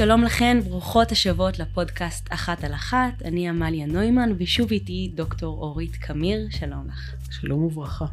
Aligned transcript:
שלום 0.00 0.22
לכן, 0.22 0.60
ברוכות 0.60 1.12
השבות 1.12 1.58
לפודקאסט 1.58 2.26
אחת 2.32 2.64
על 2.64 2.74
אחת. 2.74 3.22
אני 3.24 3.48
עמליה 3.48 3.86
נוימן, 3.86 4.32
ושוב 4.38 4.70
איתי 4.70 5.12
דוקטור 5.14 5.62
אורית 5.62 5.96
קמיר, 5.96 6.46
שלום 6.50 6.88
לך. 6.88 7.14
שלום 7.30 7.62
וברכה. 7.64 8.04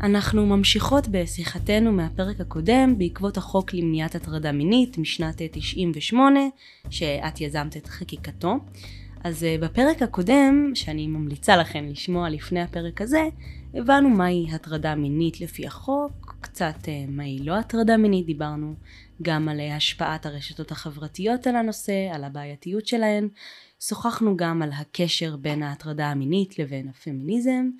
אנחנו 0.00 0.46
ממשיכות 0.46 1.08
בשיחתנו 1.10 1.92
מהפרק 1.92 2.40
הקודם 2.40 2.98
בעקבות 2.98 3.36
החוק 3.36 3.74
למניעת 3.74 4.14
הטרדה 4.14 4.52
מינית 4.52 4.98
משנת 4.98 5.42
98, 5.52 6.40
שאת 6.90 7.40
יזמת 7.40 7.76
את 7.76 7.86
חקיקתו. 7.86 8.56
אז 9.24 9.44
אה, 9.44 9.56
בפרק 9.60 10.02
הקודם, 10.02 10.70
שאני 10.74 11.06
ממליצה 11.06 11.56
לכם 11.56 11.84
לשמוע 11.90 12.30
לפני 12.30 12.60
הפרק 12.60 13.00
הזה, 13.00 13.22
הבנו 13.74 14.08
מהי 14.08 14.46
הטרדה 14.52 14.94
מינית 14.94 15.40
לפי 15.40 15.66
החוק, 15.66 16.36
קצת 16.40 16.88
אה, 16.88 17.04
מהי 17.08 17.38
לא 17.38 17.56
הטרדה 17.56 17.96
מינית, 17.96 18.26
דיברנו 18.26 18.74
גם 19.22 19.48
על 19.48 19.60
אה, 19.60 19.76
השפעת 19.76 20.26
הרשתות 20.26 20.70
החברתיות 20.70 21.46
על 21.46 21.56
הנושא, 21.56 22.10
על 22.12 22.24
הבעייתיות 22.24 22.86
שלהן, 22.86 23.28
שוחחנו 23.80 24.36
גם 24.36 24.62
על 24.62 24.70
הקשר 24.72 25.36
בין 25.36 25.62
ההטרדה 25.62 26.06
המינית 26.06 26.58
לבין 26.58 26.88
הפמיניזם, 26.88 27.70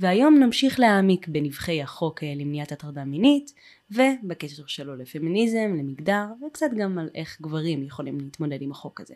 והיום 0.00 0.38
נמשיך 0.38 0.80
להעמיק 0.80 1.28
בנבחי 1.28 1.82
החוק 1.82 2.22
למניעת 2.22 2.72
הטרדה 2.72 3.04
מינית, 3.04 3.52
ובקשר 3.90 4.66
שלו 4.66 4.96
לפמיניזם, 4.96 5.74
למגדר, 5.78 6.24
וקצת 6.46 6.70
גם 6.78 6.98
על 6.98 7.08
איך 7.14 7.40
גברים 7.40 7.82
יכולים 7.82 8.20
להתמודד 8.20 8.62
עם 8.62 8.70
החוק 8.70 9.00
הזה. 9.00 9.14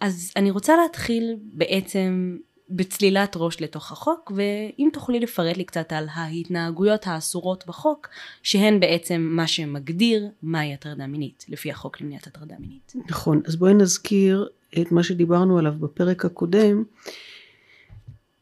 אז 0.00 0.32
אני 0.36 0.50
רוצה 0.50 0.76
להתחיל 0.76 1.36
בעצם 1.42 2.36
בצלילת 2.70 3.32
ראש 3.36 3.60
לתוך 3.60 3.92
החוק, 3.92 4.32
ואם 4.36 4.88
תוכלי 4.92 5.20
לפרט 5.20 5.56
לי 5.56 5.64
קצת 5.64 5.92
על 5.92 6.06
ההתנהגויות 6.14 7.06
האסורות 7.06 7.64
בחוק, 7.66 8.08
שהן 8.42 8.80
בעצם 8.80 9.28
מה 9.30 9.46
שמגדיר 9.46 10.26
מהי 10.42 10.74
הטרדה 10.74 11.06
מינית, 11.06 11.44
לפי 11.48 11.70
החוק 11.70 12.00
למניעת 12.00 12.26
הטרדה 12.26 12.54
מינית. 12.58 12.92
נכון, 13.06 13.42
אז 13.46 13.56
בואי 13.56 13.74
נזכיר 13.74 14.48
את 14.80 14.92
מה 14.92 15.02
שדיברנו 15.02 15.58
עליו 15.58 15.72
בפרק 15.80 16.24
הקודם, 16.24 16.84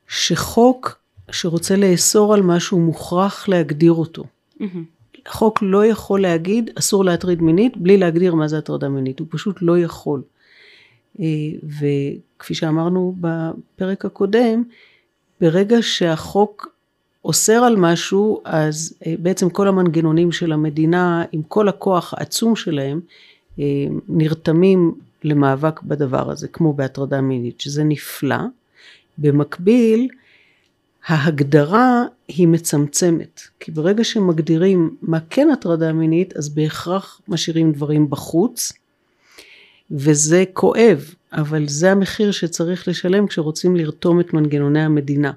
שחוק 0.08 0.98
שרוצה 1.30 1.76
לאסור 1.76 2.34
על 2.34 2.42
משהו 2.42 2.78
מוכרח 2.80 3.48
להגדיר 3.48 3.92
אותו. 3.92 4.24
Mm-hmm. 4.60 4.64
חוק 5.28 5.58
לא 5.62 5.86
יכול 5.86 6.22
להגיד 6.22 6.70
אסור 6.74 7.04
להטריד 7.04 7.42
מינית 7.42 7.76
בלי 7.76 7.96
להגדיר 7.96 8.34
מה 8.34 8.48
זה 8.48 8.58
הטרדה 8.58 8.88
מינית, 8.88 9.18
הוא 9.18 9.26
פשוט 9.30 9.56
לא 9.62 9.78
יכול. 9.78 10.22
אה, 11.20 11.26
וכפי 11.64 12.54
שאמרנו 12.54 13.14
בפרק 13.20 14.04
הקודם, 14.04 14.62
ברגע 15.40 15.76
שהחוק 15.80 16.74
אוסר 17.24 17.52
על 17.64 17.76
משהו, 17.76 18.40
אז 18.44 18.94
אה, 19.06 19.14
בעצם 19.18 19.50
כל 19.50 19.68
המנגנונים 19.68 20.32
של 20.32 20.52
המדינה, 20.52 21.24
עם 21.32 21.42
כל 21.42 21.68
הכוח 21.68 22.14
העצום 22.16 22.56
שלהם, 22.56 23.00
אה, 23.58 23.64
נרתמים 24.08 24.94
למאבק 25.24 25.82
בדבר 25.82 26.30
הזה, 26.30 26.48
כמו 26.48 26.72
בהטרדה 26.72 27.20
מינית, 27.20 27.60
שזה 27.60 27.84
נפלא. 27.84 28.38
במקביל, 29.18 30.08
ההגדרה 31.06 32.04
היא 32.28 32.48
מצמצמת, 32.48 33.40
כי 33.60 33.72
ברגע 33.72 34.04
שמגדירים 34.04 34.96
מה 35.02 35.18
כן 35.30 35.50
הטרדה 35.50 35.92
מינית, 35.92 36.36
אז 36.36 36.48
בהכרח 36.48 37.20
משאירים 37.28 37.72
דברים 37.72 38.10
בחוץ, 38.10 38.72
וזה 39.90 40.44
כואב, 40.52 41.14
אבל 41.32 41.68
זה 41.68 41.92
המחיר 41.92 42.30
שצריך 42.30 42.88
לשלם 42.88 43.26
כשרוצים 43.26 43.76
לרתום 43.76 44.20
את 44.20 44.32
מנגנוני 44.32 44.82
המדינה. 44.82 45.32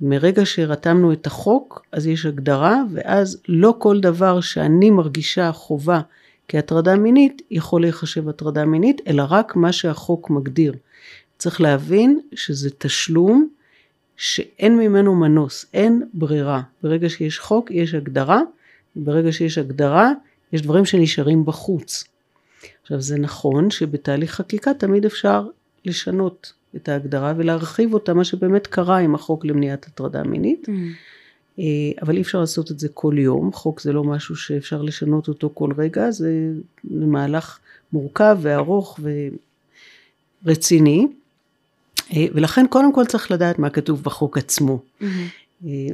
מרגע 0.00 0.46
שרתמנו 0.46 1.12
את 1.12 1.26
החוק, 1.26 1.86
אז 1.92 2.06
יש 2.06 2.26
הגדרה, 2.26 2.82
ואז 2.92 3.40
לא 3.48 3.74
כל 3.78 4.00
דבר 4.00 4.40
שאני 4.40 4.90
מרגישה 4.90 5.52
חובה 5.52 6.00
כהטרדה 6.48 6.96
מינית, 6.96 7.42
יכול 7.50 7.80
להיחשב 7.80 8.28
הטרדה 8.28 8.64
מינית, 8.64 9.00
אלא 9.06 9.24
רק 9.30 9.56
מה 9.56 9.72
שהחוק 9.72 10.30
מגדיר. 10.30 10.74
צריך 11.38 11.60
להבין 11.60 12.20
שזה 12.34 12.70
תשלום 12.78 13.48
שאין 14.16 14.78
ממנו 14.78 15.14
מנוס, 15.14 15.66
אין 15.74 16.02
ברירה. 16.14 16.62
ברגע 16.82 17.08
שיש 17.08 17.38
חוק 17.38 17.70
יש 17.70 17.94
הגדרה, 17.94 18.40
וברגע 18.96 19.32
שיש 19.32 19.58
הגדרה 19.58 20.12
יש 20.52 20.62
דברים 20.62 20.84
שנשארים 20.84 21.44
בחוץ. 21.44 22.04
עכשיו 22.82 23.00
זה 23.00 23.18
נכון 23.18 23.70
שבתהליך 23.70 24.34
חקיקה 24.34 24.74
תמיד 24.74 25.04
אפשר 25.04 25.46
לשנות 25.84 26.52
את 26.76 26.88
ההגדרה 26.88 27.32
ולהרחיב 27.36 27.94
אותה, 27.94 28.14
מה 28.14 28.24
שבאמת 28.24 28.66
קרה 28.66 28.98
עם 28.98 29.14
החוק 29.14 29.44
למניעת 29.44 29.86
הטרדה 29.86 30.22
מינית, 30.22 30.68
mm. 30.68 30.72
אבל 32.02 32.16
אי 32.16 32.22
אפשר 32.22 32.40
לעשות 32.40 32.70
את 32.70 32.78
זה 32.78 32.88
כל 32.94 33.14
יום, 33.18 33.52
חוק 33.52 33.80
זה 33.80 33.92
לא 33.92 34.04
משהו 34.04 34.36
שאפשר 34.36 34.82
לשנות 34.82 35.28
אותו 35.28 35.50
כל 35.54 35.70
רגע, 35.76 36.10
זה 36.10 36.30
מהלך 36.84 37.58
מורכב 37.92 38.38
וארוך 38.40 39.00
ורציני, 40.44 41.06
אה, 42.12 42.26
ולכן 42.34 42.66
קודם 42.66 42.92
כל 42.92 43.04
צריך 43.04 43.30
לדעת 43.30 43.58
מה 43.58 43.70
כתוב 43.70 44.02
בחוק 44.02 44.38
עצמו. 44.38 44.82
Mm-hmm. 45.00 45.04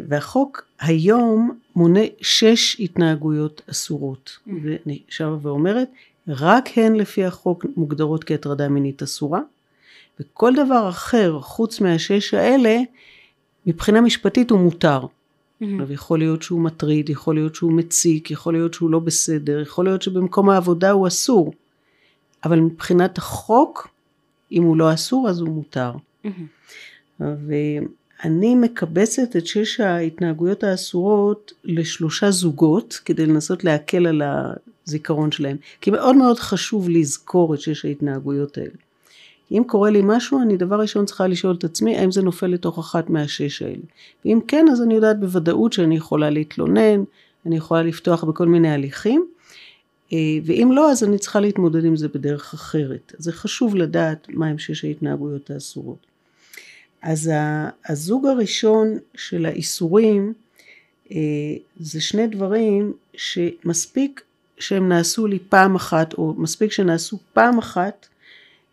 והחוק 0.09 0.65
היום 0.81 1.59
מונה 1.77 2.01
שש 2.21 2.81
התנהגויות 2.81 3.63
אסורות, 3.71 4.39
mm-hmm. 4.39 4.51
ואני 4.63 5.03
שבה 5.09 5.37
ואומרת, 5.43 5.89
רק 6.29 6.79
הן 6.79 6.95
לפי 6.95 7.25
החוק 7.25 7.67
מוגדרות 7.77 8.25
כהטרדה 8.25 8.69
מינית 8.69 9.03
אסורה, 9.03 9.41
וכל 10.21 10.53
דבר 10.55 10.89
אחר 10.89 11.41
חוץ 11.41 11.81
מהשש 11.81 12.35
האלה, 12.35 12.79
מבחינה 13.67 14.01
משפטית 14.01 14.51
הוא 14.51 14.61
מותר. 14.61 15.01
Mm-hmm. 15.03 15.65
יכול 15.91 16.19
להיות 16.19 16.43
שהוא 16.43 16.61
מטריד, 16.61 17.11
יכול 17.11 17.35
להיות 17.35 17.55
שהוא 17.55 17.73
מציק, 17.73 18.31
יכול 18.31 18.55
להיות 18.55 18.75
שהוא 18.75 18.91
לא 18.91 18.99
בסדר, 18.99 19.61
יכול 19.61 19.85
להיות 19.85 20.03
שבמקום 20.03 20.51
העבודה 20.51 20.91
הוא 20.91 21.07
אסור. 21.07 21.53
אבל 22.45 22.61
מבחינת 22.61 23.19
החוק, 23.19 23.89
אם 24.53 24.63
הוא 24.63 24.77
לא 24.77 24.95
אסור 24.95 25.29
אז 25.29 25.41
הוא 25.41 25.49
מותר. 25.49 25.93
Mm-hmm. 26.25 27.23
ואני 28.25 28.55
מקבצת 28.55 29.37
את 29.37 29.47
שש 29.47 29.81
ההתנהגויות 29.81 30.65
האסורות 30.65 31.53
לשלושה 31.65 32.31
זוגות 32.31 33.01
כדי 33.05 33.27
לנסות 33.27 33.65
להקל 33.65 34.07
על 34.07 34.23
הזיכרון 34.87 35.33
שלהם. 35.33 35.57
כי 35.81 35.91
מאוד 35.91 36.17
מאוד 36.17 36.39
חשוב 36.39 36.89
לזכור 36.89 37.55
את 37.55 37.61
שש 37.61 37.85
ההתנהגויות 37.85 38.59
האלה. 38.59 38.71
אם 39.53 39.63
קורה 39.67 39.91
לי 39.91 40.01
משהו, 40.05 40.43
אני 40.43 40.57
דבר 40.57 40.81
ראשון 40.81 41.07
צריכה 41.07 41.27
לשאול 41.27 41.55
את 41.59 41.65
עצמי, 41.65 41.97
האם 41.97 42.13
זה 42.13 42.23
נופל 42.23 42.47
לתוך 42.47 42.79
אחת 42.79 43.11
מהשש 43.11 43.63
האלה. 43.63 43.83
ואם 44.25 44.41
כן, 44.49 44.67
אז 44.73 44.83
אני 44.83 44.95
יודעת 44.95 45.21
בוודאות 45.21 45.73
שאני 45.73 45.97
יכולה 45.97 46.31
להתלונן, 46.31 47.05
אני 47.47 47.57
יכולה 47.57 47.83
לפתוח 47.83 48.25
בכל 48.25 48.47
מיני 48.47 48.71
הליכים, 48.71 49.27
אה, 50.13 50.19
ואם 50.45 50.71
לא, 50.73 50.91
אז 50.91 51.05
אני 51.05 51.19
צריכה 51.19 51.41
להתמודד 51.41 51.85
עם 51.85 51.97
זה 51.97 52.09
בדרך 52.09 52.55
אחרת. 52.55 53.13
זה 53.19 53.33
חשוב 53.33 53.77
לדעת 53.77 54.27
מהם 54.29 54.59
שש 54.59 54.85
ההתנהגויות 54.85 55.51
האסורות. 55.51 56.08
אז 57.03 57.31
הזוג 57.89 58.27
הראשון 58.27 58.99
של 59.15 59.47
האיסורים, 59.47 60.33
אה, 61.13 61.17
זה 61.81 62.01
שני 62.01 62.27
דברים 62.27 62.93
שמספיק 63.15 64.23
שהם 64.59 64.89
נעשו 64.89 65.27
לי 65.27 65.39
פעם 65.49 65.75
אחת, 65.75 66.15
או 66.15 66.35
מספיק 66.37 66.73
שנעשו 66.73 67.19
פעם 67.33 67.59
אחת, 67.59 68.07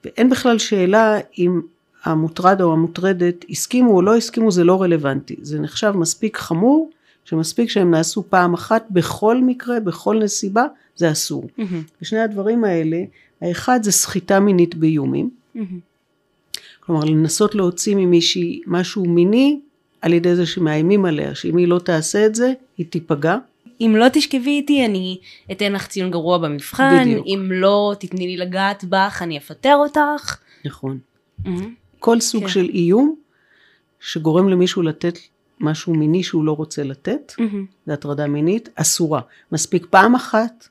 ואין 0.05 0.29
בכלל 0.29 0.57
שאלה 0.57 1.17
אם 1.37 1.61
המוטרד 2.03 2.61
או 2.61 2.73
המוטרדת 2.73 3.45
הסכימו 3.49 3.95
או 3.95 4.01
לא 4.01 4.15
הסכימו, 4.15 4.51
זה 4.51 4.63
לא 4.63 4.81
רלוונטי. 4.81 5.35
זה 5.41 5.59
נחשב 5.59 5.91
מספיק 5.91 6.37
חמור, 6.37 6.89
שמספיק 7.25 7.69
שהם 7.69 7.91
נעשו 7.91 8.23
פעם 8.29 8.53
אחת, 8.53 8.85
בכל 8.89 9.41
מקרה, 9.41 9.79
בכל 9.79 10.19
נסיבה, 10.23 10.65
זה 10.95 11.11
אסור. 11.11 11.43
Mm-hmm. 11.43 12.01
ושני 12.01 12.19
הדברים 12.19 12.63
האלה, 12.63 13.03
האחד 13.41 13.79
זה 13.83 13.91
סחיטה 13.91 14.39
מינית 14.39 14.75
באיומים. 14.75 15.29
Mm-hmm. 15.55 15.59
כלומר, 16.85 17.03
לנסות 17.03 17.55
להוציא 17.55 17.95
ממישהי 17.95 18.61
משהו 18.67 19.05
מיני, 19.05 19.59
על 20.01 20.13
ידי 20.13 20.35
זה 20.35 20.45
שמאיימים 20.45 21.05
עליה, 21.05 21.35
שאם 21.35 21.57
היא 21.57 21.67
לא 21.67 21.79
תעשה 21.79 22.25
את 22.25 22.35
זה, 22.35 22.53
היא 22.77 22.85
תיפגע. 22.89 23.37
אם 23.81 23.95
לא 23.97 24.05
תשכבי 24.13 24.49
איתי 24.49 24.85
אני 24.85 25.17
אתן 25.51 25.73
לך 25.73 25.87
ציון 25.87 26.11
גרוע 26.11 26.37
במבחן, 26.37 27.01
בדיוק. 27.01 27.25
אם 27.27 27.49
לא 27.51 27.95
תתני 27.99 28.27
לי 28.27 28.37
לגעת 28.37 28.83
בך 28.83 29.21
אני 29.21 29.37
אפטר 29.37 29.75
אותך. 29.75 30.37
נכון. 30.65 30.99
Mm-hmm. 31.45 31.49
כל 31.99 32.19
סוג 32.19 32.43
כן. 32.43 32.49
של 32.49 32.69
איום 32.73 33.15
שגורם 33.99 34.49
למישהו 34.49 34.81
לתת 34.81 35.17
משהו 35.59 35.93
מיני 35.93 36.23
שהוא 36.23 36.43
לא 36.43 36.51
רוצה 36.51 36.83
לתת, 36.83 37.33
mm-hmm. 37.39 37.55
זה 37.85 37.93
הטרדה 37.93 38.27
מינית, 38.27 38.69
אסורה. 38.75 39.21
מספיק 39.51 39.85
פעם 39.89 40.15
אחת, 40.15 40.67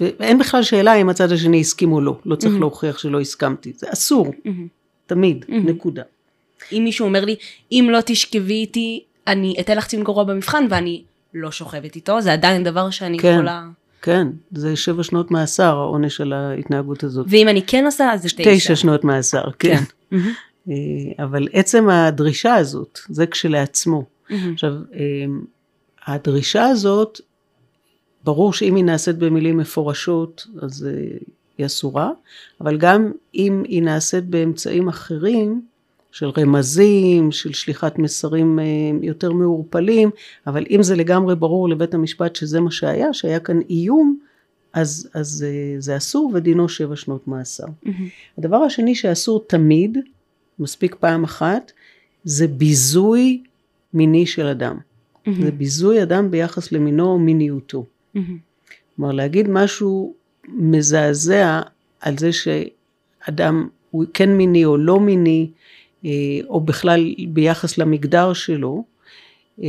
ואין 0.00 0.38
בכלל 0.38 0.62
שאלה 0.62 0.94
אם 0.94 1.08
הצד 1.08 1.32
השני 1.32 1.60
הסכים 1.60 1.92
או 1.92 2.00
לא, 2.00 2.18
לא 2.24 2.36
צריך 2.36 2.54
mm-hmm. 2.54 2.58
להוכיח 2.60 2.98
שלא 2.98 3.20
הסכמתי, 3.20 3.72
זה 3.76 3.86
אסור, 3.92 4.26
mm-hmm. 4.26 4.77
תמיד, 5.08 5.44
mm-hmm. 5.44 5.52
נקודה. 5.52 6.02
אם 6.72 6.82
מישהו 6.84 7.06
אומר 7.06 7.24
לי, 7.24 7.36
אם 7.72 7.88
לא 7.92 7.98
תשכבי 8.06 8.54
איתי, 8.54 9.04
אני 9.26 9.56
אתן 9.60 9.76
לך 9.76 9.86
ציון 9.86 10.04
גרוע 10.04 10.24
במבחן 10.24 10.66
ואני 10.70 11.02
לא 11.34 11.50
שוכבת 11.50 11.96
איתו, 11.96 12.20
זה 12.20 12.32
עדיין 12.32 12.64
דבר 12.64 12.90
שאני 12.90 13.18
כן, 13.18 13.32
יכולה... 13.34 13.66
כן, 14.02 14.26
זה 14.52 14.76
שבע 14.76 15.02
שנות 15.02 15.30
מאסר 15.30 15.76
העונש 15.76 16.16
של 16.16 16.32
ההתנהגות 16.32 17.04
הזאת. 17.04 17.26
ואם 17.28 17.48
אני 17.48 17.62
כן 17.66 17.84
עושה, 17.84 18.12
אז 18.12 18.22
זה 18.22 18.28
תשע. 18.28 18.54
תשע 18.54 18.76
שנות 18.76 19.04
מאסר, 19.04 19.44
כן. 19.58 19.76
כן. 20.10 20.16
אה, 20.70 21.24
אבל 21.24 21.48
עצם 21.52 21.88
הדרישה 21.88 22.54
הזאת, 22.54 22.98
זה 23.08 23.26
כשלעצמו. 23.26 24.04
עכשיו, 24.52 24.72
אה, 24.94 25.24
הדרישה 26.06 26.66
הזאת, 26.66 27.20
ברור 28.24 28.52
שאם 28.52 28.74
היא 28.74 28.84
נעשית 28.84 29.16
במילים 29.16 29.56
מפורשות, 29.56 30.46
אז 30.62 30.86
אה, 30.86 31.18
היא 31.58 31.66
אסורה, 31.66 32.10
אבל 32.60 32.78
גם 32.78 33.12
אם 33.34 33.62
היא 33.68 33.82
נעשית 33.82 34.24
באמצעים 34.24 34.88
אחרים, 34.88 35.62
של 36.12 36.30
רמזים, 36.38 37.32
של 37.32 37.52
שליחת 37.52 37.98
מסרים 37.98 38.58
אה, 38.58 38.64
יותר 39.02 39.32
מעורפלים, 39.32 40.10
אבל 40.46 40.64
אם 40.70 40.82
זה 40.82 40.96
לגמרי 40.96 41.36
ברור 41.36 41.68
לבית 41.68 41.94
המשפט 41.94 42.36
שזה 42.36 42.60
מה 42.60 42.70
שהיה, 42.70 43.12
שהיה 43.12 43.40
כאן 43.40 43.60
איום, 43.70 44.18
אז, 44.72 45.08
אז 45.14 45.46
אה, 45.48 45.80
זה 45.80 45.96
אסור 45.96 46.30
ודינו 46.34 46.68
שבע 46.68 46.96
שנות 46.96 47.28
מאסר. 47.28 47.64
Mm-hmm. 47.64 47.90
הדבר 48.38 48.56
השני 48.56 48.94
שאסור 48.94 49.44
תמיד, 49.46 49.98
מספיק 50.58 50.94
פעם 50.94 51.24
אחת, 51.24 51.72
זה 52.24 52.48
ביזוי 52.48 53.42
מיני 53.94 54.26
של 54.26 54.46
אדם. 54.46 54.76
Mm-hmm. 54.76 55.30
זה 55.42 55.50
ביזוי 55.50 56.02
אדם 56.02 56.30
ביחס 56.30 56.72
למינו 56.72 57.06
או 57.06 57.18
מיניותו. 57.18 57.84
Mm-hmm. 58.16 58.18
כלומר 58.96 59.12
להגיד 59.12 59.48
משהו 59.48 60.14
מזעזע 60.52 61.60
על 62.00 62.18
זה 62.18 62.30
שאדם 62.32 63.68
הוא 63.90 64.04
כן 64.14 64.30
מיני 64.30 64.64
או 64.64 64.76
לא 64.76 65.00
מיני, 65.00 65.50
אה, 66.04 66.10
או 66.48 66.60
בכלל 66.60 67.14
ביחס 67.28 67.78
למגדר 67.78 68.32
שלו, 68.32 68.84
אה, 69.62 69.68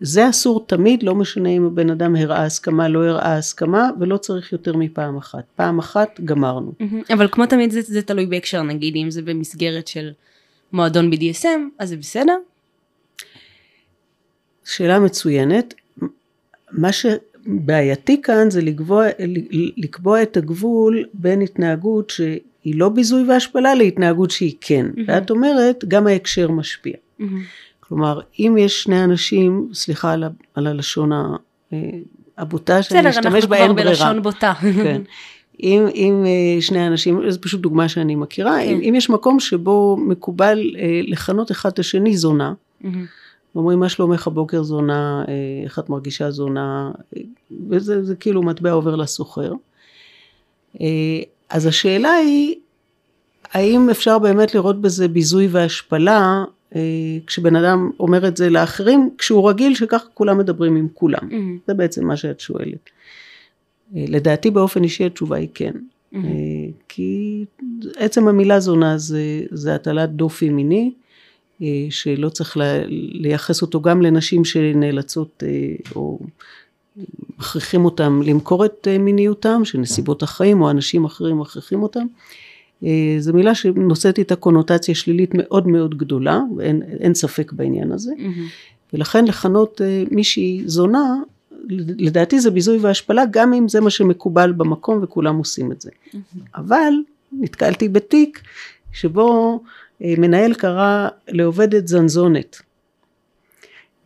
זה 0.00 0.30
אסור 0.30 0.64
תמיד, 0.66 1.02
לא 1.02 1.14
משנה 1.14 1.48
אם 1.48 1.66
הבן 1.66 1.90
אדם 1.90 2.16
הראה 2.16 2.44
הסכמה, 2.44 2.88
לא 2.88 3.04
הראה 3.04 3.36
הסכמה, 3.36 3.90
ולא 4.00 4.16
צריך 4.16 4.52
יותר 4.52 4.76
מפעם 4.76 5.16
אחת. 5.16 5.44
פעם 5.56 5.78
אחת, 5.78 6.20
גמרנו. 6.24 6.72
אבל 7.12 7.28
כמו 7.28 7.46
תמיד 7.46 7.70
זה, 7.70 7.82
זה 7.82 8.02
תלוי 8.02 8.26
בהקשר, 8.26 8.62
נגיד 8.62 8.96
אם 8.96 9.10
זה 9.10 9.22
במסגרת 9.22 9.88
של 9.88 10.10
מועדון 10.72 11.12
BDSM, 11.12 11.60
אז 11.78 11.88
זה 11.88 11.96
בסדר? 11.96 12.36
שאלה 14.64 14.98
מצוינת. 14.98 15.74
מה 16.72 16.92
שבעייתי 17.48 18.22
כאן 18.22 18.50
זה 18.50 18.62
לקבוע, 18.62 19.06
לקבוע 19.76 20.22
את 20.22 20.36
הגבול 20.36 21.04
בין 21.14 21.42
התנהגות 21.42 22.10
שהיא 22.10 22.74
לא 22.74 22.88
ביזוי 22.88 23.28
והשפלה 23.28 23.74
להתנהגות 23.74 24.30
שהיא 24.30 24.54
כן. 24.60 24.86
Mm-hmm. 24.94 25.00
ואת 25.06 25.30
אומרת, 25.30 25.84
גם 25.88 26.06
ההקשר 26.06 26.50
משפיע. 26.50 26.94
Mm-hmm. 26.94 27.24
כלומר, 27.80 28.20
אם 28.38 28.56
יש 28.58 28.82
שני 28.82 29.04
אנשים, 29.04 29.68
סליחה 29.72 30.12
על, 30.12 30.24
על 30.54 30.66
הלשון 30.66 31.12
אה, 31.12 31.78
הבוטה 32.38 32.82
שאני 32.82 33.10
אשתמש 33.10 33.44
בה, 33.44 33.56
אין 33.56 33.74
ברירה. 33.74 33.92
בסדר, 33.92 34.04
אנחנו 34.04 34.14
כבר 34.14 34.14
בלשון 34.14 34.22
בוטה. 34.22 34.52
כן. 34.84 35.02
אם, 35.62 35.86
אם 35.94 36.24
אה, 36.26 36.62
שני 36.62 36.86
אנשים, 36.86 37.30
זו 37.30 37.40
פשוט 37.40 37.60
דוגמה 37.60 37.88
שאני 37.88 38.14
מכירה, 38.14 38.58
כן. 38.62 38.68
אם, 38.68 38.80
אם 38.88 38.94
יש 38.94 39.10
מקום 39.10 39.40
שבו 39.40 39.96
מקובל 39.96 40.70
אה, 40.78 41.00
לכנות 41.02 41.50
אחד 41.50 41.70
את 41.72 41.78
השני 41.78 42.16
זונה, 42.16 42.52
mm-hmm. 42.82 42.86
אומרים 43.54 43.78
מה 43.78 43.88
שלומך 43.88 44.26
הבוקר 44.26 44.62
זונה, 44.62 45.24
איך 45.64 45.78
את 45.78 45.90
מרגישה 45.90 46.30
זונה, 46.30 46.90
וזה 47.68 48.04
זה 48.04 48.16
כאילו 48.16 48.42
מטבע 48.42 48.70
עובר 48.70 48.96
לסוחר. 48.96 49.52
אז 51.50 51.66
השאלה 51.66 52.12
היא, 52.12 52.54
האם 53.52 53.90
אפשר 53.90 54.18
באמת 54.18 54.54
לראות 54.54 54.80
בזה 54.80 55.08
ביזוי 55.08 55.48
והשפלה 55.50 56.44
אה, 56.76 57.18
כשבן 57.26 57.56
אדם 57.56 57.90
אומר 58.00 58.28
את 58.28 58.36
זה 58.36 58.50
לאחרים, 58.50 59.10
כשהוא 59.18 59.50
רגיל 59.50 59.74
שככה 59.74 60.06
כולם 60.14 60.38
מדברים 60.38 60.76
עם 60.76 60.88
כולם. 60.94 61.28
Mm-hmm. 61.30 61.66
זה 61.66 61.74
בעצם 61.74 62.06
מה 62.06 62.16
שאת 62.16 62.40
שואלת. 62.40 62.90
אה, 63.96 64.04
לדעתי 64.08 64.50
באופן 64.50 64.84
אישי 64.84 65.04
התשובה 65.04 65.36
היא 65.36 65.48
כן. 65.54 65.72
Mm-hmm. 66.14 66.16
כי 66.88 67.44
עצם 67.96 68.28
המילה 68.28 68.60
זונה 68.60 68.98
זה, 68.98 69.22
זה 69.50 69.74
הטלת 69.74 70.10
דופי 70.10 70.48
מיני, 70.48 70.92
שלא 71.90 72.28
צריך 72.28 72.56
לייחס 73.12 73.62
אותו 73.62 73.80
גם 73.80 74.02
לנשים 74.02 74.44
שנאלצות 74.44 75.42
או 75.96 76.18
מכריחים 77.38 77.84
אותם 77.84 78.22
למכור 78.24 78.64
את 78.64 78.88
מיניותם, 79.00 79.64
שנסיבות 79.64 80.22
החיים 80.22 80.62
או 80.62 80.70
אנשים 80.70 81.04
אחרים 81.04 81.38
מכריחים 81.38 81.82
אותם. 81.82 82.06
אה, 82.84 83.16
זו 83.18 83.32
מילה 83.32 83.54
שנושאת 83.54 84.18
איתה 84.18 84.36
קונוטציה 84.36 84.94
שלילית 84.94 85.30
מאוד 85.34 85.68
מאוד 85.68 85.98
גדולה, 85.98 86.40
ואין 86.56 87.14
ספק 87.14 87.52
בעניין 87.52 87.92
הזה. 87.92 88.12
Mm-hmm. 88.12 88.94
ולכן 88.94 89.24
לכנות 89.24 89.80
אה, 89.80 90.04
מישהי 90.10 90.62
זונה, 90.66 91.14
לדעתי 91.98 92.40
זה 92.40 92.50
ביזוי 92.50 92.78
והשפלה, 92.78 93.24
גם 93.30 93.52
אם 93.52 93.68
זה 93.68 93.80
מה 93.80 93.90
שמקובל 93.90 94.52
במקום 94.52 95.00
וכולם 95.02 95.36
עושים 95.36 95.72
את 95.72 95.80
זה. 95.80 95.90
Mm-hmm. 95.90 96.38
אבל 96.54 96.92
נתקלתי 97.32 97.88
בתיק 97.88 98.42
שבו 98.92 99.60
אה, 99.64 99.68
מנהל 100.00 100.54
קרא 100.54 101.08
לעובדת 101.28 101.88
זנזונת. 101.88 102.56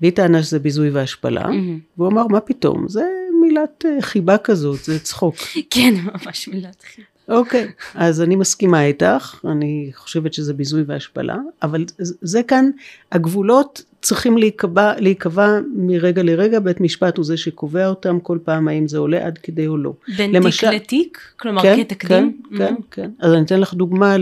והיא 0.00 0.12
טענה 0.12 0.43
שזה 0.43 0.59
ביזוי 0.59 0.91
והשפלה, 0.91 1.44
mm-hmm. 1.44 1.99
והוא 1.99 2.09
אמר, 2.09 2.27
מה 2.27 2.41
פתאום, 2.41 2.89
זה 2.89 3.05
מילת 3.41 3.85
חיבה 4.00 4.39
כזאת, 4.39 4.85
זה 4.85 4.99
צחוק. 4.99 5.35
כן, 5.71 5.94
ממש 6.05 6.49
מילת 6.49 6.83
חיבה. 6.83 7.06
אוקיי, 7.29 7.65
okay, 7.65 7.83
אז 7.94 8.23
אני 8.23 8.37
מסכימה 8.37 8.85
איתך, 8.85 9.44
אני 9.44 9.91
חושבת 9.94 10.35
שזה 10.35 10.55
ביזוי 10.55 10.83
והשפלה, 10.87 11.37
אבל 11.62 11.85
זה 11.99 12.43
כאן, 12.43 12.71
הגבולות 13.12 13.83
צריכים 14.02 14.38
להיקבע, 14.38 14.93
להיקבע 15.00 15.58
מרגע 15.76 16.22
לרגע, 16.22 16.60
בית 16.60 16.81
משפט 16.81 17.16
הוא 17.16 17.25
זה 17.25 17.37
שקובע 17.37 17.87
אותם 17.87 18.20
כל 18.20 18.38
פעם 18.44 18.69
האם 18.69 18.88
זה 18.88 18.99
עולה 18.99 19.26
עד 19.26 19.38
כדי 19.38 19.66
או 19.66 19.76
לא. 19.76 19.93
בין 20.16 20.32
למשל, 20.34 20.70
תיק 20.70 20.82
לתיק? 20.82 21.19
כלומר 21.37 21.62
כן, 21.62 21.76
כתקדים? 21.76 22.40
כן, 22.50 22.58
כן, 22.58 22.75
mm-hmm. 22.75 22.82
כן. 22.90 23.10
אז 23.20 23.32
אני 23.32 23.43
אתן 23.44 23.60
לך 23.60 23.75
דוגמה 23.75 24.16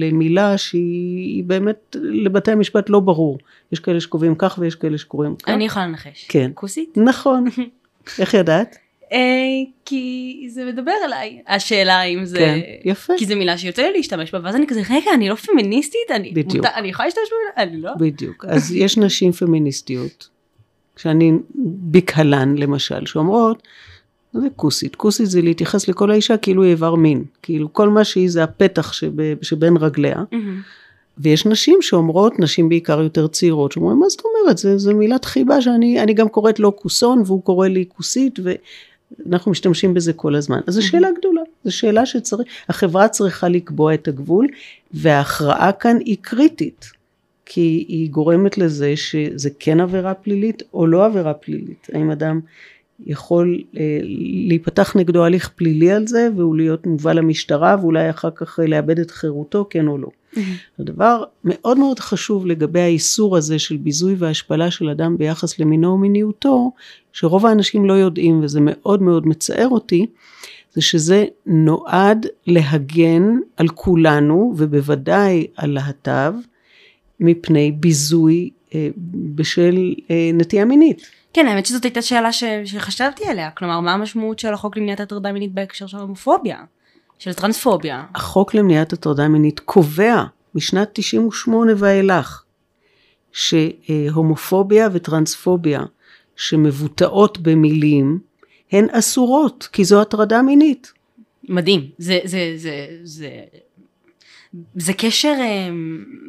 למילה 0.00 0.58
שהיא 0.58 1.44
באמת 1.44 1.96
לבתי 2.02 2.50
המשפט 2.50 2.90
לא 2.90 3.00
ברור. 3.00 3.38
יש 3.72 3.80
כאלה 3.80 4.00
שקובעים 4.00 4.34
כך 4.34 4.56
ויש 4.58 4.74
כאלה 4.74 4.98
שקוראים 4.98 5.36
כך. 5.36 5.48
אני 5.48 5.64
יכולה 5.64 5.86
לנחש. 5.86 6.26
כן. 6.28 6.50
כוסית? 6.54 6.96
נכון. 6.96 7.44
איך 8.18 8.34
ידעת? 8.34 8.76
אה, 9.14 9.18
כי 9.84 10.46
זה 10.48 10.64
מדבר 10.64 10.92
אליי, 11.04 11.42
השאלה 11.48 12.02
אם 12.02 12.24
זה... 12.24 12.38
כן, 12.38 12.58
יפה. 12.84 13.12
כי 13.18 13.26
זו 13.26 13.36
מילה 13.36 13.58
שיוצא 13.58 13.82
לי 13.82 13.92
להשתמש 13.96 14.32
בה, 14.32 14.38
ואז 14.42 14.56
אני 14.56 14.66
כזה, 14.66 14.80
רגע, 14.90 15.10
אני 15.14 15.28
לא 15.28 15.34
פמיניסטית? 15.34 16.10
אני, 16.10 16.30
בדיוק. 16.30 16.64
מותר, 16.64 16.68
אני 16.76 16.88
יכולה 16.88 17.06
להשתמש 17.06 17.24
במילה? 17.32 17.70
אני 17.70 17.82
לא. 17.82 17.90
בדיוק. 17.98 18.44
אז 18.48 18.72
יש 18.72 18.98
נשים 18.98 19.32
פמיניסטיות, 19.32 20.28
שאני 20.96 21.32
בקהלן 21.90 22.54
למשל, 22.58 23.06
שאומרות, 23.06 23.62
זה 24.32 24.48
כוסית. 24.56 24.96
כוסית 24.96 25.26
זה 25.26 25.42
להתייחס 25.42 25.88
לכל 25.88 26.10
האישה 26.10 26.36
כאילו 26.36 26.62
היא 26.62 26.70
איבר 26.70 26.94
מין. 26.94 27.24
כאילו 27.42 27.72
כל 27.72 27.88
מה 27.88 28.04
שהיא 28.04 28.30
זה 28.30 28.44
הפתח 28.44 28.92
שב, 28.92 29.42
שבין 29.42 29.76
רגליה. 29.76 30.16
Mm-hmm. 30.16 30.36
ויש 31.18 31.46
נשים 31.46 31.82
שאומרות, 31.82 32.38
נשים 32.38 32.68
בעיקר 32.68 33.00
יותר 33.00 33.26
צעירות, 33.26 33.72
שאומרות, 33.72 33.96
מה 33.98 34.08
זאת 34.08 34.20
אומרת, 34.24 34.58
זה 34.58 34.94
מילת 34.94 35.24
חיבה 35.24 35.60
שאני 35.60 36.14
גם 36.14 36.28
קוראת 36.28 36.60
לו 36.60 36.76
כוסון 36.76 37.22
והוא 37.26 37.42
קורא 37.42 37.68
לי 37.68 37.84
כוסית, 37.88 38.38
ו... 38.44 38.52
אנחנו 39.30 39.50
משתמשים 39.50 39.94
בזה 39.94 40.12
כל 40.12 40.34
הזמן. 40.34 40.60
אז 40.66 40.74
זו 40.74 40.86
שאלה 40.86 41.08
גדולה, 41.18 41.40
זו 41.64 41.76
שאלה 41.76 42.06
שצריך, 42.06 42.48
החברה 42.68 43.08
צריכה 43.08 43.48
לקבוע 43.48 43.94
את 43.94 44.08
הגבול, 44.08 44.46
וההכרעה 44.94 45.72
כאן 45.72 45.96
היא 46.04 46.16
קריטית, 46.20 46.90
כי 47.46 47.84
היא 47.88 48.10
גורמת 48.10 48.58
לזה 48.58 48.96
שזה 48.96 49.50
כן 49.58 49.80
עבירה 49.80 50.14
פלילית 50.14 50.62
או 50.74 50.86
לא 50.86 51.06
עבירה 51.06 51.34
פלילית. 51.34 51.86
האם 51.92 52.10
אדם 52.10 52.40
יכול 53.06 53.62
אה, 53.76 53.98
להיפתח 54.48 54.96
נגדו 54.96 55.24
הליך 55.24 55.48
פלילי 55.48 55.92
על 55.92 56.06
זה, 56.06 56.28
והוא 56.36 56.56
להיות 56.56 56.86
מובא 56.86 57.12
למשטרה, 57.12 57.76
ואולי 57.80 58.10
אחר 58.10 58.30
כך 58.34 58.58
לאבד 58.68 58.98
את 58.98 59.10
חירותו, 59.10 59.66
כן 59.70 59.88
או 59.88 59.98
לא. 59.98 60.08
Mm-hmm. 60.08 60.38
הדבר 60.78 61.22
מאוד 61.44 61.78
מאוד 61.78 61.98
חשוב 61.98 62.46
לגבי 62.46 62.80
האיסור 62.80 63.36
הזה 63.36 63.58
של 63.58 63.76
ביזוי 63.76 64.14
והשפלה 64.18 64.70
של 64.70 64.88
אדם 64.88 65.18
ביחס 65.18 65.58
למינו 65.58 65.88
ומיניותו, 65.88 66.72
שרוב 67.12 67.46
האנשים 67.46 67.84
לא 67.84 67.92
יודעים 67.92 68.40
וזה 68.42 68.60
מאוד 68.62 69.02
מאוד 69.02 69.26
מצער 69.26 69.68
אותי, 69.68 70.06
זה 70.72 70.82
שזה 70.82 71.24
נועד 71.46 72.26
להגן 72.46 73.22
על 73.56 73.68
כולנו 73.68 74.54
ובוודאי 74.56 75.46
על 75.56 75.70
להט"ב 75.70 76.32
מפני 77.20 77.72
ביזוי 77.72 78.50
אה, 78.74 78.88
בשל 79.34 79.94
אה, 80.10 80.30
נטייה 80.34 80.64
מינית. 80.64 81.23
כן, 81.34 81.46
האמת 81.46 81.66
שזאת 81.66 81.84
הייתה 81.84 82.02
שאלה 82.02 82.32
ש... 82.32 82.44
שחשבתי 82.64 83.24
עליה, 83.28 83.50
כלומר 83.50 83.80
מה 83.80 83.92
המשמעות 83.92 84.38
של 84.38 84.54
החוק 84.54 84.76
למניעת 84.76 85.00
הטרדה 85.00 85.32
מינית 85.32 85.52
בהקשר 85.52 85.86
של 85.86 85.96
הומופוביה, 85.96 86.58
של 87.18 87.32
טרנספוביה. 87.32 88.04
החוק 88.14 88.54
למניעת 88.54 88.92
הטרדה 88.92 89.28
מינית 89.28 89.60
קובע 89.60 90.24
משנת 90.54 90.90
98 90.92 91.72
ואילך 91.76 92.42
שהומופוביה 93.32 94.88
וטרנספוביה 94.92 95.82
שמבוטאות 96.36 97.38
במילים 97.38 98.18
הן 98.72 98.86
אסורות 98.90 99.68
כי 99.72 99.84
זו 99.84 100.02
הטרדה 100.02 100.42
מינית. 100.42 100.92
מדהים, 101.48 101.90
זה, 101.98 102.18
זה, 102.24 102.52
זה, 102.56 102.86
זה, 103.02 103.30
זה 104.74 104.92
קשר 104.92 105.34
אה, 105.40 105.68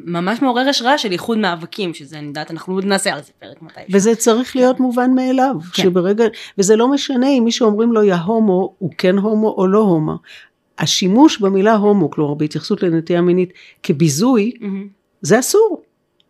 ממש 0.04 0.42
מעורר 0.42 0.68
השראה 0.68 0.98
של 0.98 1.12
איחוד 1.12 1.38
מאבקים, 1.38 1.94
שזה 1.94 2.18
אני 2.18 2.26
יודעת, 2.26 2.50
אנחנו 2.50 2.74
עוד 2.74 2.84
נעשה 2.84 3.14
על 3.14 3.20
זה 3.22 3.32
פרק 3.38 3.62
מתי. 3.62 3.80
וזה 3.92 4.14
צריך 4.14 4.56
להיות 4.56 4.80
מובן 4.80 5.10
מאליו, 5.14 5.54
כן. 5.72 5.82
שברגע, 5.82 6.24
וזה 6.58 6.76
לא 6.76 6.88
משנה 6.88 7.28
אם 7.28 7.44
מי 7.44 7.52
שאומרים 7.52 7.92
לו 7.92 8.02
יא 8.02 8.14
הומו, 8.14 8.74
הוא 8.78 8.90
כן 8.98 9.18
הומו 9.18 9.48
או 9.58 9.66
לא 9.66 9.78
הומו. 9.78 10.16
השימוש 10.78 11.40
במילה 11.40 11.74
הומו, 11.74 12.10
כלומר 12.10 12.34
בהתייחסות 12.34 12.82
לנטייה 12.82 13.20
מינית 13.20 13.52
כביזוי, 13.82 14.52
mm-hmm. 14.56 14.64
זה 15.22 15.38
אסור, 15.38 15.82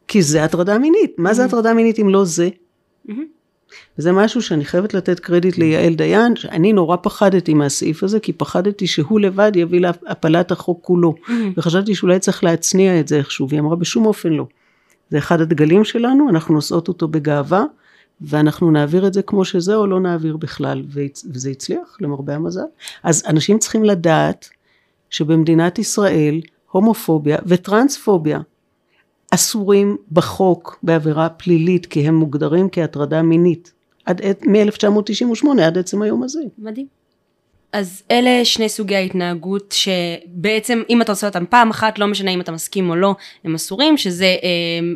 כי 0.08 0.22
זה 0.22 0.44
הטרדה 0.44 0.78
מינית. 0.78 1.18
מה 1.18 1.30
mm-hmm. 1.30 1.32
זה 1.32 1.44
הטרדה 1.44 1.74
מינית 1.74 1.98
אם 1.98 2.08
לא 2.08 2.24
זה? 2.24 2.48
Mm-hmm. 3.08 3.35
וזה 3.98 4.12
משהו 4.12 4.42
שאני 4.42 4.64
חייבת 4.64 4.94
לתת 4.94 5.20
קרדיט 5.20 5.58
ליעל 5.58 5.94
דיין, 5.94 6.36
שאני 6.36 6.72
נורא 6.72 6.96
פחדתי 7.02 7.54
מהסעיף 7.54 8.02
הזה, 8.02 8.20
כי 8.20 8.32
פחדתי 8.32 8.86
שהוא 8.86 9.20
לבד 9.20 9.52
יביא 9.54 9.80
להפלת 9.80 10.50
החוק 10.50 10.78
כולו. 10.82 11.14
Mm-hmm. 11.14 11.32
וחשבתי 11.56 11.94
שאולי 11.94 12.18
צריך 12.18 12.44
להצניע 12.44 13.00
את 13.00 13.08
זה 13.08 13.16
איכשהו, 13.16 13.48
והיא 13.48 13.60
אמרה 13.60 13.76
בשום 13.76 14.06
אופן 14.06 14.32
לא. 14.32 14.46
זה 15.10 15.18
אחד 15.18 15.40
הדגלים 15.40 15.84
שלנו, 15.84 16.28
אנחנו 16.28 16.54
נושאות 16.54 16.88
אותו 16.88 17.08
בגאווה, 17.08 17.64
ואנחנו 18.20 18.70
נעביר 18.70 19.06
את 19.06 19.14
זה 19.14 19.22
כמו 19.22 19.44
שזה 19.44 19.74
או 19.74 19.86
לא 19.86 20.00
נעביר 20.00 20.36
בכלל, 20.36 20.82
וזה 21.32 21.50
הצליח 21.50 21.96
למרבה 22.00 22.34
המזל. 22.34 22.60
אז 23.02 23.22
אנשים 23.26 23.58
צריכים 23.58 23.84
לדעת 23.84 24.48
שבמדינת 25.10 25.78
ישראל 25.78 26.40
הומופוביה 26.70 27.38
וטרנספוביה 27.46 28.40
אסורים 29.30 29.96
בחוק 30.12 30.78
בעבירה 30.82 31.28
פלילית 31.28 31.86
כי 31.86 32.08
הם 32.08 32.14
מוגדרים 32.14 32.68
כהטרדה 32.72 33.22
מינית 33.22 33.72
עד 34.04 34.20
מ-1998 34.46 35.62
עד 35.62 35.78
עצם 35.78 36.02
היום 36.02 36.22
הזה. 36.22 36.40
מדהים. 36.58 36.86
אז 37.72 38.02
אלה 38.10 38.44
שני 38.44 38.68
סוגי 38.68 38.96
ההתנהגות 38.96 39.74
שבעצם 39.78 40.82
אם 40.90 41.02
אתה 41.02 41.12
עושה 41.12 41.26
אותם 41.26 41.44
פעם 41.50 41.70
אחת 41.70 41.98
לא 41.98 42.06
משנה 42.06 42.30
אם 42.30 42.40
אתה 42.40 42.52
מסכים 42.52 42.90
או 42.90 42.96
לא 42.96 43.14
הם 43.44 43.54
אסורים 43.54 43.96
שזה 43.96 44.24
אה, 44.24 44.38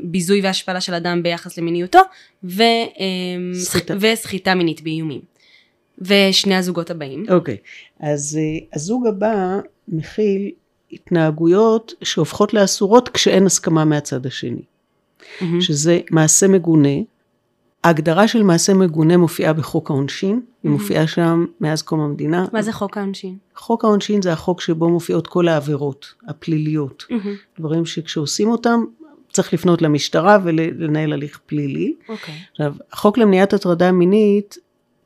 ביזוי 0.02 0.40
והשפלה 0.40 0.80
של 0.80 0.94
אדם 0.94 1.22
ביחס 1.22 1.58
למיניותו 1.58 1.99
ו, 2.44 2.62
אה, 2.62 3.54
סחיטה. 3.54 3.94
וסחיטה 4.00 4.54
מינית 4.54 4.80
באיומים. 4.82 5.20
ושני 5.99 6.56
הזוגות 6.56 6.90
הבאים. 6.90 7.25
אוקיי, 7.30 7.56
okay. 7.56 8.06
אז 8.06 8.38
אה, 8.40 8.66
הזוג 8.75 9.06
הבא 9.06 9.60
מכיל 9.88 10.50
התנהגויות 10.92 11.92
שהופכות 12.02 12.54
לאסורות 12.54 13.09
כשאין 13.09 13.47
הסכמה 13.47 13.85
מהצד 13.85 14.26
השני. 14.26 14.62
Mm-hmm. 14.62 15.44
שזה 15.61 16.00
מעשה 16.11 16.49
מגונה. 16.49 16.99
ההגדרה 17.85 18.28
של 18.28 18.42
מעשה 18.42 18.75
מגונה 18.75 19.16
מופיעה 19.16 19.52
בחוק 19.52 19.90
העונשין, 19.90 20.37
mm-hmm. 20.37 20.59
היא 20.62 20.70
מופיעה 20.70 21.06
שם 21.06 21.44
מאז 21.61 21.82
קום 21.82 22.00
המדינה. 22.00 22.47
מה 22.52 22.62
זה 22.62 22.73
חוק 22.73 22.97
העונשין? 22.97 23.37
חוק 23.56 23.85
העונשין 23.85 24.23
זה 24.23 24.32
החוק 24.32 24.61
שבו 24.61 24.88
מופיעות 24.88 25.26
כל 25.26 25.49
העבירות 25.49 26.14
הפליליות. 26.28 27.06
Mm-hmm. 27.11 27.59
דברים 27.59 27.87
שכשעושים 27.87 28.50
אותם 28.50 28.80
צריך 29.32 29.52
לפנות 29.52 29.82
למשטרה 29.82 30.38
ולנהל 30.44 31.12
הליך 31.12 31.40
פלילי. 31.47 31.94
Okay. 31.99 32.12
אוקיי. 32.12 32.35
עכשיו, 32.50 32.75
החוק 32.92 33.18
למניעת 33.18 33.52
הטרדה 33.52 33.92
מינית 33.92 34.59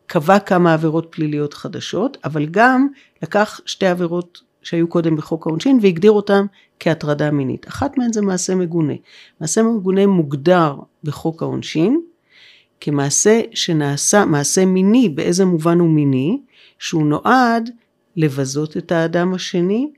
קבע 0.06 0.38
כמה 0.38 0.74
עבירות 0.74 1.06
פליליות 1.10 1.54
חדשות, 1.54 2.16
אבל 2.24 2.46
גם 2.46 2.88
לקח 3.22 3.60
שתי 3.66 3.86
עבירות 3.86 4.40
שהיו 4.64 4.88
קודם 4.88 5.16
בחוק 5.16 5.46
העונשין 5.46 5.78
והגדיר 5.82 6.10
אותם 6.10 6.46
כהטרדה 6.80 7.30
מינית. 7.30 7.68
אחת 7.68 7.98
מהן 7.98 8.12
זה 8.12 8.22
מעשה 8.22 8.54
מגונה. 8.54 8.94
מעשה 9.40 9.62
מגונה 9.62 10.06
מוגדר 10.06 10.76
בחוק 11.04 11.42
העונשין 11.42 12.00
כמעשה 12.80 13.40
שנעשה, 13.54 14.24
מעשה 14.24 14.66
מיני, 14.66 15.08
באיזה 15.08 15.44
מובן 15.44 15.78
הוא 15.78 15.90
מיני? 15.90 16.40
שהוא 16.78 17.06
נועד 17.06 17.70
לבזות 18.16 18.76
את 18.76 18.92
האדם 18.92 19.34
השני 19.34 19.90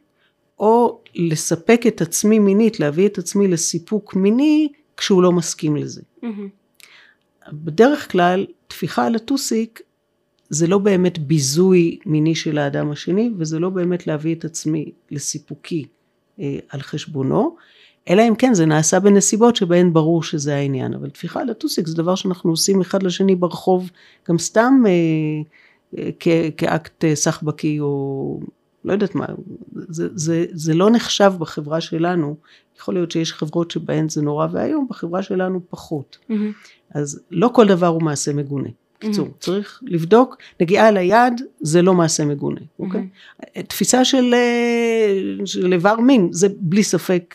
או 0.59 1.01
לספק 1.15 1.81
את 1.89 2.01
עצמי 2.01 2.39
מינית, 2.39 2.81
להביא 2.81 3.07
את 3.07 3.19
עצמי 3.19 3.49
לסיפוק 3.49 4.15
מיני 4.15 4.69
כשהוא 4.97 5.23
לא 5.23 5.33
מסכים 5.33 5.77
לזה. 5.77 6.03
Mm-hmm. 6.23 6.27
בדרך 7.53 8.13
כלל 8.13 8.47
טפיחה 8.69 9.07
על 9.07 9.15
הטוסיק 9.15 9.81
זה 10.51 10.67
לא 10.67 10.79
באמת 10.79 11.19
ביזוי 11.19 11.99
מיני 12.07 12.35
של 12.35 12.59
האדם 12.59 12.91
השני 12.91 13.31
וזה 13.39 13.59
לא 13.59 13.71
באמת 13.71 14.07
להביא 14.07 14.35
את 14.35 14.45
עצמי 14.45 14.93
לסיפוקי 15.11 15.85
אה, 16.41 16.59
על 16.69 16.81
חשבונו, 16.81 17.57
אלא 18.11 18.23
אם 18.29 18.35
כן 18.35 18.55
זה 18.55 18.67
נעשה 18.67 19.01
בנסיבות 19.01 19.57
שבהן 19.57 19.93
ברור 19.93 20.23
שזה 20.23 20.55
העניין, 20.57 20.95
אבל 20.95 21.11
טפיחה 21.11 21.41
על 21.41 21.51
הטוסיק 21.51 21.87
זה 21.87 21.95
דבר 21.97 22.15
שאנחנו 22.15 22.51
עושים 22.51 22.81
אחד 22.81 23.03
לשני 23.03 23.35
ברחוב 23.35 23.91
גם 24.29 24.39
סתם 24.39 24.83
אה, 24.87 24.93
אה, 25.99 26.11
כ- 26.21 26.51
כאקט 26.57 27.05
אה, 27.05 27.15
סחבקי 27.15 27.81
או 27.81 28.41
לא 28.85 28.93
יודעת 28.93 29.15
מה, 29.15 29.27
זה, 29.73 30.09
זה, 30.15 30.45
זה 30.53 30.75
לא 30.75 30.91
נחשב 30.91 31.33
בחברה 31.39 31.81
שלנו, 31.81 32.37
יכול 32.81 32.95
להיות 32.95 33.11
שיש 33.11 33.33
חברות 33.33 33.71
שבהן 33.71 34.09
זה 34.09 34.23
נורא 34.23 34.47
ואיום, 34.53 34.87
בחברה 34.91 35.23
שלנו 35.23 35.61
פחות. 35.71 36.19
Mm-hmm. 36.23 36.35
אז 36.95 37.21
לא 37.31 37.51
כל 37.55 37.67
דבר 37.67 37.87
הוא 37.87 38.03
מעשה 38.03 38.33
מגונה. 38.33 38.69
קיצור, 38.99 39.27
mm-hmm. 39.27 39.41
צריך 39.41 39.81
לבדוק, 39.87 40.37
נגיעה 40.61 40.89
על 40.89 40.97
היד 40.97 41.41
זה 41.61 41.83
לא 41.83 41.95
מעשה 41.95 42.25
מגונה, 42.25 42.61
mm-hmm. 42.61 42.83
אוקיי? 42.83 43.09
תפיסה 43.69 44.05
של, 44.05 44.35
אה, 44.35 45.47
של 45.47 45.73
איבר 45.73 46.01
מין, 46.01 46.29
זה 46.33 46.49
בלי 46.61 46.83
ספק 46.83 47.35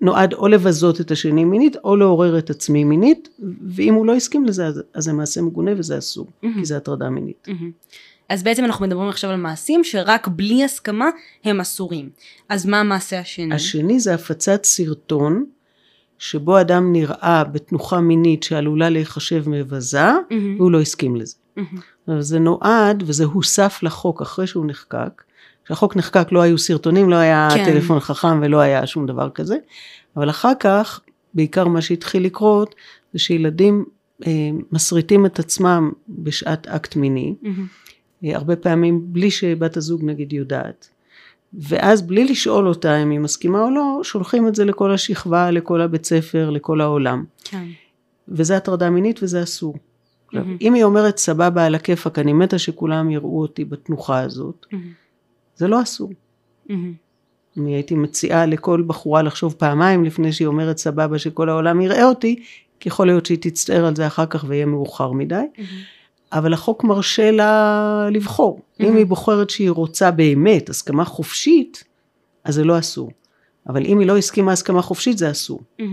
נועד 0.00 0.34
או 0.34 0.48
לבזות 0.48 1.00
את 1.00 1.10
השני 1.10 1.44
מינית 1.44 1.76
או 1.84 1.96
לעורר 1.96 2.38
את 2.38 2.50
עצמי 2.50 2.84
מינית, 2.84 3.28
ואם 3.68 3.94
הוא 3.94 4.06
לא 4.06 4.14
הסכים 4.14 4.44
לזה 4.44 4.66
אז, 4.66 4.82
אז 4.94 5.04
זה 5.04 5.12
מעשה 5.12 5.42
מגונה 5.42 5.70
וזה 5.76 5.98
אסור, 5.98 6.26
mm-hmm. 6.26 6.48
כי 6.54 6.64
זה 6.64 6.76
הטרדה 6.76 7.10
מינית. 7.10 7.48
Mm-hmm. 7.48 7.96
אז 8.28 8.42
בעצם 8.42 8.64
אנחנו 8.64 8.86
מדברים 8.86 9.08
עכשיו 9.08 9.30
על 9.30 9.36
מעשים 9.36 9.84
שרק 9.84 10.28
בלי 10.28 10.64
הסכמה 10.64 11.10
הם 11.44 11.60
אסורים. 11.60 12.10
אז 12.48 12.66
מה 12.66 12.80
המעשה 12.80 13.20
השני? 13.20 13.54
השני 13.54 14.00
זה 14.00 14.14
הפצת 14.14 14.64
סרטון 14.64 15.44
שבו 16.20 16.60
אדם 16.60 16.92
נראה 16.92 17.44
בתנוחה 17.44 18.00
מינית 18.00 18.42
שעלולה 18.42 18.88
להיחשב 18.88 19.44
מבזה, 19.46 20.10
mm-hmm. 20.10 20.34
והוא 20.58 20.70
לא 20.70 20.80
הסכים 20.80 21.16
לזה. 21.16 21.34
Mm-hmm. 21.58 22.10
זה 22.20 22.38
נועד 22.38 23.02
וזה 23.06 23.24
הוסף 23.24 23.78
לחוק 23.82 24.22
אחרי 24.22 24.46
שהוא 24.46 24.66
נחקק. 24.66 25.22
כשהחוק 25.64 25.96
נחקק 25.96 26.32
לא 26.32 26.40
היו 26.40 26.58
סרטונים, 26.58 27.10
לא 27.10 27.16
היה 27.16 27.48
כן. 27.54 27.64
טלפון 27.64 28.00
חכם 28.00 28.40
ולא 28.42 28.60
היה 28.60 28.86
שום 28.86 29.06
דבר 29.06 29.30
כזה, 29.30 29.56
אבל 30.16 30.30
אחר 30.30 30.52
כך, 30.60 31.00
בעיקר 31.34 31.68
מה 31.68 31.80
שהתחיל 31.80 32.24
לקרות, 32.24 32.74
זה 33.12 33.18
שילדים 33.18 33.84
אה, 34.26 34.50
מסריטים 34.72 35.26
את 35.26 35.38
עצמם 35.38 35.90
בשעת 36.08 36.66
אקט 36.66 36.96
מיני, 36.96 37.34
mm-hmm. 37.42 38.24
אה, 38.24 38.36
הרבה 38.36 38.56
פעמים 38.56 39.00
בלי 39.04 39.30
שבת 39.30 39.76
הזוג 39.76 40.04
נגיד 40.04 40.32
יודעת. 40.32 40.88
ואז 41.54 42.02
בלי 42.02 42.24
לשאול 42.24 42.68
אותה 42.68 43.02
אם 43.02 43.10
היא 43.10 43.20
מסכימה 43.20 43.62
או 43.62 43.70
לא, 43.70 44.00
שולחים 44.02 44.48
את 44.48 44.54
זה 44.54 44.64
לכל 44.64 44.92
השכבה, 44.92 45.50
לכל 45.50 45.80
הבית 45.80 46.04
ספר, 46.04 46.50
לכל 46.50 46.80
העולם. 46.80 47.24
כן. 47.44 47.64
וזה 48.28 48.56
הטרדה 48.56 48.90
מינית 48.90 49.22
וזה 49.22 49.42
אסור. 49.42 49.74
Mm-hmm. 49.74 50.38
אם 50.60 50.74
היא 50.74 50.84
אומרת 50.84 51.18
סבבה 51.18 51.66
על 51.66 51.74
הכיפאק, 51.74 52.18
אני 52.18 52.32
מתה 52.32 52.58
שכולם 52.58 53.10
יראו 53.10 53.40
אותי 53.40 53.64
בתנוחה 53.64 54.20
הזאת, 54.20 54.66
mm-hmm. 54.72 54.76
זה 55.56 55.68
לא 55.68 55.82
אסור. 55.82 56.10
Mm-hmm. 56.68 56.72
אני 57.56 57.74
הייתי 57.74 57.94
מציעה 57.94 58.46
לכל 58.46 58.82
בחורה 58.86 59.22
לחשוב 59.22 59.54
פעמיים 59.58 60.04
לפני 60.04 60.32
שהיא 60.32 60.46
אומרת 60.46 60.78
סבבה 60.78 61.18
שכל 61.18 61.48
העולם 61.48 61.80
יראה 61.80 62.04
אותי, 62.04 62.42
כי 62.80 62.88
יכול 62.88 63.06
להיות 63.06 63.26
שהיא 63.26 63.38
תצטער 63.40 63.86
על 63.86 63.96
זה 63.96 64.06
אחר 64.06 64.26
כך 64.26 64.44
ויהיה 64.48 64.66
מאוחר 64.66 65.12
מדי. 65.12 65.34
Mm-hmm. 65.34 65.62
אבל 66.32 66.52
החוק 66.52 66.84
מרשה 66.84 67.30
לה 67.30 68.08
לבחור. 68.10 68.60
Mm-hmm. 68.80 68.86
אם 68.86 68.96
היא 68.96 69.06
בוחרת 69.06 69.50
שהיא 69.50 69.70
רוצה 69.70 70.10
באמת 70.10 70.68
הסכמה 70.68 71.04
חופשית, 71.04 71.84
אז 72.44 72.54
זה 72.54 72.64
לא 72.64 72.78
אסור. 72.78 73.10
אבל 73.68 73.86
אם 73.86 73.98
היא 73.98 74.06
לא 74.06 74.18
הסכימה 74.18 74.52
הסכמה 74.52 74.82
חופשית 74.82 75.18
זה 75.18 75.30
אסור. 75.30 75.60
Mm-hmm. 75.80 75.84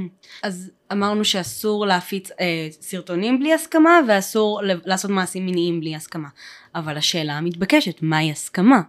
אז 0.43 0.71
אמרנו 0.91 1.25
שאסור 1.25 1.85
להפיץ 1.85 2.31
אה, 2.31 2.67
סרטונים 2.81 3.39
בלי 3.39 3.53
הסכמה 3.53 3.99
ואסור 4.07 4.61
לעשות 4.63 5.11
מעשים 5.11 5.45
מיניים 5.45 5.79
בלי 5.79 5.95
הסכמה. 5.95 6.27
אבל 6.75 6.97
השאלה 6.97 7.37
המתבקשת, 7.37 8.01
מהי 8.01 8.31
הסכמה? 8.31 8.81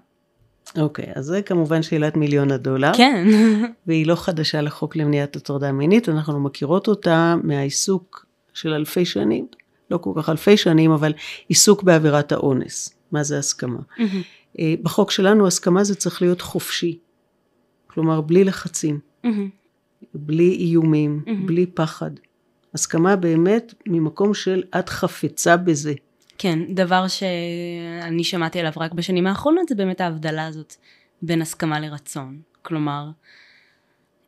אוקיי, 0.79 1.05
okay, 1.05 1.19
אז 1.19 1.25
זה 1.25 1.43
כמובן 1.43 1.83
שאלת 1.83 2.17
מיליון 2.17 2.51
הדולר. 2.51 2.93
כן. 2.97 3.27
והיא 3.87 4.07
לא 4.07 4.15
חדשה 4.15 4.61
לחוק 4.61 4.97
למניעת 4.97 5.37
הטרדה 5.37 5.73
מינית, 5.73 6.09
אנחנו 6.09 6.41
מכירות 6.41 6.89
אותה 6.89 7.35
מהעיסוק 7.43 8.27
של 8.55 8.73
אלפי 8.73 9.05
שנים 9.05 9.47
לא 9.91 9.99
כל 9.99 10.11
כך 10.17 10.29
אלפי 10.29 10.57
שנים, 10.57 10.91
אבל 10.91 11.13
עיסוק 11.49 11.83
בעבירת 11.83 12.33
האונס. 12.33 12.95
מה 13.13 13.23
זה 13.23 13.39
הסכמה? 13.39 13.79
Mm-hmm. 13.79 14.61
בחוק 14.83 15.11
שלנו 15.11 15.47
הסכמה 15.47 15.85
זה 15.85 15.95
צריך 15.95 16.23
להיות 16.23 16.41
חופשי. 16.41 16.99
כלומר, 17.87 18.21
בלי 18.21 18.45
לחצים, 18.45 19.01
mm-hmm. 19.25 19.29
בלי 20.15 20.57
איומים, 20.61 21.23
mm-hmm. 21.27 21.47
בלי 21.47 21.67
פחד. 21.67 22.11
הסכמה 22.75 23.17
באמת 23.17 23.75
ממקום 23.87 24.35
של 24.35 24.63
את 24.79 24.89
חפצה 24.89 25.57
בזה. 25.57 25.95
כן, 26.39 26.75
דבר 26.75 27.09
שאני 27.09 28.25
שמעתי 28.25 28.59
עליו 28.61 28.73
רק 28.77 28.93
בשנים 28.93 29.27
האחרונות 29.27 29.69
זה 29.69 29.75
באמת 29.75 30.01
ההבדלה 30.01 30.47
הזאת 30.47 30.75
בין 31.23 31.43
הסכמה 31.43 31.81
לרצון. 31.81 32.41
כלומר, 32.63 33.11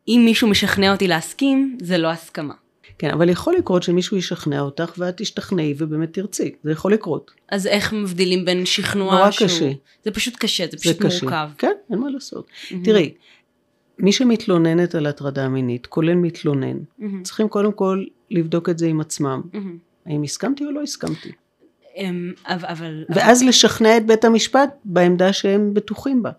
אם 0.09 0.23
מישהו 0.25 0.49
משכנע 0.49 0.93
אותי 0.93 1.09
להסכים, 1.09 1.79
זה 1.83 1.99
לא 1.99 2.09
הסכמה. 2.09 2.55
כן, 3.01 3.11
אבל 3.11 3.29
יכול 3.29 3.55
לקרות 3.55 3.83
שמישהו 3.83 4.17
ישכנע 4.17 4.61
אותך 4.61 4.95
ואת 4.99 5.17
תשתכנעי 5.17 5.75
ובאמת 5.79 6.13
תרצי, 6.13 6.55
זה 6.63 6.73
יכול 6.73 6.93
לקרות. 6.93 7.31
אז 7.49 7.67
איך 7.67 7.93
מבדילים 7.93 8.45
בין 8.45 8.67
שכנוע 8.67 9.15
נורא 9.15 9.31
שהוא... 9.31 9.49
קשה. 9.49 9.71
זה 10.05 10.11
פשוט 10.11 10.37
קשה, 10.37 10.65
זה 10.71 10.77
פשוט 10.77 11.03
זה 11.03 11.09
קשה. 11.09 11.27
מורכב. 11.27 11.49
כן, 11.59 11.73
אין 11.91 11.99
מה 11.99 12.11
לעשות. 12.11 12.47
Mm-hmm. 12.47 12.75
תראי, 12.85 13.15
מי 13.99 14.13
שמתלוננת 14.13 14.95
על 14.95 15.07
הטרדה 15.07 15.49
מינית, 15.49 15.87
כולל 15.87 16.15
מתלונן, 16.15 16.77
mm-hmm. 16.79 17.05
צריכים 17.23 17.49
קודם 17.49 17.73
כל 17.73 18.05
לבדוק 18.31 18.69
את 18.69 18.79
זה 18.79 18.87
עם 18.87 19.01
עצמם. 19.01 19.43
Mm-hmm. 19.53 19.57
האם 20.07 20.23
הסכמתי 20.23 20.65
או 20.65 20.71
לא 20.71 20.83
הסכמתי. 20.83 21.33
אמ, 21.97 22.33
אבל... 22.45 23.05
ואז 23.09 23.41
אבל... 23.41 23.49
לשכנע 23.49 23.97
את 23.97 24.07
בית 24.07 24.25
המשפט 24.25 24.71
בעמדה 24.85 25.33
שהם 25.33 25.75
בטוחים 25.75 26.23
בה. 26.23 26.31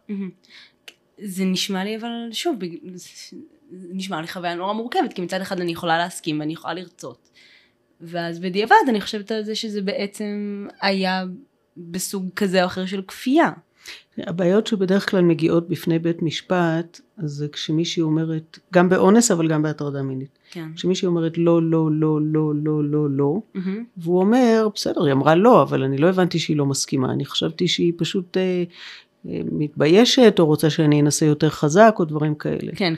זה 1.23 1.45
נשמע 1.45 1.83
לי 1.83 1.97
אבל 1.97 2.09
שוב 2.31 2.55
נשמע 3.71 4.21
לי 4.21 4.27
חוויה 4.27 4.55
נורא 4.55 4.73
מורכבת, 4.73 5.13
כי 5.13 5.21
מצד 5.21 5.41
אחד 5.41 5.59
אני 5.59 5.71
יכולה 5.71 5.97
להסכים 5.97 6.39
ואני 6.39 6.53
יכולה 6.53 6.73
לרצות. 6.73 7.29
ואז 8.01 8.39
בדיעבד 8.39 8.75
אני 8.89 9.01
חושבת 9.01 9.31
על 9.31 9.43
זה 9.43 9.55
שזה 9.55 9.81
בעצם 9.81 10.67
היה 10.81 11.23
בסוג 11.77 12.29
כזה 12.35 12.61
או 12.61 12.67
אחר 12.67 12.85
של 12.85 13.01
כפייה. 13.01 13.51
הבעיות 14.17 14.67
שבדרך 14.67 15.09
כלל 15.09 15.21
מגיעות 15.21 15.69
בפני 15.69 15.99
בית 15.99 16.21
משפט, 16.21 17.01
זה 17.17 17.47
כשמישהי 17.47 18.01
אומרת, 18.01 18.59
גם 18.73 18.89
באונס 18.89 19.31
אבל 19.31 19.47
גם 19.47 19.61
בהטרדה 19.61 20.01
מינית. 20.01 20.39
כן. 20.51 20.69
כשמישהי 20.75 21.07
אומרת 21.07 21.37
לא, 21.37 21.61
לא, 21.63 21.89
לא, 21.91 22.19
לא, 22.21 22.53
לא, 22.55 22.83
לא, 22.83 23.09
לא, 23.09 23.41
מהמם. 23.53 23.83
והוא 23.97 24.19
אומר, 24.19 24.67
בסדר, 24.75 25.03
היא 25.03 25.13
אמרה 25.13 25.35
לא, 25.35 25.61
אבל 25.61 25.83
אני 25.83 25.97
לא 25.97 26.09
הבנתי 26.09 26.39
שהיא 26.39 26.57
לא 26.57 26.65
מסכימה, 26.65 27.11
אני 27.11 27.25
חשבתי 27.25 27.67
שהיא 27.67 27.93
פשוט 27.97 28.37
אה, 28.37 28.63
מתביישת, 29.25 30.35
או 30.39 30.45
רוצה 30.45 30.69
שאני 30.69 31.01
אנסה 31.01 31.25
יותר 31.25 31.49
חזק, 31.49 31.95
או 31.99 32.05
דברים 32.05 32.35
כאלה. 32.35 32.71
כן, 32.75 32.93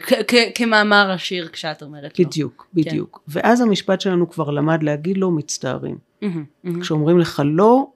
כמאמר 0.55 1.11
השיר 1.11 1.47
כשאת 1.47 1.83
אומרת 1.83 2.19
לא. 2.19 2.25
בדיוק, 2.25 2.67
בדיוק. 2.73 3.23
ואז 3.27 3.61
המשפט 3.61 4.01
שלנו 4.01 4.29
כבר 4.29 4.49
למד 4.49 4.83
להגיד 4.83 5.17
לו 5.17 5.31
מצטערים. 5.31 5.97
כשאומרים 6.81 7.19
לך 7.19 7.41
לא, 7.45 7.87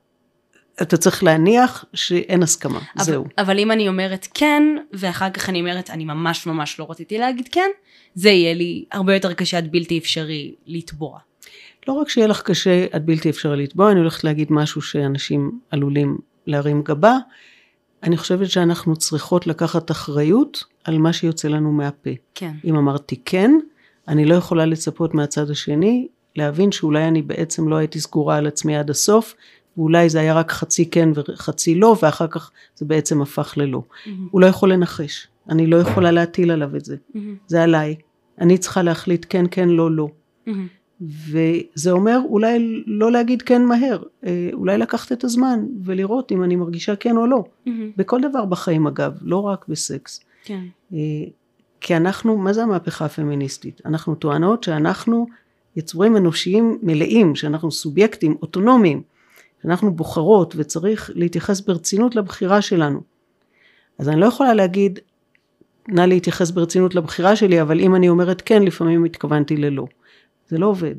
אתה 0.81 0.97
צריך 0.97 1.23
להניח 1.23 1.85
שאין 1.93 2.43
הסכמה, 2.43 2.79
אבל- 2.95 3.03
זהו. 3.05 3.25
אבל 3.37 3.59
אם 3.59 3.71
אני 3.71 3.87
אומרת 3.87 4.27
כן, 4.33 4.63
ואחר 4.93 5.29
כך 5.29 5.49
אני 5.49 5.59
אומרת, 5.59 5.89
אני 5.89 6.05
ממש 6.05 6.47
ממש 6.47 6.79
לא 6.79 6.87
רציתי 6.89 7.17
להגיד 7.17 7.47
כן, 7.51 7.69
זה 8.15 8.29
יהיה 8.29 8.53
לי 8.53 8.85
הרבה 8.91 9.13
יותר 9.13 9.33
קשה 9.33 9.57
עד 9.57 9.71
בלתי 9.71 9.97
אפשרי 9.97 10.55
לתבוע. 10.67 11.19
לא 11.87 11.93
רק 11.93 12.09
שיהיה 12.09 12.27
לך 12.27 12.41
קשה 12.41 12.85
עד 12.91 13.05
בלתי 13.05 13.29
אפשרי 13.29 13.63
לתבוע, 13.63 13.91
אני 13.91 13.99
הולכת 13.99 14.23
להגיד 14.23 14.47
משהו 14.51 14.81
שאנשים 14.81 15.59
עלולים 15.71 16.17
להרים 16.47 16.81
גבה. 16.81 17.17
אני 18.03 18.17
חושבת 18.17 18.49
שאנחנו 18.49 18.95
צריכות 18.95 19.47
לקחת 19.47 19.91
אחריות 19.91 20.63
על 20.83 20.97
מה 20.97 21.13
שיוצא 21.13 21.47
לנו 21.47 21.71
מהפה. 21.71 22.09
כן. 22.35 22.51
אם 22.65 22.75
אמרתי 22.75 23.15
כן, 23.25 23.51
אני 24.07 24.25
לא 24.25 24.35
יכולה 24.35 24.65
לצפות 24.65 25.13
מהצד 25.13 25.49
השני 25.49 26.07
להבין 26.35 26.71
שאולי 26.71 27.07
אני 27.07 27.21
בעצם 27.21 27.67
לא 27.67 27.75
הייתי 27.75 27.99
סגורה 27.99 28.37
על 28.37 28.47
עצמי 28.47 28.77
עד 28.77 28.89
הסוף, 28.89 29.35
ואולי 29.77 30.09
זה 30.09 30.19
היה 30.19 30.33
רק 30.33 30.51
חצי 30.51 30.89
כן 30.89 31.09
וחצי 31.15 31.75
לא, 31.75 31.95
ואחר 32.01 32.27
כך 32.27 32.51
זה 32.75 32.85
בעצם 32.85 33.21
הפך 33.21 33.53
ללא. 33.57 33.81
מהמם, 34.05 34.27
הוא 34.31 34.41
לא 34.41 34.45
יכול 34.45 34.73
לנחש, 34.73 35.27
אני 35.49 35.67
לא 35.67 35.77
יכולה 35.77 36.11
להטיל 36.11 36.51
עליו 36.51 36.75
את 36.75 36.85
זה, 36.85 36.95
מהמם, 37.15 37.35
זה 37.47 37.63
עליי. 37.63 37.95
אני 38.41 38.57
צריכה 38.57 38.81
להחליט 38.81 39.25
כן, 39.29 39.45
כן, 39.51 39.69
לא, 39.69 39.91
לא. 39.91 40.09
מהמם. 40.45 40.67
וזה 41.01 41.91
אומר 41.91 42.19
אולי 42.29 42.83
לא 42.87 43.11
להגיד 43.11 43.41
כן 43.41 43.65
מהר, 43.65 44.03
אה, 44.25 44.49
אולי 44.53 44.77
לקחת 44.77 45.11
את 45.11 45.23
הזמן 45.23 45.65
ולראות 45.83 46.31
אם 46.31 46.43
אני 46.43 46.55
מרגישה 46.55 46.95
כן 46.95 47.17
או 47.17 47.27
לא. 47.27 47.43
מהמם. 47.65 47.91
בכל 47.97 48.21
דבר 48.21 48.45
בחיים 48.45 48.87
אגב, 48.87 49.17
לא 49.21 49.37
רק 49.37 49.65
בסקס. 49.67 50.19
כן. 50.43 50.63
אה, 50.93 50.97
כי 51.81 51.97
אנחנו, 51.97 52.37
מה 52.37 52.53
זה 52.53 52.63
המהפכה 52.63 53.05
הפמיניסטית? 53.05 53.81
אנחנו 53.85 54.15
טוענות 54.15 54.63
שאנחנו 54.63 55.27
יצורים 55.75 56.17
אנושיים 56.17 56.77
מלאים, 56.83 57.35
שאנחנו 57.35 57.71
סובייקטים 57.71 58.35
אוטונומיים, 58.41 59.01
שאנחנו 59.63 59.91
בוחרות 59.93 60.53
וצריך 60.57 61.11
להתייחס 61.15 61.61
ברצינות 61.61 62.15
לבחירה 62.15 62.61
שלנו. 62.61 63.01
אז 63.99 64.09
אני 64.09 64.19
לא 64.19 64.25
יכולה 64.25 64.53
להגיד, 64.53 64.99
נא 65.87 66.01
להתייחס 66.01 66.51
ברצינות 66.51 66.95
לבחירה 66.95 67.35
שלי, 67.35 67.61
אבל 67.61 67.79
אם 67.79 67.95
אני 67.95 68.09
אומרת 68.09 68.41
כן, 68.45 68.63
לפעמים 68.63 69.05
התכוונתי 69.05 69.57
ללא. 69.57 69.85
זה 70.47 70.57
לא 70.57 70.65
עובד. 70.65 70.95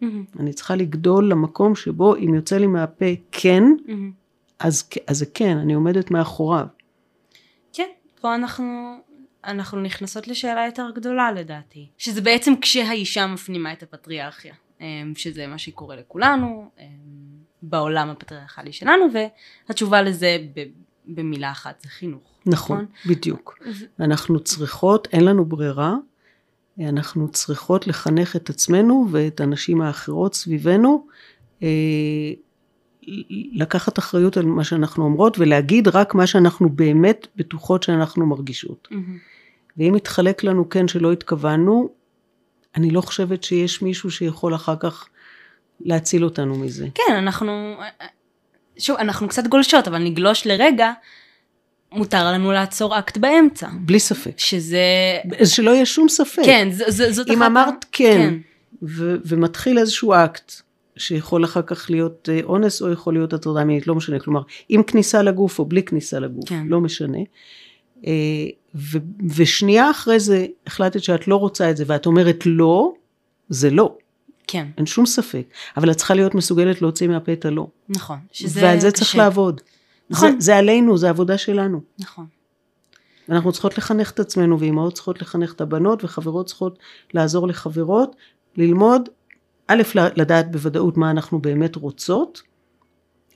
מהמם, 0.00 0.24
אני 0.38 0.52
צריכה 0.52 0.76
לגדול 0.76 1.30
למקום 1.30 1.74
שבו 1.74 2.16
אם 2.16 2.34
יוצא 2.34 2.58
לי 2.58 2.66
מהפה 2.66 3.06
כן, 3.32 3.62
מהמם. 3.86 4.12
אז, 4.58 4.88
אז 5.06 5.18
זה 5.18 5.26
כן, 5.26 5.56
אני 5.58 5.74
עומדת 5.74 6.10
מאחוריו. 6.10 6.66
כן, 7.72 7.88
פה 8.20 8.34
אנחנו, 8.34 8.96
אנחנו 9.44 9.80
נכנסות 9.80 10.28
לשאלה 10.28 10.66
יותר 10.66 10.90
גדולה 10.94 11.32
לדעתי. 11.32 11.88
שזה 11.98 12.20
בעצם 12.20 12.52
כשהאישה 12.60 13.26
מפנימה 13.26 13.72
את 13.72 13.82
הפטריארכיה. 13.82 14.54
אמ, 14.80 15.12
שזה 15.16 15.46
מה 15.46 15.58
שקורה 15.58 15.96
לכולנו, 15.96 16.70
אמ, 16.78 16.84
בעולם 17.62 18.10
הפטריארכלי 18.10 18.72
שלנו, 18.72 19.04
והתשובה 19.68 20.02
לזה 20.02 20.38
במילה 21.06 21.50
אחת 21.50 21.80
זה 21.82 21.88
חינוך. 21.88 22.22
נכון, 22.46 22.86
בדיוק. 23.06 23.58
אנחנו 24.00 24.40
צריכות, 24.40 25.08
אין 25.12 25.24
לנו 25.24 25.44
ברירה, 25.44 25.94
אנחנו 26.80 27.28
צריכות 27.28 27.86
לחנך 27.86 28.36
את 28.36 28.50
עצמנו 28.50 29.06
ואת 29.10 29.40
הנשים 29.40 29.80
האחרות 29.80 30.34
סביבנו, 30.34 31.06
אה, 31.62 31.68
לקחת 33.52 33.98
אחריות 33.98 34.36
על 34.36 34.46
מה 34.46 34.64
שאנחנו 34.64 35.04
אומרות 35.04 35.38
ולהגיד 35.38 35.88
רק 35.88 36.14
מה 36.14 36.26
שאנחנו 36.26 36.68
באמת 36.68 37.26
בטוחות 37.36 37.82
שאנחנו 37.82 38.26
מרגישות. 38.26 38.88
מהמם. 38.90 39.18
ואם 39.76 39.94
יתחלק 39.96 40.44
לנו 40.44 40.68
כן 40.68 40.88
שלא 40.88 41.12
התכוונו, 41.12 41.88
אני 42.76 42.90
לא 42.90 43.00
חושבת 43.00 43.44
שיש 43.44 43.82
מישהו 43.82 44.10
שיכול 44.10 44.54
אחר 44.54 44.76
כך 44.80 45.08
להציל 45.80 46.24
אותנו 46.24 46.58
מזה. 46.58 46.88
כן, 46.94 47.14
אנחנו, 47.14 47.76
שוב, 48.78 48.96
אנחנו 48.96 49.28
קצת 49.28 49.46
גולשות, 49.46 49.88
אבל 49.88 49.98
נגלוש 49.98 50.46
לרגע, 50.46 50.92
מותר 51.92 52.32
לנו 52.32 52.52
לעצור 52.52 52.98
אקט 52.98 53.16
באמצע. 53.18 53.68
בלי 53.80 54.00
ספק. 54.00 54.38
שזה, 54.38 54.80
אז 55.38 55.50
שלא 55.50 55.70
יהיה 55.70 55.86
שום 55.86 56.08
ספק. 56.08 56.42
כן, 56.44 56.68
ז, 56.72 56.82
ז, 56.88 57.02
זאת 57.10 57.28
אם 57.30 57.34
אחת 57.34 57.42
ה- 57.42 57.46
אמרת 57.46 57.84
כן, 57.92 58.34
ו- 58.82 59.16
ומתחיל 59.24 59.78
איזשהו 59.78 60.14
אקט 60.14 60.52
שיכול 60.96 61.44
אחר 61.44 61.62
כך 61.62 61.86
להיות 61.90 62.28
אה, 62.32 62.40
אונס 62.44 62.82
או 62.82 62.92
יכול 62.92 63.14
להיות 63.14 63.32
הטרדה 63.32 63.64
מינית, 63.64 63.86
לא 63.86 63.94
משנה, 63.94 64.18
כלומר 64.18 64.40
עם 64.68 64.82
כניסה 64.82 65.22
לגוף 65.22 65.58
או 65.58 65.64
בלי 65.64 65.82
כניסה 65.82 66.18
לגוף, 66.18 66.48
כן. 66.48 66.62
לא 66.66 66.80
משנה. 66.80 67.18
אה, 68.06 68.12
ו- 68.74 68.98
ושנייה 69.36 69.90
אחרי 69.90 70.20
זה 70.20 70.46
החלטת 70.66 71.02
שאת 71.02 71.28
לא 71.28 71.36
רוצה 71.36 71.70
את 71.70 71.76
זה 71.76 71.84
ואת 71.86 72.06
אומרת 72.06 72.42
לא, 72.46 72.92
זה 73.48 73.70
לא, 73.70 73.96
כן, 74.46 74.66
אין 74.78 74.86
שום 74.86 75.06
ספק, 75.06 75.42
אבל 75.76 75.90
את 75.90 75.96
צריכה 75.96 76.14
להיות 76.14 76.34
מסוגלת 76.34 76.82
להוציא 76.82 77.08
מהפה 77.08 77.32
את 77.32 77.44
הלא, 77.44 77.66
נכון. 77.88 78.18
שזה 78.32 78.60
ועל 78.62 78.80
זה 78.80 78.90
קשה. 78.90 78.96
צריך 78.96 79.16
לעבוד. 79.16 79.60
נכון. 80.10 80.32
זה, 80.32 80.36
זה 80.38 80.56
עלינו, 80.56 80.98
זה 80.98 81.10
עבודה 81.10 81.38
שלנו. 81.38 81.80
נכון. 81.98 82.26
אנחנו 83.28 83.52
צריכות 83.52 83.78
לחנך 83.78 84.10
את 84.10 84.20
עצמנו, 84.20 84.60
ואימהות 84.60 84.94
צריכות 84.94 85.22
לחנך 85.22 85.52
את 85.52 85.60
הבנות, 85.60 86.04
וחברות 86.04 86.46
צריכות 86.46 86.78
לעזור 87.14 87.48
לחברות, 87.48 88.16
ללמוד, 88.56 89.08
א', 89.66 89.82
לדעת 90.16 90.52
בוודאות 90.52 90.96
מה 90.96 91.10
אנחנו 91.10 91.38
באמת 91.38 91.76
רוצות, 91.76 92.42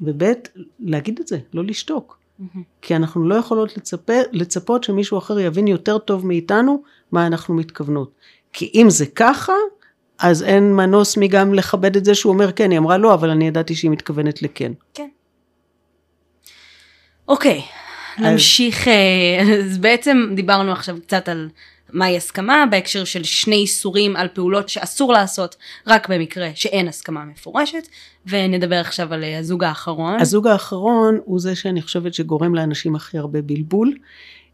וב', 0.00 0.32
להגיד 0.80 1.20
את 1.20 1.28
זה, 1.28 1.38
לא 1.54 1.64
לשתוק. 1.64 2.18
מהמם. 2.38 2.62
כי 2.82 2.96
אנחנו 2.96 3.28
לא 3.28 3.34
יכולות 3.34 3.76
לצפה, 3.76 4.12
לצפות 4.32 4.84
שמישהו 4.84 5.18
אחר 5.18 5.38
יבין 5.38 5.66
יותר 5.66 5.98
טוב 5.98 6.26
מאיתנו 6.26 6.82
מה 7.12 7.26
אנחנו 7.26 7.54
מתכוונות. 7.54 8.12
כי 8.52 8.70
אם 8.74 8.86
זה 8.90 9.06
ככה, 9.06 9.52
אז 10.18 10.42
אין 10.42 10.74
מנוס 10.74 11.16
מגם 11.16 11.54
לכבד 11.54 11.96
את 11.96 12.04
זה 12.04 12.14
שהוא 12.14 12.32
אומר 12.32 12.52
כן, 12.52 12.70
היא 12.70 12.78
אמרה 12.78 12.98
לא, 12.98 13.14
אבל 13.14 13.30
אני 13.30 13.48
ידעתי 13.48 13.74
שהיא 13.74 13.90
מתכוונת 13.90 14.42
לכן. 14.42 14.72
כן. 14.94 15.08
אוקיי, 17.32 17.62
נמשיך, 18.18 18.88
אה, 18.88 19.42
אז 19.70 19.78
בעצם 19.78 20.28
דיברנו 20.34 20.72
עכשיו 20.72 20.96
קצת 21.06 21.28
על 21.28 21.48
מהי 21.92 22.16
הסכמה 22.16 22.64
בהקשר 22.70 23.04
של 23.04 23.24
שני 23.24 23.56
איסורים 23.56 24.16
על 24.16 24.28
פעולות 24.28 24.68
שאסור 24.68 25.12
לעשות 25.12 25.56
רק 25.86 26.08
במקרה 26.08 26.50
שאין 26.54 26.88
הסכמה 26.88 27.24
מפורשת, 27.24 27.88
ונדבר 28.26 28.76
עכשיו 28.76 29.14
על 29.14 29.24
אה, 29.24 29.38
הזוג 29.38 29.64
האחרון. 29.64 30.20
הזוג 30.20 30.46
האחרון 30.46 31.18
הוא 31.24 31.40
זה 31.40 31.56
שאני 31.56 31.82
חושבת 31.82 32.14
שגורם 32.14 32.54
לאנשים 32.54 32.94
הכי 32.94 33.18
הרבה 33.18 33.42
בלבול. 33.42 33.94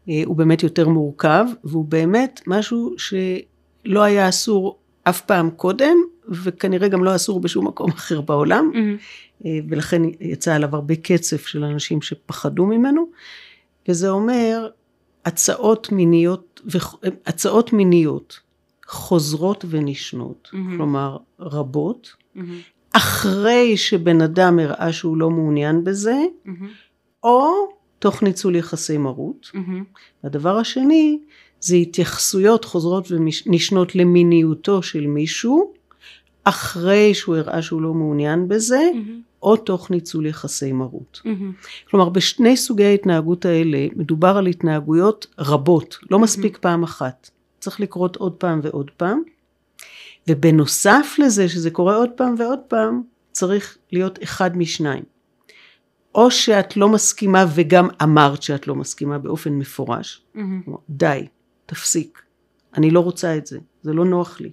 אה, 0.09 0.21
הוא 0.25 0.35
באמת 0.35 0.63
יותר 0.63 0.89
מורכב, 0.89 1.45
והוא 1.63 1.85
באמת 1.85 2.41
משהו 2.47 2.95
שלא 2.97 4.03
היה 4.03 4.29
אסור 4.29 4.77
אף 5.03 5.21
פעם 5.21 5.49
קודם, 5.49 5.97
וכנראה 6.29 6.87
גם 6.87 7.03
לא 7.03 7.15
אסור 7.15 7.39
בשום 7.39 7.67
מקום 7.67 7.91
אחר 7.91 8.21
בעולם, 8.21 8.71
מהמם. 8.73 8.97
אה, 9.45 9.59
ולכן 9.69 10.01
יצא 10.19 10.55
עליו 10.55 10.75
הרבה 10.75 10.95
קצף 10.95 11.47
של 11.47 11.63
אנשים 11.63 12.01
שפחדו 12.01 12.65
ממנו, 12.65 13.05
וזה 13.87 14.09
אומר 14.09 14.67
הצעות 15.25 15.91
מיניות, 15.91 16.61
וח- 16.65 16.95
הצעות 17.25 17.73
מיניות 17.73 18.39
חוזרות 18.87 19.65
ונשנות, 19.69 20.49
מהמם. 20.53 20.77
כלומר 20.77 21.17
רבות, 21.39 22.09
מהמם. 22.35 22.57
אחרי 22.93 23.77
שבן 23.77 24.21
אדם 24.21 24.59
הראה 24.59 24.93
שהוא 24.93 25.17
לא 25.17 25.29
מעוניין 25.29 25.83
בזה, 25.83 26.17
מהמם. 26.45 26.67
או 27.23 27.51
תוך 27.99 28.23
ניצול 28.23 28.55
יחסי 28.55 28.97
מרות. 28.97 29.49
מהמם. 29.53 29.83
הדבר 30.23 30.57
השני 30.57 31.19
זה 31.59 31.75
התייחסויות 31.75 32.65
חוזרות 32.65 33.07
ונשנות 33.11 33.95
למיניותו 33.95 34.83
של 34.83 35.07
מישהו, 35.07 35.73
אחרי 36.43 37.13
שהוא 37.13 37.35
הראה 37.35 37.61
שהוא 37.61 37.81
לא 37.81 37.93
מעוניין 37.93 38.47
בזה, 38.47 38.89
מהמם. 38.93 39.21
או 39.43 39.57
תוך 39.57 39.91
ניצול 39.91 40.25
יחסי 40.25 40.71
מרות. 40.71 41.21
מהמם. 41.25 41.53
כלומר, 41.89 42.09
בשני 42.09 42.57
סוגי 42.57 42.85
ההתנהגות 42.85 43.45
האלה 43.45 43.87
מדובר 43.95 44.37
על 44.37 44.47
התנהגויות 44.47 45.27
רבות, 45.39 45.97
לא 46.11 46.19
מספיק 46.19 46.57
פעם 46.57 46.83
אחת. 46.83 47.29
צריך 47.59 47.79
לקרות 47.79 48.15
עוד 48.15 48.33
פעם 48.33 48.59
ועוד 48.63 48.91
פעם. 48.97 49.21
ובנוסף 50.27 51.15
לזה, 51.19 51.49
שזה 51.49 51.71
קורה 51.71 51.95
עוד 51.95 52.09
פעם 52.15 52.35
ועוד 52.37 52.59
פעם, 52.67 53.01
צריך 53.31 53.77
להיות 53.91 54.23
אחד 54.23 54.57
משניים. 54.57 55.03
או 56.15 56.31
שאת 56.31 56.77
לא 56.77 56.89
מסכימה 56.89 57.45
וגם 57.55 57.87
אמרת 58.03 58.43
שאת 58.43 58.67
לא 58.67 58.75
מסכימה 58.75 59.17
באופן 59.17 59.53
מפורש. 59.53 60.21
מהמם. 60.33 60.61
כלומר, 60.63 60.79
די, 60.89 61.27
תפסיק. 61.65 62.21
אני 62.77 62.91
לא 62.91 62.99
רוצה 62.99 63.37
את 63.37 63.47
זה, 63.47 63.59
זה 63.81 63.93
לא 63.93 64.05
נוח 64.05 64.41
לי. 64.41 64.51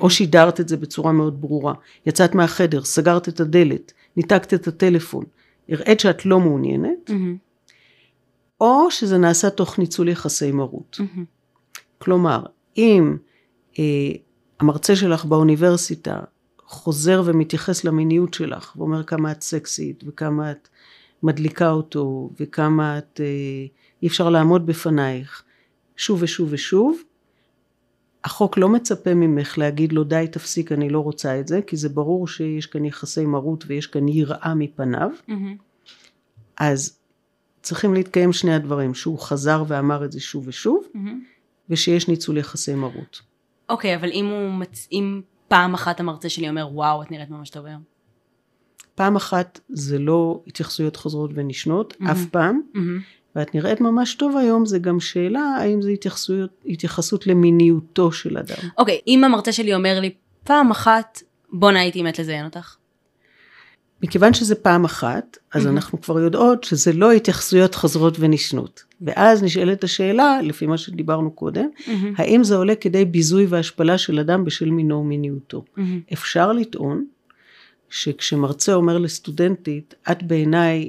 או 0.00 0.10
שידרת 0.10 0.60
את 0.60 0.68
זה 0.68 0.76
בצורה 0.76 1.12
מאוד 1.12 1.40
ברורה. 1.40 1.74
יצאת 2.06 2.34
מהחדר, 2.34 2.84
סגרת 2.84 3.28
את 3.28 3.40
הדלת, 3.40 3.92
ניתקת 4.16 4.54
את 4.54 4.68
הטלפון, 4.68 5.24
הראית 5.68 6.00
שאת 6.00 6.26
לא 6.26 6.40
מעוניינת, 6.40 7.10
או 8.60 8.90
שזה 8.90 9.18
נעשה 9.18 9.50
תוך 9.50 9.78
ניצול 9.78 10.08
יחסי 10.08 10.52
מרות. 10.52 11.00
כלומר, 11.98 12.42
אם 12.76 13.16
אה, 13.78 13.84
המרצה 14.60 14.96
שלך 14.96 15.24
באוניברסיטה 15.24 16.20
חוזר 16.66 17.22
ומתייחס 17.24 17.84
למיניות 17.84 18.34
שלך, 18.34 18.74
ואומר 18.76 19.02
כמה 19.04 19.32
את 19.32 19.42
סקסית, 19.42 20.04
וכמה 20.06 20.50
את 20.50 20.68
מדליקה 21.22 21.70
אותו, 21.70 22.30
וכמה 22.40 22.98
את, 22.98 23.20
אה, 23.24 23.66
אי 24.02 24.08
אפשר 24.08 24.30
לעמוד 24.30 24.66
בפנייך, 24.66 25.42
שוב 25.96 26.22
ושוב 26.22 26.48
ושוב, 26.52 26.98
החוק 28.24 28.58
לא 28.58 28.68
מצפה 28.68 29.14
ממך 29.14 29.58
להגיד 29.58 29.92
לו 29.92 30.04
די 30.04 30.26
תפסיק 30.32 30.72
אני 30.72 30.88
לא 30.88 31.00
רוצה 31.00 31.40
את 31.40 31.48
זה 31.48 31.62
כי 31.62 31.76
זה 31.76 31.88
ברור 31.88 32.28
שיש 32.28 32.66
כאן 32.66 32.84
יחסי 32.84 33.26
מרות 33.26 33.64
ויש 33.66 33.86
כאן 33.86 34.08
יראה 34.08 34.54
מפניו 34.54 35.10
mm-hmm. 35.28 35.32
אז 36.56 36.98
צריכים 37.62 37.94
להתקיים 37.94 38.32
שני 38.32 38.54
הדברים 38.54 38.94
שהוא 38.94 39.18
חזר 39.18 39.64
ואמר 39.68 40.04
את 40.04 40.12
זה 40.12 40.20
שוב 40.20 40.48
ושוב 40.48 40.84
mm-hmm. 40.94 40.98
ושיש 41.70 42.08
ניצול 42.08 42.38
יחסי 42.38 42.74
מרות. 42.74 43.20
אוקיי 43.68 43.94
okay, 43.94 43.98
אבל 43.98 44.10
אם 44.10 44.26
הוא 44.26 44.52
מצ... 44.52 44.88
אם 44.92 45.20
פעם 45.48 45.74
אחת 45.74 46.00
המרצה 46.00 46.28
שלי 46.28 46.48
אומר 46.48 46.68
וואו 46.72 47.02
את 47.02 47.10
נראית 47.10 47.30
ממש 47.30 47.50
טוב 47.50 47.66
היום. 47.66 47.82
פעם 48.94 49.16
אחת 49.16 49.60
זה 49.68 49.98
לא 49.98 50.42
התייחסויות 50.46 50.96
חוזרות 50.96 51.30
ונשנות 51.34 51.92
mm-hmm. 51.92 52.10
אף 52.12 52.18
פעם 52.30 52.60
mm-hmm. 52.74 52.78
ואת 53.38 53.54
נראית 53.54 53.80
ממש 53.80 54.14
טוב 54.14 54.36
היום, 54.36 54.66
זה 54.66 54.78
גם 54.78 55.00
שאלה 55.00 55.40
האם 55.40 55.82
זו 55.82 55.88
התייחסות, 55.88 56.50
התייחסות 56.66 57.26
למיניותו 57.26 58.12
של 58.12 58.38
אדם. 58.38 58.68
אוקיי, 58.78 58.96
okay, 58.96 59.02
אם 59.06 59.24
המרצה 59.24 59.52
שלי 59.52 59.74
אומר 59.74 60.00
לי, 60.00 60.14
פעם 60.44 60.70
אחת, 60.70 61.22
בואנה 61.52 61.80
הייתי 61.80 62.02
מת 62.02 62.18
לזיין 62.18 62.44
אותך. 62.44 62.76
מכיוון 64.02 64.34
שזה 64.34 64.54
פעם 64.54 64.84
אחת, 64.84 65.38
אז 65.54 65.66
mm-hmm. 65.66 65.68
אנחנו 65.68 66.00
כבר 66.00 66.18
יודעות 66.20 66.64
שזה 66.64 66.92
לא 66.92 67.12
התייחסויות 67.12 67.74
חוזרות 67.74 68.16
ונשנות. 68.20 68.84
ואז 69.00 69.42
נשאלת 69.42 69.84
השאלה, 69.84 70.38
לפי 70.42 70.66
מה 70.66 70.78
שדיברנו 70.78 71.30
קודם, 71.30 71.68
mm-hmm. 71.78 71.90
האם 72.16 72.44
זה 72.44 72.56
עולה 72.56 72.74
כדי 72.74 73.04
ביזוי 73.04 73.46
והשפלה 73.46 73.98
של 73.98 74.18
אדם 74.18 74.44
בשל 74.44 74.70
מינו 74.70 74.96
ומיניותו. 74.96 75.64
Mm-hmm. 75.76 76.12
אפשר 76.12 76.52
לטעון 76.52 77.04
שכשמרצה 77.90 78.74
אומר 78.74 78.98
לסטודנטית, 78.98 79.94
את 80.10 80.22
בעיניי 80.22 80.88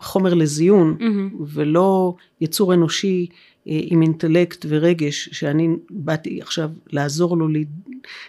חומר 0.00 0.34
לזיון 0.34 0.96
mm-hmm. 1.00 1.42
ולא 1.46 2.14
יצור 2.40 2.74
אנושי 2.74 3.26
אה, 3.68 3.80
עם 3.84 4.02
אינטלקט 4.02 4.66
ורגש 4.68 5.28
שאני 5.32 5.68
באתי 5.90 6.42
עכשיו 6.42 6.70
לעזור 6.90 7.36
לו 7.36 7.48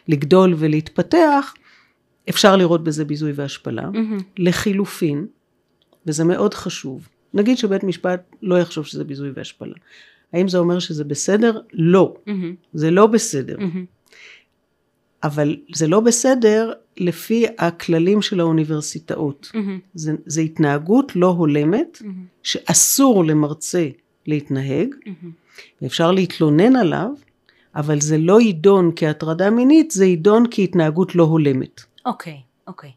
לגדול 0.08 0.54
ולהתפתח, 0.58 1.54
אפשר 2.30 2.56
לראות 2.56 2.84
בזה 2.84 3.06
ביזוי 3.06 3.32
והשפלה. 3.36 3.90
Mm-hmm. 3.94 4.24
לחילופין, 4.38 5.26
וזה 6.06 6.24
מאוד 6.24 6.54
חשוב, 6.54 7.08
נגיד 7.34 7.58
שבית 7.58 7.84
משפט 7.84 8.36
לא 8.42 8.60
יחשוב 8.60 8.86
שזה 8.86 9.04
ביזוי 9.04 9.32
והשפלה. 9.36 9.76
האם 10.34 10.48
זה 10.48 10.58
אומר 10.58 10.80
שזה 10.80 11.04
בסדר? 11.04 11.60
לא. 11.74 12.16
Mm-hmm. 12.28 12.32
זה 12.74 12.92
לא 12.92 13.08
בסדר. 13.08 13.58
Mm-hmm. 13.58 13.97
אבל 15.24 15.56
זה 15.74 15.88
לא 15.88 16.00
בסדר 16.00 16.74
לפי 16.98 17.46
הכללים 17.58 18.22
של 18.22 18.40
האוניברסיטאות. 18.40 19.52
Mm-hmm. 19.54 19.58
זה, 19.94 20.12
זה 20.26 20.42
התנהגות 20.42 21.16
לא 21.16 21.28
הולמת, 21.28 21.98
mm-hmm. 22.02 22.06
שאסור 22.44 23.26
למרצה 23.26 23.88
להתנהג, 24.28 24.94
mm-hmm. 24.94 25.28
ואפשר 25.82 26.12
להתלונן 26.12 26.76
עליו, 26.76 27.10
אבל 27.76 28.02
זה 28.02 28.18
לא 28.18 28.42
יידון 28.42 28.92
כהטרדה 28.96 29.50
מינית, 29.50 29.92
זה 29.92 30.06
יידון 30.06 30.46
כהתנהגות 30.52 31.16
לא 31.16 31.24
הולמת. 31.24 31.82
אוקיי, 32.06 32.34
okay, 32.34 32.68
אוקיי. 32.68 32.90
Okay. 32.90 32.94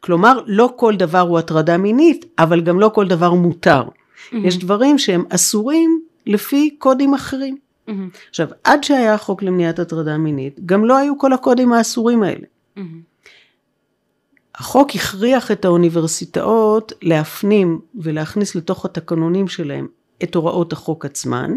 כלומר, 0.00 0.40
לא 0.46 0.72
כל 0.76 0.96
דבר 0.96 1.20
הוא 1.20 1.38
הטרדה 1.38 1.76
מינית, 1.76 2.24
אבל 2.38 2.60
גם 2.60 2.80
לא 2.80 2.90
כל 2.94 3.08
דבר 3.08 3.34
מותר. 3.34 3.82
Mm-hmm. 3.82 4.36
יש 4.36 4.58
דברים 4.58 4.98
שהם 4.98 5.24
אסורים 5.28 6.00
לפי 6.26 6.70
קודים 6.78 7.14
אחרים. 7.14 7.56
Mm-hmm. 7.88 7.92
עכשיו, 8.30 8.48
עד 8.64 8.84
שהיה 8.84 9.14
החוק 9.14 9.42
למניעת 9.42 9.78
הטרדה 9.78 10.18
מינית, 10.18 10.60
גם 10.66 10.84
לא 10.84 10.96
היו 10.96 11.18
כל 11.18 11.32
הקודים 11.32 11.72
האסורים 11.72 12.22
האלה. 12.22 12.46
Mm-hmm. 12.76 12.80
החוק 14.54 14.90
הכריח 14.94 15.50
את 15.50 15.64
האוניברסיטאות 15.64 16.92
להפנים 17.02 17.80
ולהכניס 17.94 18.54
לתוך 18.54 18.84
התקנונים 18.84 19.48
שלהם 19.48 19.88
את 20.22 20.34
הוראות 20.34 20.72
החוק 20.72 21.04
עצמן, 21.04 21.52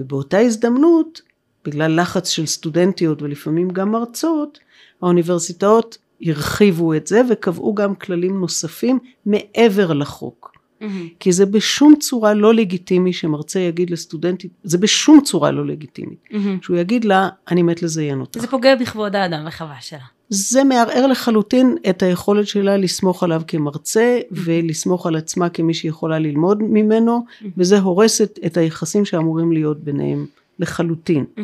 ובאותה 0.00 0.38
הזדמנות, 0.38 1.22
בגלל 1.64 2.00
לחץ 2.00 2.28
של 2.28 2.46
סטודנטיות 2.46 3.22
ולפעמים 3.22 3.70
גם 3.70 3.92
מרצות, 3.92 4.58
האוניברסיטאות 5.02 5.98
הרחיבו 6.22 6.94
את 6.94 7.06
זה 7.06 7.22
וקבעו 7.30 7.74
גם 7.74 7.94
כללים 7.94 8.40
נוספים 8.40 8.98
מעבר 9.26 9.92
לחוק. 9.92 10.52
Mm-hmm. 10.82 11.14
כי 11.20 11.32
זה 11.32 11.46
בשום 11.46 11.94
צורה 12.00 12.34
לא 12.34 12.54
לגיטימי 12.54 13.12
שמרצה 13.12 13.60
יגיד 13.60 13.90
לסטודנטית, 13.90 14.50
זה 14.64 14.78
בשום 14.78 15.20
צורה 15.24 15.50
לא 15.50 15.66
לגיטימי, 15.66 16.14
mm-hmm. 16.30 16.36
שהוא 16.62 16.76
יגיד 16.76 17.04
לה, 17.04 17.28
אני 17.50 17.62
מת 17.62 17.82
לזיין 17.82 18.20
אותך. 18.20 18.40
זה 18.40 18.46
פוגע 18.46 18.74
בכבוד 18.76 19.16
האדם 19.16 19.44
וחבל 19.46 19.72
שלה. 19.80 19.98
זה 20.28 20.64
מערער 20.64 21.06
לחלוטין 21.06 21.76
את 21.90 22.02
היכולת 22.02 22.48
שלה 22.48 22.76
לסמוך 22.76 23.22
עליו 23.22 23.42
כמרצה 23.46 24.20
mm-hmm. 24.20 24.34
ולסמוך 24.44 25.06
על 25.06 25.16
עצמה 25.16 25.48
כמי 25.48 25.74
שיכולה 25.74 26.18
ללמוד 26.18 26.62
ממנו, 26.62 27.24
mm-hmm. 27.26 27.46
וזה 27.56 27.78
הורס 27.78 28.20
את, 28.20 28.38
את 28.46 28.56
היחסים 28.56 29.04
שאמורים 29.04 29.52
להיות 29.52 29.80
ביניהם 29.84 30.26
לחלוטין. 30.58 31.24
Mm-hmm. 31.36 31.40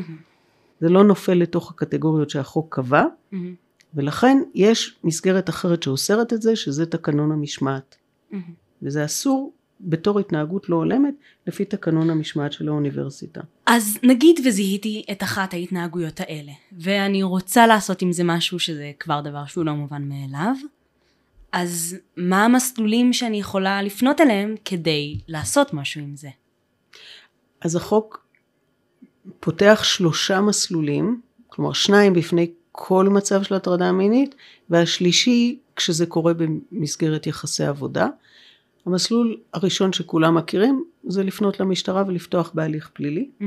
זה 0.80 0.88
לא 0.88 1.04
נופל 1.04 1.34
לתוך 1.34 1.70
הקטגוריות 1.70 2.30
שהחוק 2.30 2.74
קבע, 2.74 3.04
mm-hmm. 3.04 3.36
ולכן 3.94 4.42
יש 4.54 4.96
מסגרת 5.04 5.48
אחרת 5.48 5.82
שאוסרת 5.82 6.32
את 6.32 6.42
זה, 6.42 6.56
שזה 6.56 6.86
תקנון 6.86 7.32
המשמעת. 7.32 7.96
Mm-hmm. 8.32 8.36
וזה 8.82 9.04
אסור 9.04 9.52
בתור 9.80 10.18
התנהגות 10.18 10.68
לא 10.68 10.76
הולמת 10.76 11.14
לפי 11.46 11.64
תקנון 11.64 12.10
המשמעת 12.10 12.52
של 12.52 12.68
האוניברסיטה. 12.68 13.40
אז 13.66 13.98
נגיד 14.02 14.40
וזיהיתי 14.46 15.04
את 15.12 15.22
אחת 15.22 15.54
ההתנהגויות 15.54 16.20
האלה, 16.20 16.52
ואני 16.72 17.22
רוצה 17.22 17.66
לעשות 17.66 18.02
עם 18.02 18.12
זה 18.12 18.24
משהו 18.24 18.58
שזה 18.58 18.92
כבר 19.00 19.20
דבר 19.20 19.46
שהוא 19.46 19.64
לא 19.64 19.72
מובן 19.72 20.08
מאליו, 20.08 20.54
אז 21.52 21.96
מה 22.16 22.44
המסלולים 22.44 23.12
שאני 23.12 23.40
יכולה 23.40 23.82
לפנות 23.82 24.20
אליהם 24.20 24.54
כדי 24.64 25.18
לעשות 25.28 25.74
משהו 25.74 26.00
עם 26.00 26.16
זה? 26.16 26.28
אז 27.60 27.76
החוק 27.76 28.26
פותח 29.40 29.80
שלושה 29.82 30.40
מסלולים, 30.40 31.20
כלומר 31.48 31.72
שניים 31.72 32.12
בפני 32.12 32.50
כל 32.72 33.08
מצב 33.08 33.42
של 33.42 33.54
הטרדה 33.54 33.92
מינית, 33.92 34.34
והשלישי 34.70 35.58
כשזה 35.76 36.06
קורה 36.06 36.32
במסגרת 36.34 37.26
יחסי 37.26 37.64
עבודה. 37.64 38.06
המסלול 38.88 39.40
הראשון 39.54 39.92
שכולם 39.92 40.34
מכירים 40.34 40.84
זה 41.04 41.22
לפנות 41.22 41.60
למשטרה 41.60 42.04
ולפתוח 42.06 42.50
בהליך 42.54 42.90
פלילי, 42.92 43.30
mm-hmm. 43.40 43.44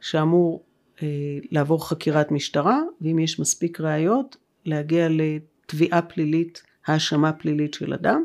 שאמור 0.00 0.64
אה, 1.02 1.38
לעבור 1.50 1.88
חקירת 1.88 2.30
משטרה, 2.30 2.80
ואם 3.00 3.18
יש 3.18 3.40
מספיק 3.40 3.80
ראיות, 3.80 4.36
להגיע 4.64 5.08
לתביעה 5.10 6.02
פלילית, 6.02 6.62
האשמה 6.86 7.32
פלילית 7.32 7.74
של 7.74 7.94
אדם, 7.94 8.24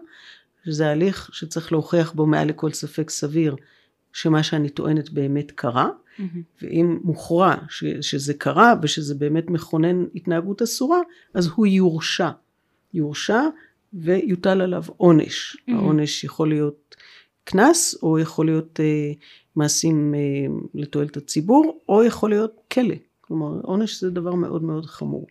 שזה 0.65 0.89
הליך 0.89 1.29
שצריך 1.33 1.71
להוכיח 1.71 2.11
בו 2.11 2.25
מעל 2.25 2.47
לכל 2.47 2.71
ספק 2.71 3.09
סביר 3.09 3.55
שמה 4.13 4.43
שאני 4.43 4.69
טוענת 4.69 5.09
באמת 5.09 5.51
קרה, 5.51 5.89
mm-hmm. 5.89 6.21
ואם 6.61 6.99
מוכרע 7.03 7.55
ש, 7.69 7.83
שזה 8.01 8.33
קרה 8.33 8.73
ושזה 8.81 9.15
באמת 9.15 9.49
מכונן 9.49 10.05
התנהגות 10.15 10.61
אסורה, 10.61 10.99
אז 11.33 11.49
הוא 11.55 11.67
יורשע. 11.67 12.29
יורשע 12.93 13.41
ויוטל 13.95 14.61
עליו 14.61 14.83
עונש. 14.97 15.57
Mm-hmm. 15.57 15.73
העונש 15.73 16.23
יכול 16.23 16.49
להיות 16.49 16.95
קנס, 17.43 17.95
או 18.03 18.19
יכול 18.19 18.45
להיות 18.45 18.79
אה, 18.79 19.11
מעשים 19.55 20.15
אה, 20.15 20.19
לתועלת 20.73 21.17
הציבור, 21.17 21.79
או 21.89 22.03
יכול 22.03 22.29
להיות 22.29 22.51
כלא. 22.71 22.95
כלומר, 23.21 23.59
עונש 23.63 24.01
זה 24.01 24.09
דבר 24.09 24.35
מאוד 24.35 24.63
מאוד 24.63 24.85
חמור. 24.85 25.27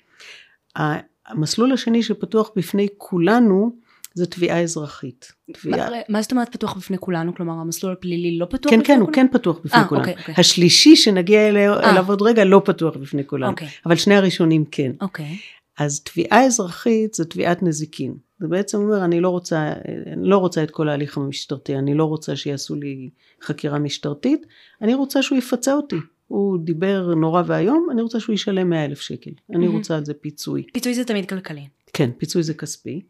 המסלול 1.27 1.72
השני 1.72 2.03
שפתוח 2.03 2.50
בפני 2.57 2.88
כולנו, 2.98 3.77
זה 4.14 4.27
תביעה 4.27 4.62
אזרחית. 4.62 5.33
תביעה... 5.53 5.90
מה, 5.90 5.96
מה 6.09 6.22
זאת 6.22 6.33
אומרת 6.33 6.53
פתוח 6.53 6.77
בפני 6.77 6.98
כולנו? 6.98 7.35
כלומר 7.35 7.53
המסלול 7.53 7.92
הפלילי 7.92 8.38
לא 8.38 8.46
פתוח 8.46 8.70
כן, 8.70 8.81
בפני 8.81 8.85
כן, 8.85 8.94
כולנו? 8.94 9.12
כן, 9.12 9.20
הוא 9.20 9.31
כן 9.31 9.38
פתוח 9.38 9.59
בפני 9.64 9.83
아, 9.83 9.88
כולנו. 9.88 10.05
אוקיי, 10.05 10.16
אוקיי. 10.18 10.35
השלישי 10.38 10.96
שנגיע 10.96 11.48
אליו, 11.48 11.81
אליו 11.81 12.09
עוד 12.09 12.22
רגע 12.22 12.44
לא 12.44 12.62
פתוח 12.64 12.96
בפני 12.96 13.27
כולנו. 13.27 13.50
אוקיי. 13.50 13.68
אבל 13.87 13.96
שני 13.96 14.14
הראשונים 14.14 14.64
כן. 14.70 14.92
אוקיי. 15.00 15.37
אז 15.79 16.00
תביעה 16.00 16.44
אזרחית 16.44 17.14
זה 17.14 17.24
תביעת 17.24 17.62
נזיקין. 17.62 18.14
זה 18.38 18.48
בעצם 18.48 18.78
אומר 18.78 19.04
אני 19.04 19.20
לא 19.20 19.28
רוצה, 19.28 19.72
אני 20.06 20.28
לא 20.28 20.38
רוצה 20.38 20.62
את 20.62 20.70
כל 20.70 20.88
ההליך 20.88 21.16
המשטרתי, 21.16 21.76
אני 21.76 21.94
לא 21.94 22.04
רוצה 22.04 22.36
שיעשו 22.36 22.74
לי 22.74 23.10
חקירה 23.42 23.78
משטרתית, 23.78 24.46
אני 24.82 24.94
רוצה 24.94 25.22
שהוא 25.22 25.38
יפצה 25.38 25.74
אותי. 25.74 25.96
הוא 26.28 26.58
דיבר 26.58 27.14
נורא 27.14 27.42
ואיום, 27.46 27.88
אני 27.90 28.02
רוצה 28.02 28.20
שהוא 28.20 28.34
ישלם 28.34 28.70
100 28.70 28.84
אלף 28.84 29.00
שקל. 29.00 29.30
אני 29.54 29.68
רוצה 29.68 29.96
על 29.96 30.04
זה 30.04 30.14
פיצוי. 30.14 30.66
פיצוי 30.72 30.94
זה 30.94 31.04
תמיד 31.04 31.28
כלכלי. 31.28 31.66
כן, 31.92 32.10
פיצוי 32.18 32.42
זה 32.42 32.54
כספי. 32.54 33.02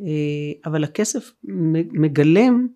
אה, 0.00 0.06
אבל 0.66 0.84
הכסף 0.84 1.32
מגלם 1.92 2.66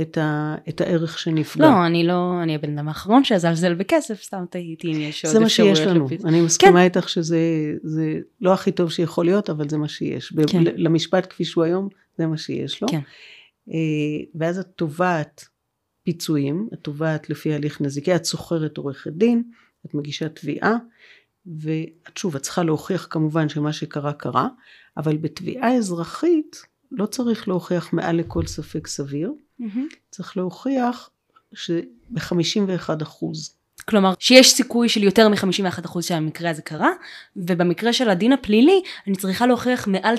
את, 0.00 0.18
ה, 0.18 0.54
את 0.68 0.80
הערך 0.80 1.18
שנפגע. 1.18 1.64
לא, 1.64 1.86
אני 1.86 2.06
לא, 2.06 2.42
אני 2.42 2.54
הבן 2.54 2.78
אדם 2.78 2.88
האחרון 2.88 3.24
שאזלזל 3.24 3.74
בכסף, 3.74 4.22
סתם 4.22 4.44
תהיתי 4.50 4.92
אם 4.92 5.00
יש 5.00 5.24
עוד 5.24 5.36
אפשרויות. 5.36 5.56
זה 5.56 5.62
מה 5.64 5.76
שיש 5.76 5.86
לנו, 5.86 6.04
לפיס. 6.04 6.24
אני 6.24 6.40
מסכימה 6.40 6.78
כן. 6.78 6.84
איתך 6.84 7.08
שזה 7.08 7.38
זה 7.82 8.18
לא 8.40 8.52
הכי 8.54 8.72
טוב 8.72 8.90
שיכול 8.90 9.24
להיות, 9.24 9.50
אבל 9.50 9.68
זה 9.68 9.78
מה 9.78 9.88
שיש. 9.88 10.32
כן. 10.50 10.62
למשפט 10.76 11.26
כפי 11.30 11.44
שהוא 11.44 11.64
היום, 11.64 11.88
זה 12.18 12.26
מה 12.26 12.36
שיש 12.36 12.82
לו. 12.82 12.88
כן. 12.88 13.00
אה, 13.68 14.24
ואז 14.34 14.58
את 14.58 14.66
תובעת 14.76 15.44
פיצויים, 16.02 16.68
את 16.72 16.78
תובעת 16.78 17.30
לפי 17.30 17.54
הליך 17.54 17.80
נזיקי, 17.80 18.16
את 18.16 18.26
שוכרת 18.26 18.78
עורכת 18.78 19.12
דין, 19.12 19.42
את 19.86 19.94
מגישה 19.94 20.28
תביעה, 20.28 20.76
ואת 21.46 22.16
שוב, 22.16 22.36
את 22.36 22.42
צריכה 22.42 22.62
להוכיח 22.62 23.06
כמובן 23.10 23.48
שמה 23.48 23.72
שקרה 23.72 24.12
קרה, 24.12 24.48
אבל 24.96 25.16
בתביעה 25.16 25.76
אזרחית 25.76 26.62
לא 26.92 27.06
צריך 27.06 27.48
להוכיח 27.48 27.92
מעל 27.92 28.16
לכל 28.16 28.46
ספק 28.46 28.86
סביר, 28.86 29.32
mm-hmm. 29.60 29.64
צריך 30.10 30.36
להוכיח 30.36 31.10
שב-51 31.54 33.02
אחוז. 33.02 33.54
כלומר, 33.88 34.14
שיש 34.18 34.52
סיכוי 34.52 34.88
של 34.88 35.02
יותר 35.02 35.28
מ-51% 35.28 35.84
אחוז 35.84 36.04
שהמקרה 36.04 36.50
הזה 36.50 36.62
קרה, 36.62 36.90
ובמקרה 37.36 37.92
של 37.92 38.10
הדין 38.10 38.32
הפלילי, 38.32 38.82
אני 39.06 39.16
צריכה 39.16 39.46
להוכיח 39.46 39.88
מעל 39.88 40.14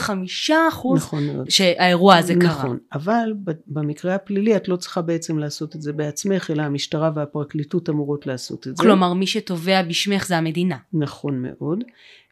95% 0.00 0.52
אחוז 0.68 1.00
נכון 1.00 1.22
שהאירוע 1.48 2.16
הזה 2.16 2.34
נכון, 2.34 2.48
קרה. 2.48 2.58
נכון, 2.58 2.78
אבל 2.92 3.34
במקרה 3.66 4.14
הפלילי 4.14 4.56
את 4.56 4.68
לא 4.68 4.76
צריכה 4.76 5.02
בעצם 5.02 5.38
לעשות 5.38 5.76
את 5.76 5.82
זה 5.82 5.92
בעצמך, 5.92 6.50
אלא 6.50 6.62
המשטרה 6.62 7.10
והפרקליטות 7.14 7.88
אמורות 7.88 8.26
לעשות 8.26 8.66
את 8.66 8.76
זה. 8.76 8.82
כלומר, 8.82 9.12
מי 9.12 9.26
שתובע 9.26 9.82
בשמך 9.82 10.26
זה 10.26 10.36
המדינה. 10.36 10.76
נכון 10.92 11.42
מאוד, 11.42 11.84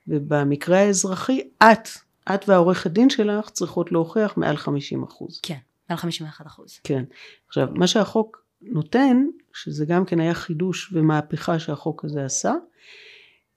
ובמקרה 0.08 0.78
האזרחי, 0.78 1.40
את 1.62 1.88
את 2.34 2.48
והעורכת 2.48 2.90
דין 2.90 3.10
שלך 3.10 3.50
צריכות 3.50 3.92
להוכיח 3.92 4.36
מעל 4.36 4.56
50 4.56 5.02
אחוז. 5.02 5.40
כן, 5.42 5.58
מעל 5.90 5.98
51 5.98 6.46
אחוז. 6.46 6.80
כן. 6.84 7.04
עכשיו, 7.48 7.68
מה 7.74 7.86
שהחוק 7.86 8.42
נותן, 8.62 9.26
שזה 9.52 9.84
גם 9.86 10.04
כן 10.04 10.20
היה 10.20 10.34
חידוש 10.34 10.92
ומהפכה 10.92 11.58
שהחוק 11.58 12.04
הזה 12.04 12.24
עשה, 12.24 12.52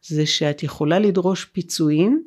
זה 0.01 0.25
שאת 0.25 0.63
יכולה 0.63 0.99
לדרוש 0.99 1.45
פיצויים 1.45 2.23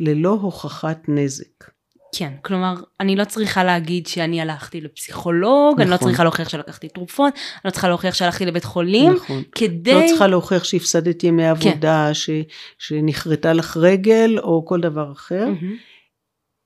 ללא 0.00 0.30
הוכחת 0.30 1.08
נזק. 1.08 1.70
כן, 2.14 2.32
כלומר, 2.42 2.74
אני 3.00 3.16
לא 3.16 3.24
צריכה 3.24 3.64
להגיד 3.64 4.06
שאני 4.06 4.40
הלכתי 4.40 4.80
לפסיכולוג, 4.80 5.72
נכון. 5.72 5.80
אני 5.82 5.90
לא 5.90 5.96
נכון. 5.96 6.08
צריכה 6.08 6.24
להוכיח 6.24 6.48
שלקחתי 6.48 6.88
תרופות, 6.88 7.34
אני 7.34 7.60
לא 7.64 7.70
צריכה 7.70 7.88
להוכיח 7.88 8.14
שהלכתי 8.14 8.46
לבית 8.46 8.64
חולים, 8.64 9.12
נכון. 9.12 9.42
כדי... 9.54 9.94
לא 9.94 10.08
צריכה 10.08 10.26
להוכיח 10.26 10.64
שהפסדת 10.64 11.24
ימי. 11.24 11.48
עבודה, 11.48 12.06
כן. 12.08 12.14
ש... 12.14 12.30
שנחרטה 12.78 13.52
לך 13.52 13.76
רגל, 13.76 14.38
או 14.38 14.64
כל 14.66 14.80
דבר 14.80 15.12
אחר. 15.12 15.46
Mm-hmm. 15.46 15.92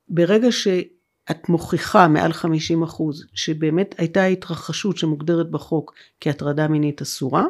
ברגע 0.08 0.52
שאת 0.52 1.48
מוכיחה 1.48 2.08
מעל 2.08 2.32
50 2.32 2.82
אחוז, 2.82 3.26
שבאמת 3.34 3.94
הייתה 3.98 4.24
התרחשות 4.24 4.96
שמוגדרת 4.96 5.50
בחוק 5.50 5.94
כהטרדה 6.20 6.68
מינית 6.68 7.02
אסורה, 7.02 7.44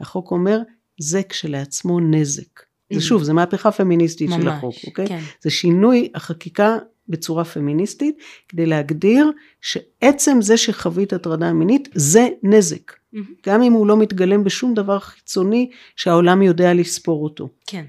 החוק 0.00 0.30
אומר, 0.30 0.58
זה 1.00 1.22
כשלעצמו 1.28 2.00
נזק. 2.00 2.73
זה 2.92 3.00
שוב, 3.00 3.22
זה 3.22 3.32
מהפכה 3.32 3.72
פמיניסטית 3.72 4.30
ממש, 4.30 4.42
של 4.42 4.48
החוק, 4.48 4.74
אוקיי? 4.86 5.06
כן. 5.06 5.20
זה 5.42 5.50
שינוי 5.50 6.08
החקיקה 6.14 6.76
בצורה 7.08 7.44
פמיניסטית, 7.44 8.18
כדי 8.48 8.66
להגדיר 8.66 9.30
שעצם 9.60 10.38
זה 10.40 10.56
שחווית 10.56 11.12
הטרדה 11.12 11.52
מינית 11.52 11.88
זה 11.94 12.28
נזק. 12.42 12.92
Mm-hmm. 12.92 13.18
גם 13.46 13.62
אם 13.62 13.72
הוא 13.72 13.86
לא 13.86 13.96
מתגלם 13.96 14.44
בשום 14.44 14.74
דבר 14.74 14.98
חיצוני 14.98 15.70
שהעולם 15.96 16.42
יודע 16.42 16.74
לספור 16.74 17.24
אותו. 17.24 17.48
כן. 17.66 17.84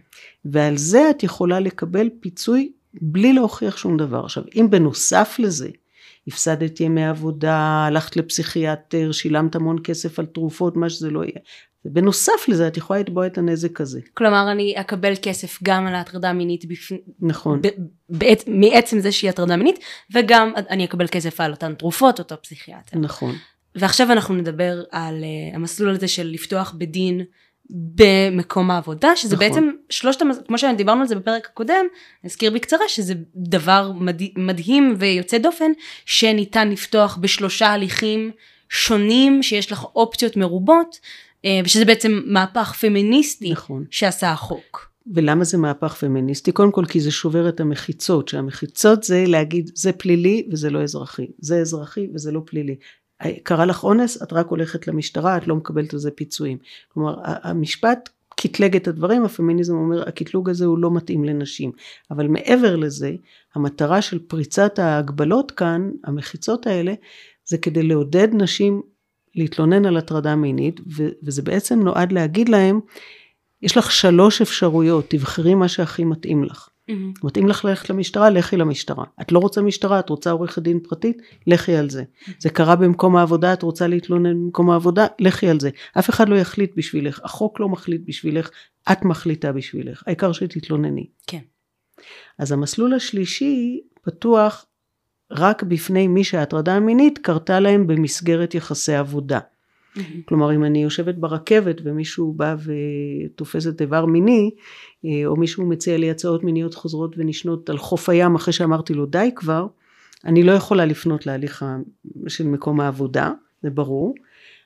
ועל 0.45 0.77
זה 0.77 1.09
את 1.09 1.23
יכולה 1.23 1.59
לקבל 1.59 2.09
פיצוי 2.19 2.71
בלי 3.01 3.33
להוכיח 3.33 3.77
שום 3.77 3.97
דבר. 3.97 4.25
עכשיו, 4.25 4.43
אם 4.55 4.67
בנוסף 4.69 5.35
לזה, 5.39 5.69
הפסדת 6.27 6.79
ימי 6.79 7.05
עבודה, 7.05 7.85
הלכת 7.87 8.15
לפסיכיאטר, 8.15 9.11
שילמת 9.11 9.55
המון 9.55 9.77
כסף 9.83 10.19
על 10.19 10.25
תרופות, 10.25 10.77
מה 10.77 10.89
שזה 10.89 11.09
לא 11.09 11.23
יהיה. 11.23 11.39
ובנוסף 11.85 12.47
לזה 12.47 12.67
את 12.67 12.77
יכולה 12.77 12.99
לתבוע 12.99 13.27
את 13.27 13.37
הנזק 13.37 13.81
הזה. 13.81 14.01
כלומר 14.13 14.51
אני 14.51 14.73
אקבל 14.77 15.13
כסף 15.21 15.59
גם 15.63 15.87
על 15.87 15.95
ההטרדה 15.95 16.29
המינית 16.29 16.65
בפני... 16.65 16.97
נכון. 17.19 17.61
ב, 17.61 17.67
בעת, 18.09 18.43
מעצם 18.47 18.99
זה 18.99 19.11
שהיא 19.11 19.29
הטרדה 19.29 19.55
מינית 19.57 19.79
וגם 20.13 20.53
אני 20.69 20.85
אקבל 20.85 21.07
כסף 21.07 21.41
על 21.41 21.51
אותן 21.51 21.73
תרופות 21.73 22.19
אותו 22.19 22.35
פסיכיאטר. 22.41 22.99
נכון. 22.99 23.35
ועכשיו 23.75 24.11
אנחנו 24.11 24.35
נדבר 24.35 24.83
על 24.91 25.23
uh, 25.23 25.55
המסלול 25.55 25.95
הזה 25.95 26.07
של 26.07 26.27
לפתוח 26.27 26.75
בדין 26.77 27.21
במקום 27.69 28.71
העבודה 28.71 29.15
שזה 29.15 29.35
נכון. 29.35 29.47
בעצם 29.49 29.69
שלושת 29.89 30.21
כמו 30.47 30.57
שדיברנו 30.57 31.01
על 31.01 31.07
זה 31.07 31.15
בפרק 31.15 31.47
הקודם 31.51 31.85
נזכיר 32.23 32.51
בקצרה 32.51 32.87
שזה 32.87 33.13
דבר 33.35 33.91
מדהים 34.35 34.95
ויוצא 34.97 35.37
דופן 35.37 35.71
שניתן 36.05 36.69
לפתוח 36.69 37.17
בשלושה 37.21 37.67
הליכים 37.67 38.31
שונים 38.69 39.43
שיש 39.43 39.71
לך 39.71 39.83
אופציות 39.95 40.37
מרובות 40.37 40.99
אה, 41.45 41.59
ושזה 41.65 41.85
בעצם 41.85 42.21
מהפך 42.25 42.73
פמיניסטי 42.73 43.51
נכון. 43.51 43.85
שעשה 43.91 44.31
החוק. 44.31 44.95
ולמה 45.13 45.43
זה 45.43 45.57
מהפך 45.57 45.93
פמיניסטי? 45.93 46.51
קודם 46.51 46.71
כל 46.71 46.85
כי 46.85 46.99
זה 46.99 47.11
שובר 47.11 47.49
את 47.49 47.59
המחיצות, 47.59 48.27
שהמחיצות 48.27 49.03
זה 49.03 49.23
להגיד 49.27 49.71
זה 49.75 49.91
פלילי 49.91 50.47
וזה 50.51 50.69
לא 50.69 50.83
אזרחי, 50.83 51.27
זה 51.39 51.57
אזרחי 51.57 52.07
וזה 52.13 52.31
לא 52.31 52.41
פלילי. 52.45 52.75
קרה 53.43 53.65
לך 53.65 53.83
אונס, 53.83 54.23
את 54.23 54.33
רק 54.33 54.47
הולכת 54.47 54.87
למשטרה, 54.87 55.37
את 55.37 55.47
לא 55.47 55.55
מקבלת 55.55 55.93
על 55.93 55.99
זה 55.99 56.11
פיצויים. 56.11 56.57
כלומר, 56.87 57.15
המשפט 57.23 58.09
קטלג 58.35 58.75
את 58.75 58.87
הדברים, 58.87 59.25
הפמיניזם 59.25 59.75
אומר 59.75 60.07
הקטלוג 60.07 60.49
הזה 60.49 60.65
הוא 60.65 60.77
לא 60.77 60.91
מתאים 60.91 61.25
לנשים. 61.25 61.71
אבל 62.11 62.27
מעבר 62.27 62.75
לזה, 62.75 63.11
המטרה 63.55 64.01
של 64.01 64.19
פריצת 64.19 64.79
ההגבלות 64.79 65.51
כאן, 65.51 65.91
המחיצות 66.03 66.67
האלה, 66.67 66.93
זה 67.45 67.57
כדי 67.57 67.83
לעודד 67.83 68.27
נשים 68.33 68.81
להתלונן 69.35 69.85
על 69.85 69.97
הטרדה 69.97 70.35
מינית, 70.35 70.79
וזה 71.23 71.41
בעצם 71.41 71.79
נועד 71.79 72.11
להגיד 72.11 72.49
להם, 72.49 72.79
יש 73.61 73.77
לך 73.77 73.91
שלוש 73.91 74.41
אפשרויות, 74.41 75.05
תבחרי 75.09 75.55
מה 75.55 75.67
שהכי 75.67 76.03
מתאים 76.03 76.43
לך. 76.43 76.69
Mm-hmm. 76.89 76.93
מתאים 77.23 77.47
לך 77.47 77.65
ללכת 77.65 77.89
למשטרה, 77.89 78.29
לכי 78.29 78.57
למשטרה. 78.57 79.05
את 79.21 79.31
לא 79.31 79.39
רוצה 79.39 79.61
משטרה, 79.61 79.99
את 79.99 80.09
רוצה 80.09 80.31
עורכת 80.31 80.61
דין 80.61 80.79
פרטית, 80.79 81.21
לכי 81.47 81.75
על 81.75 81.89
זה. 81.89 82.03
Mm-hmm. 82.03 82.31
זה 82.39 82.49
קרה 82.49 82.75
במקום 82.75 83.15
העבודה, 83.15 83.53
את 83.53 83.63
רוצה 83.63 83.87
להתלונן 83.87 84.33
במקום 84.33 84.69
העבודה, 84.69 85.05
לכי 85.19 85.49
על 85.49 85.59
זה. 85.59 85.69
אף 85.99 86.09
אחד 86.09 86.29
לא 86.29 86.35
יחליט 86.35 86.71
בשבילך, 86.77 87.19
החוק 87.23 87.59
לא 87.59 87.69
מחליט 87.69 88.01
בשבילך, 88.05 88.49
את 88.91 89.05
מחליטה 89.05 89.51
בשבילך, 89.51 90.03
העיקר 90.07 90.31
שתתלונני. 90.31 91.07
כן. 91.27 91.39
אז 92.39 92.51
המסלול 92.51 92.93
השלישי 92.93 93.81
פתוח 94.01 94.65
רק 95.31 95.63
בפני 95.63 96.07
מי 96.07 96.23
שההטרדה 96.23 96.75
המינית 96.75 97.17
קרתה 97.17 97.59
להם 97.59 97.87
במסגרת 97.87 98.55
יחסי 98.55 98.95
עבודה. 98.95 99.39
Mm-hmm. 99.95 100.01
כלומר 100.25 100.55
אם 100.55 100.63
אני 100.63 100.83
יושבת 100.83 101.15
ברכבת 101.15 101.81
ומישהו 101.83 102.33
בא 102.33 102.55
ותופס 102.65 103.67
את 103.67 103.81
איבר 103.81 104.05
מיני 104.05 104.51
אה, 105.05 105.25
או 105.25 105.35
מישהו 105.35 105.65
מציע 105.65 105.97
לי 105.97 106.11
הצעות 106.11 106.43
מיניות 106.43 106.73
חוזרות 106.73 107.15
ונשנות 107.17 107.69
על 107.69 107.77
חוף 107.77 108.09
הים 108.09 108.35
אחרי 108.35 108.53
שאמרתי 108.53 108.93
לו 108.93 109.05
די 109.05 109.31
כבר 109.35 109.67
אני 110.25 110.43
לא 110.43 110.51
יכולה 110.51 110.85
לפנות 110.85 111.25
להליך 111.25 111.65
של 112.27 112.47
מקום 112.47 112.79
העבודה 112.79 113.31
זה 113.63 113.69
ברור 113.69 114.15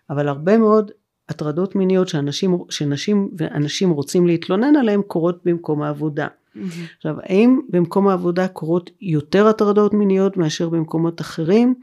אבל 0.09 0.27
הרבה 0.27 0.57
מאוד 0.57 0.91
הטרדות 1.29 1.75
מיניות 1.75 2.07
שאנשים, 2.07 2.57
שנשים 2.69 3.29
ואנשים 3.37 3.89
רוצים 3.89 4.27
להתלונן 4.27 4.75
עליהן 4.75 5.01
קורות 5.01 5.41
במקום 5.45 5.81
העבודה 5.81 6.27
Mm-hmm. 6.55 6.95
עכשיו, 6.97 7.15
האם 7.23 7.59
במקום 7.69 8.07
העבודה 8.07 8.47
קורות 8.47 8.89
יותר 9.01 9.47
הטרדות 9.47 9.93
מיניות 9.93 10.37
מאשר 10.37 10.69
במקומות 10.69 11.21
אחרים? 11.21 11.75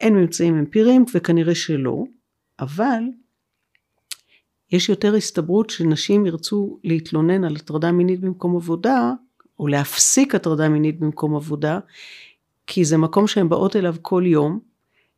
אין 0.00 0.14
ממצאים 0.14 0.58
אמפיריים 0.58 1.04
וכנראה 1.14 1.54
שלא, 1.54 2.04
אבל 2.62 3.02
יש 4.72 4.88
יותר 4.88 5.14
הסתברות 5.14 5.70
שנשים 5.70 6.26
ירצו 6.26 6.78
להתלונן 6.84 7.44
על 7.44 7.56
הטרדה 7.56 7.92
מינית 7.92 8.20
במקום 8.20 8.56
עבודה, 8.56 9.12
או 9.58 9.66
להפסיק 9.66 10.34
הטרדה 10.34 10.68
מינית 10.68 11.00
במקום 11.00 11.36
עבודה, 11.36 11.78
כי 12.66 12.84
זה 12.84 12.96
מקום 12.96 13.26
שהן 13.26 13.48
באות 13.48 13.76
אליו 13.76 13.94
כל 14.02 14.22
יום, 14.26 14.60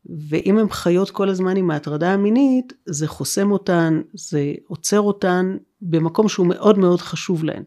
ואם 0.06 0.58
הן 0.58 0.68
חיות 0.68 1.10
כל 1.10 1.28
הזמן 1.28 1.56
עם 1.56 1.70
ההטרדה 1.70 2.12
המינית, 2.12 2.72
זה 2.86 3.08
חוסם 3.08 3.52
אותן, 3.52 4.02
זה 4.14 4.54
עוצר 4.66 5.00
אותן 5.00 5.56
במקום 5.82 6.28
שהוא 6.28 6.46
מאוד 6.46 6.78
מאוד 6.78 7.00
חשוב 7.00 7.44
להן. 7.44 7.62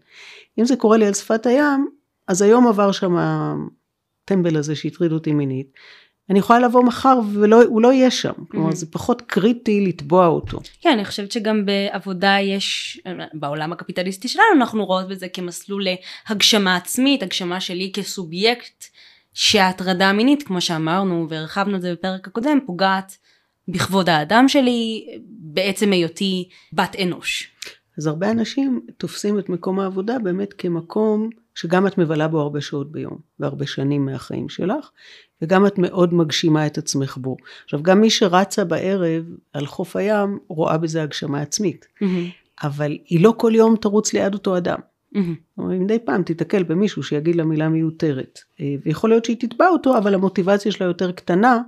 אם 0.59 0.65
זה 0.65 0.75
קורה 0.75 0.97
לי 0.97 1.07
על 1.07 1.13
שפת 1.13 1.45
הים, 1.45 1.87
אז 2.27 2.41
היום 2.41 2.67
עבר 2.67 2.91
שם 2.91 3.15
הטמבל 3.17 4.57
הזה 4.57 4.75
שהטריד 4.75 5.11
אותי 5.11 5.33
מינית. 5.33 5.71
אני 6.29 6.39
יכולה 6.39 6.59
לבוא 6.59 6.83
מחר 6.83 7.19
והוא 7.33 7.81
לא 7.81 7.93
יהיה 7.93 8.11
שם, 8.11 8.31
כלומר 8.51 8.69
mm-hmm. 8.69 8.75
זה 8.75 8.85
פחות 8.91 9.21
קריטי 9.21 9.85
לתבוע 9.85 10.27
אותו. 10.27 10.59
כן, 10.81 10.89
אני 10.89 11.05
חושבת 11.05 11.31
שגם 11.31 11.65
בעבודה 11.65 12.37
יש, 12.41 12.99
בעולם 13.33 13.71
הקפיטליסטי 13.73 14.27
שלנו 14.27 14.45
אנחנו 14.55 14.85
רואות 14.85 15.07
בזה 15.07 15.27
כמסלול 15.27 15.83
להגשמה 16.29 16.75
עצמית, 16.75 17.23
הגשמה 17.23 17.59
שלי 17.59 17.91
כסובייקט 17.93 18.85
שההטרדה 19.33 20.09
המינית, 20.09 20.43
כמו 20.43 20.61
שאמרנו 20.61 21.27
והרחבנו 21.29 21.75
את 21.75 21.81
זה 21.81 21.91
בפרק 21.93 22.27
הקודם, 22.27 22.59
פוגעת 22.65 23.17
בכבוד 23.67 24.09
האדם 24.09 24.47
שלי, 24.47 25.07
בעצם 25.27 25.91
היותי 25.91 26.49
בת 26.73 26.95
אנוש. 27.01 27.51
אז 27.97 28.07
הרבה 28.07 28.31
אנשים 28.31 28.81
תופסים 28.97 29.39
את 29.39 29.49
מקום 29.49 29.79
העבודה 29.79 30.19
באמת 30.19 30.53
כמקום 30.53 31.29
שגם 31.55 31.87
את 31.87 31.97
מבלה 31.97 32.27
בו 32.27 32.39
הרבה 32.39 32.61
שעות 32.61 32.91
ביום 32.91 33.17
והרבה 33.39 33.67
שנים 33.67 34.05
מהחיים 34.05 34.49
שלך, 34.49 34.89
וגם 35.41 35.67
את 35.67 35.77
מאוד 35.77 36.13
מגשימה 36.13 36.67
את 36.67 36.77
עצמך 36.77 37.17
בו. 37.17 37.37
עכשיו 37.63 37.83
גם 37.83 38.01
מי 38.01 38.09
שרצה 38.09 38.63
בערב 38.63 39.23
על 39.53 39.65
חוף 39.65 39.95
הים 39.95 40.39
רואה 40.47 40.77
בזה 40.77 41.03
הגשמה 41.03 41.41
עצמית, 41.41 41.85
mm-hmm. 41.85 42.63
אבל 42.63 42.97
היא 43.05 43.23
לא 43.23 43.33
כל 43.37 43.51
יום 43.55 43.75
תרוץ 43.75 44.13
ליד 44.13 44.33
אותו 44.33 44.57
אדם. 44.57 44.79
Mm-hmm. 45.15 45.61
מדי 45.61 45.99
פעם 45.99 46.23
תיתקל 46.23 46.63
במישהו 46.63 47.03
שיגיד 47.03 47.35
לה 47.35 47.43
מילה 47.43 47.69
מיותרת, 47.69 48.39
אה, 48.59 48.75
ויכול 48.85 49.09
להיות 49.09 49.25
שהיא 49.25 49.37
תתבע 49.39 49.67
אותו, 49.67 49.97
אבל 49.97 50.13
המוטיבציה 50.13 50.71
שלה 50.71 50.87
יותר 50.87 51.11
קטנה, 51.11 51.61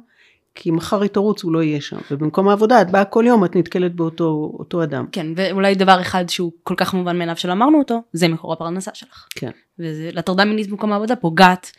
כי 0.56 0.72
מחר 0.72 1.02
היא 1.02 1.10
תרוץ 1.10 1.44
הוא 1.44 1.52
לא 1.52 1.64
יהיה 1.64 1.82
שם, 1.82 1.98
ובמקום 2.12 2.48
העבודה 2.48 2.82
את 2.82 2.92
באה 2.92 3.06
כל 3.06 3.24
יום 3.28 3.46
את 3.46 3.56
נתקלת 3.56 3.96
באותו 3.96 4.84
אדם. 4.84 5.06
כן, 5.12 5.28
ואולי 5.36 5.76
דבר 5.76 6.02
אחד 6.02 6.30
שהוא 6.30 6.52
כל 6.64 6.74
כך 6.78 6.94
מובן 6.94 7.18
מאליו 7.18 7.38
שלא 7.38 7.52
אמרנו 7.52 7.80
אותו, 7.80 8.02
זה 8.14 8.28
מקור 8.28 8.54
הפרנסה 8.54 8.92
שלך. 8.94 9.28
כן. 9.36 9.52
ולהטרדה 9.80 10.46
מינית 10.46 10.70
במקום 10.70 10.92
העבודה 10.92 11.16
פוגעת 11.16 11.72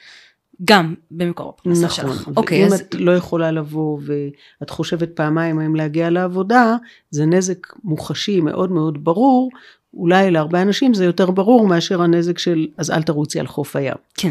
גם 0.64 0.94
במקור 1.10 1.48
הפרנסה 1.48 1.86
נכון, 1.86 2.16
שלך. 2.16 2.28
ואם 2.28 2.36
אוקיי, 2.36 2.66
אז... 2.66 2.72
את 2.72 2.94
לא 2.94 3.16
יכולה 3.16 3.50
לבוא 3.50 3.98
ואת 4.02 4.70
חושבת 4.70 5.10
פעמיים 5.16 5.58
האם 5.58 5.76
להגיע 5.76 6.10
לעבודה, 6.10 6.76
זה 7.10 7.26
נזק 7.26 7.66
מוחשי 7.84 8.40
מאוד 8.40 8.72
מאוד 8.72 9.04
ברור, 9.04 9.50
אולי 9.94 10.30
להרבה 10.30 10.62
אנשים 10.62 10.94
זה 10.94 11.04
יותר 11.04 11.30
ברור 11.30 11.66
מאשר 11.66 12.02
הנזק 12.02 12.38
של 12.38 12.66
אז 12.76 12.90
אל 12.90 13.02
תרוצי 13.02 13.40
על 13.40 13.46
חוף 13.46 13.76
הים. 13.76 13.96
כן. 14.14 14.30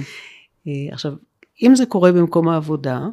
אה, 0.67 0.73
עכשיו, 0.91 1.13
אם 1.63 1.75
זה 1.75 1.85
קורה 1.85 2.11
במקום 2.11 2.49
העבודה, 2.49 3.07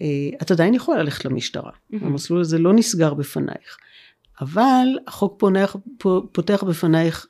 אה, 0.00 0.06
את 0.42 0.50
עדיין 0.50 0.74
יכולה 0.74 1.02
ללכת 1.02 1.24
למשטרה. 1.24 1.70
Mm-hmm. 1.70 1.96
המסלול 2.02 2.40
הזה 2.40 2.58
לא 2.58 2.72
נסגר 2.72 3.14
בפנייך. 3.14 3.76
אבל 4.40 4.86
החוק 5.06 5.34
פונח, 5.38 5.76
פותח 6.32 6.62
בפנייך 6.62 7.26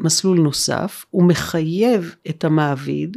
מסלול 0.00 0.40
נוסף, 0.40 1.04
הוא 1.10 1.24
מחייב 1.24 2.14
את 2.28 2.44
המעביד 2.44 3.16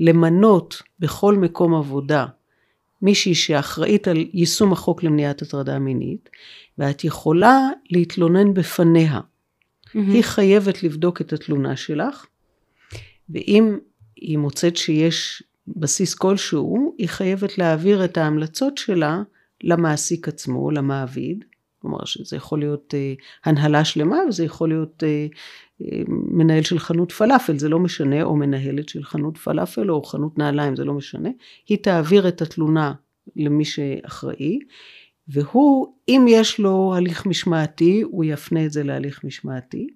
למנות 0.00 0.82
בכל 0.98 1.34
מקום 1.34 1.74
עבודה 1.74 2.26
מישהי 3.02 3.34
שאחראית 3.34 4.08
על 4.08 4.24
יישום 4.32 4.72
החוק 4.72 5.02
למניעת 5.02 5.42
הטרדה 5.42 5.78
מינית, 5.78 6.30
ואת 6.78 7.04
יכולה 7.04 7.68
להתלונן 7.90 8.54
בפניה. 8.54 9.20
Mm-hmm. 9.20 9.98
היא 9.98 10.22
חייבת 10.22 10.82
לבדוק 10.82 11.20
את 11.20 11.32
התלונה 11.32 11.76
שלך, 11.76 12.26
ואם 13.30 13.78
היא 14.16 14.38
מוצאת 14.38 14.76
שיש 14.76 15.42
בסיס 15.68 16.14
כלשהו, 16.14 16.94
היא 16.98 17.08
חייבת 17.08 17.58
להעביר 17.58 18.04
את 18.04 18.18
ההמלצות 18.18 18.78
שלה 18.78 19.22
למעסיק 19.62 20.28
עצמו, 20.28 20.70
למעביד. 20.70 21.44
כלומר 21.78 22.04
שזה 22.04 22.36
יכול 22.36 22.58
להיות 22.58 22.94
אה, 22.94 23.14
הנהלה 23.44 23.84
שלמה 23.84 24.16
וזה 24.28 24.44
יכול 24.44 24.68
להיות 24.68 25.02
אה, 25.06 25.26
מנהל 26.08 26.62
של 26.62 26.78
חנות 26.78 27.12
פלאפל, 27.12 27.58
זה 27.58 27.68
לא 27.68 27.78
משנה, 27.78 28.22
או 28.22 28.36
מנהלת 28.36 28.88
של 28.88 29.04
חנות 29.04 29.38
פלאפל 29.38 29.90
או 29.90 30.02
חנות 30.02 30.38
נעליים, 30.38 30.76
זה 30.76 30.84
לא 30.84 30.94
משנה. 30.94 31.28
היא 31.68 31.78
תעביר 31.78 32.28
את 32.28 32.42
התלונה 32.42 32.92
למי 33.36 33.64
שאחראי, 33.64 34.58
והוא, 35.28 35.94
אם 36.08 36.26
יש 36.28 36.60
לו 36.60 36.94
הליך 36.96 37.26
משמעתי, 37.26 38.02
הוא 38.02 38.24
יפנה 38.24 38.64
את 38.64 38.72
זה 38.72 38.82
להליך 38.82 39.24
משמעתי. 39.24 39.86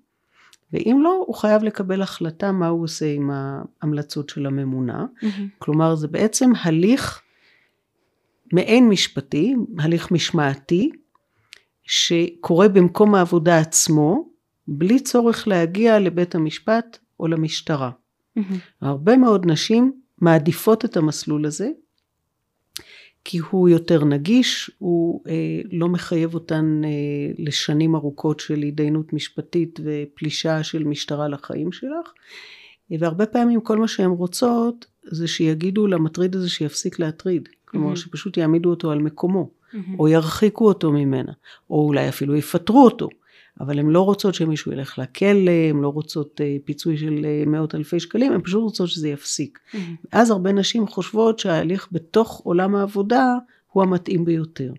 ואם 0.72 1.00
לא, 1.02 1.24
הוא 1.26 1.34
חייב 1.34 1.62
לקבל 1.62 2.02
החלטה 2.02 2.52
מה 2.52 2.68
הוא 2.68 2.84
עושה 2.84 3.12
עם 3.12 3.30
ההמלצות 3.32 4.28
של 4.28 4.46
הממונה. 4.46 5.06
Mm-hmm. 5.06 5.26
כלומר, 5.58 5.94
זה 5.94 6.08
בעצם 6.08 6.50
הליך 6.62 7.22
מעין 8.52 8.88
משפטי, 8.88 9.54
הליך 9.78 10.12
משמעתי, 10.12 10.90
שקורה 11.82 12.68
במקום 12.68 13.14
העבודה 13.14 13.58
עצמו, 13.58 14.29
בלי 14.72 15.00
צורך 15.00 15.48
להגיע 15.48 15.98
לבית 15.98 16.34
המשפט 16.34 16.98
או 17.20 17.28
למשטרה. 17.28 17.90
Mm-hmm. 18.38 18.42
הרבה 18.80 19.16
מאוד 19.16 19.50
נשים 19.50 19.92
מעדיפות 20.20 20.84
את 20.84 20.96
המסלול 20.96 21.46
הזה, 21.46 21.70
כי 23.24 23.38
הוא 23.38 23.68
יותר 23.68 24.04
נגיש, 24.04 24.70
הוא 24.78 25.22
אה, 25.28 25.60
לא 25.72 25.88
מחייב 25.88 26.34
אותן 26.34 26.82
אה, 26.84 26.90
לשנים 27.38 27.94
ארוכות 27.94 28.40
של 28.40 28.58
התדיינות 28.58 29.12
משפטית 29.12 29.80
ופלישה 29.84 30.62
של 30.62 30.84
משטרה 30.84 31.28
לחיים 31.28 31.72
שלך, 31.72 32.12
והרבה 32.90 33.26
פעמים 33.26 33.60
כל 33.60 33.78
מה 33.78 33.88
שהן 33.88 34.10
רוצות 34.10 34.86
זה 35.02 35.28
שיגידו 35.28 35.86
למטריד 35.86 36.34
הזה 36.36 36.48
שיפסיק 36.48 36.98
להטריד, 36.98 37.48
כלומר 37.64 37.92
mm-hmm. 37.92 37.96
שפשוט 37.96 38.36
יעמידו 38.36 38.70
אותו 38.70 38.90
על 38.90 38.98
מקומו, 38.98 39.50
mm-hmm. 39.50 39.76
או 39.98 40.08
ירחיקו 40.08 40.68
אותו 40.68 40.92
ממנה, 40.92 41.32
או 41.70 41.86
אולי 41.86 42.08
אפילו 42.08 42.36
יפטרו 42.36 42.84
אותו. 42.84 43.08
אבל 43.60 43.78
הן 43.78 43.86
לא 43.86 44.00
רוצות 44.00 44.34
שמישהו 44.34 44.72
ילך 44.72 44.98
לכלא, 44.98 45.50
הן 45.70 45.80
לא 45.80 45.88
רוצות 45.88 46.40
אה, 46.40 46.56
פיצוי 46.64 46.98
של 46.98 47.24
אה, 47.24 47.42
מאות 47.46 47.74
אלפי 47.74 48.00
שקלים, 48.00 48.32
הן 48.32 48.40
פשוט 48.40 48.62
רוצות 48.62 48.88
שזה 48.88 49.08
יפסיק. 49.08 49.58
Mm-hmm. 49.58 49.78
אז 50.12 50.30
הרבה 50.30 50.52
נשים 50.52 50.86
חושבות 50.86 51.38
שההליך 51.38 51.88
בתוך 51.92 52.40
עולם 52.44 52.74
העבודה 52.74 53.34
הוא 53.72 53.82
המתאים 53.82 54.24
ביותר. 54.24 54.72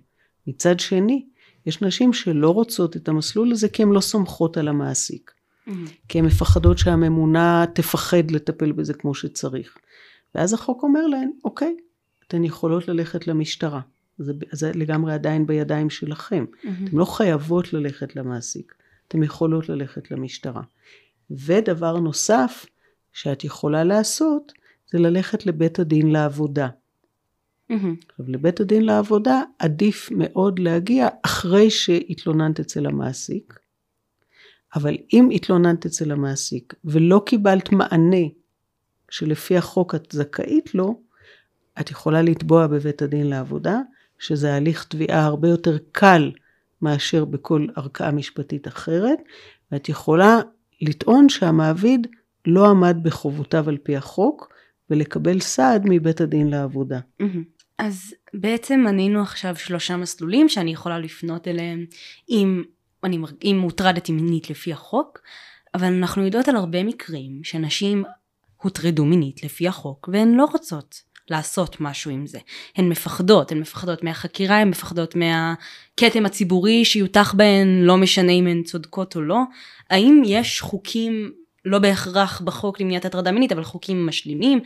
מצד 0.47 0.79
שני, 0.79 1.25
יש 1.65 1.81
נשים 1.81 2.13
שלא 2.13 2.49
רוצות 2.49 2.95
את 2.95 3.09
המסלול 3.09 3.51
הזה 3.51 3.69
כי 3.69 3.83
הן 3.83 3.89
לא 3.89 3.99
סומכות 3.99 4.57
על 4.57 4.67
המעסיק. 4.67 5.31
Mm-hmm. 5.31 5.71
כי 6.07 6.19
הן 6.19 6.25
מפחדות 6.25 6.77
שהממונה 6.77 7.65
תפחד 7.73 8.31
לטפל 8.31 8.71
בזה 8.71 8.93
כמו 8.93 9.15
שצריך. 9.15 9.77
ואז 10.35 10.53
החוק 10.53 10.83
אומר 10.83 11.07
להן, 11.07 11.31
אוקיי, 11.43 11.75
אתן 12.27 12.43
יכולות 12.43 12.87
ללכת 12.87 13.27
למשטרה. 13.27 13.81
זה, 14.23 14.33
זה 14.51 14.71
לגמרי 14.75 15.13
עדיין 15.13 15.47
בידיים 15.47 15.89
שלכם. 15.89 16.45
Mm-hmm. 16.51 16.67
אתן 16.67 16.97
לא 16.97 17.05
חייבות 17.05 17.73
ללכת 17.73 18.15
למעסיק, 18.15 18.75
אתן 19.07 19.23
יכולות 19.23 19.69
ללכת 19.69 20.11
למשטרה. 20.11 20.61
ודבר 21.31 21.99
נוסף 21.99 22.65
שאת 23.13 23.43
יכולה 23.43 23.83
לעשות, 23.83 24.51
זה 24.91 24.99
ללכת 24.99 25.45
לבית 25.45 25.79
הדין 25.79 26.11
לעבודה. 26.11 26.67
Mm-hmm. 26.67 27.73
עכשיו, 28.09 28.25
לבית 28.27 28.59
הדין 28.59 28.85
לעבודה 28.85 29.41
עדיף 29.59 30.09
מאוד 30.11 30.59
להגיע 30.59 31.07
אחרי 31.21 31.69
שהתלוננת 31.69 32.59
אצל 32.59 32.85
המעסיק, 32.85 33.59
אבל 34.75 34.97
אם 35.13 35.29
התלוננת 35.33 35.85
אצל 35.85 36.11
המעסיק 36.11 36.73
ולא 36.85 37.21
קיבלת 37.25 37.71
מענה 37.71 38.25
שלפי 39.09 39.57
החוק 39.57 39.95
את 39.95 40.11
זכאית 40.11 40.75
לו, 40.75 41.01
את 41.79 41.91
יכולה 41.91 42.21
לתבוע 42.21 42.67
בבית 42.67 43.01
הדין 43.01 43.29
לעבודה, 43.29 43.79
שזה 44.21 44.53
הליך 44.53 44.83
תביעה 44.83 45.25
הרבה 45.25 45.47
יותר 45.47 45.77
קל 45.91 46.31
מאשר 46.81 47.25
בכל 47.25 47.67
ערכאה 47.75 48.11
משפטית 48.11 48.67
אחרת, 48.67 49.19
ואת 49.71 49.89
יכולה 49.89 50.39
לטעון 50.81 51.29
שהמעביד 51.29 52.07
לא 52.45 52.69
עמד 52.69 52.97
בחובותיו 53.03 53.69
על 53.69 53.77
פי 53.77 53.95
החוק, 53.97 54.53
ולקבל 54.89 55.39
סעד 55.39 55.81
מבית 55.85 56.21
הדין 56.21 56.47
לעבודה. 56.49 56.99
אז 57.77 58.13
בעצם 58.33 58.79
מנינו 58.79 59.21
עכשיו 59.21 59.55
שלושה 59.55 59.97
מסלולים 59.97 60.49
שאני 60.49 60.73
יכולה 60.73 60.99
לפנות 60.99 61.47
אליהם 61.47 61.85
אם, 62.29 62.63
אני, 63.03 63.17
אם 63.43 63.61
הוטרדתי 63.61 64.11
מינית 64.11 64.49
לפי 64.49 64.73
החוק, 64.73 65.21
אבל 65.73 65.87
אנחנו 65.87 66.25
יודעות 66.25 66.47
על 66.47 66.55
הרבה 66.55 66.83
מקרים 66.83 67.43
שנשים 67.43 68.03
הוטרדו 68.57 69.05
מינית 69.05 69.43
לפי 69.43 69.67
החוק 69.67 70.09
והן 70.13 70.33
לא 70.33 70.45
רוצות 70.51 71.01
לעשות 71.29 71.81
משהו 71.81 72.11
עם 72.11 72.27
זה. 72.27 72.39
הן 72.75 72.89
מפחדות, 72.89 73.51
הן 73.51 73.59
מפחדות 73.59 74.03
מהחקירה, 74.03 74.57
הן 74.57 74.69
מפחדות 74.69 75.15
מהכתם 75.15 76.25
הציבורי 76.25 76.85
שיותח 76.85 77.33
בהן, 77.37 77.81
לא 77.81 77.97
משנה 77.97 78.31
אם 78.31 78.47
הן 78.47 78.63
צודקות 78.63 79.15
או 79.15 79.21
לא. 79.21 79.39
האם 79.89 80.21
יש 80.25 80.61
חוקים, 80.61 81.31
לא 81.65 81.79
בהכרח 81.79 82.41
בחוק 82.41 82.81
למניעת 82.81 83.05
הטרדה 83.05 83.31
מינית, 83.31 83.51
אבל 83.51 83.63
חוקים 83.63 84.05
משלימים, 84.05 84.59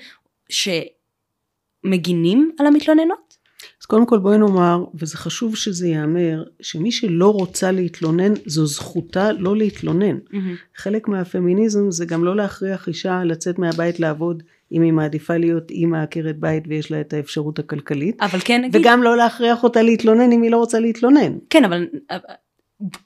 שמגינים 1.83 2.51
על 2.59 2.67
המתלוננות? 2.67 3.35
אז 3.81 3.85
קודם 3.85 4.05
כל 4.05 4.19
בואי 4.19 4.37
נאמר, 4.37 4.85
וזה 4.95 5.17
חשוב 5.17 5.55
שזה 5.55 5.87
ייאמר, 5.87 6.43
שמי 6.61 6.91
שלא 6.91 7.33
רוצה 7.33 7.71
להתלונן, 7.71 8.33
זו 8.45 8.65
זכותה 8.65 9.31
לא 9.31 9.57
להתלונן. 9.57 10.17
Mm-hmm. 10.17 10.35
חלק 10.75 11.07
מהפמיניזם 11.07 11.91
זה 11.91 12.05
גם 12.05 12.23
לא 12.23 12.35
להכריח 12.35 12.87
אישה 12.87 13.23
לצאת 13.23 13.59
מהבית 13.59 13.99
לעבוד 13.99 14.43
אם 14.71 14.81
היא 14.81 14.93
מעדיפה 14.93 15.37
להיות 15.37 15.71
אימא 15.71 15.97
עקרת 15.97 16.39
בית 16.39 16.63
ויש 16.67 16.91
לה 16.91 17.01
את 17.01 17.13
האפשרות 17.13 17.59
הכלכלית. 17.59 18.21
אבל 18.21 18.39
כן 18.45 18.61
נגיד. 18.61 18.81
וגם 18.81 19.03
לא 19.03 19.17
להכריח 19.17 19.63
אותה 19.63 19.81
להתלונן 19.81 20.31
אם 20.31 20.41
היא 20.41 20.51
לא 20.51 20.57
רוצה 20.57 20.79
להתלונן. 20.79 21.37
כן, 21.49 21.65
אבל 21.65 21.87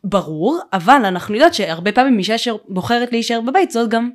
ברור, 0.04 0.60
אבל 0.74 1.02
אנחנו 1.06 1.36
יודעות 1.36 1.54
שהרבה 1.54 1.92
פעמים 1.92 2.20
אישה 2.20 2.38
שבוחרת 2.38 3.12
להישאר 3.12 3.42
בבית 3.42 3.72
זאת 3.72 3.90
גם 3.90 4.10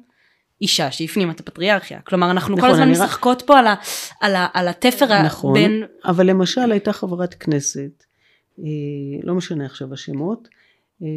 אישה 0.60 0.90
שהפנימה 0.90 1.32
את 1.32 1.40
הפטריארכיה. 1.40 2.00
כלומר, 2.00 2.30
אנחנו 2.30 2.56
נכון, 2.56 2.68
כל 2.68 2.74
הזמן 2.74 2.90
משחקות 2.90 3.42
רק... 3.42 3.46
פה 3.48 3.58
על, 3.58 3.66
ה, 3.66 3.74
על, 4.20 4.36
ה, 4.36 4.46
על 4.54 4.68
התפר 4.68 5.22
נכון, 5.22 5.54
בין... 5.54 5.82
אבל 6.04 6.26
למשל 6.26 6.72
הייתה 6.72 6.92
חברת 6.92 7.34
כנסת, 7.34 8.04
אה, 8.58 8.64
לא 9.22 9.34
משנה 9.34 9.66
עכשיו 9.66 9.92
השמות, 9.92 10.48
אה, 11.02 11.08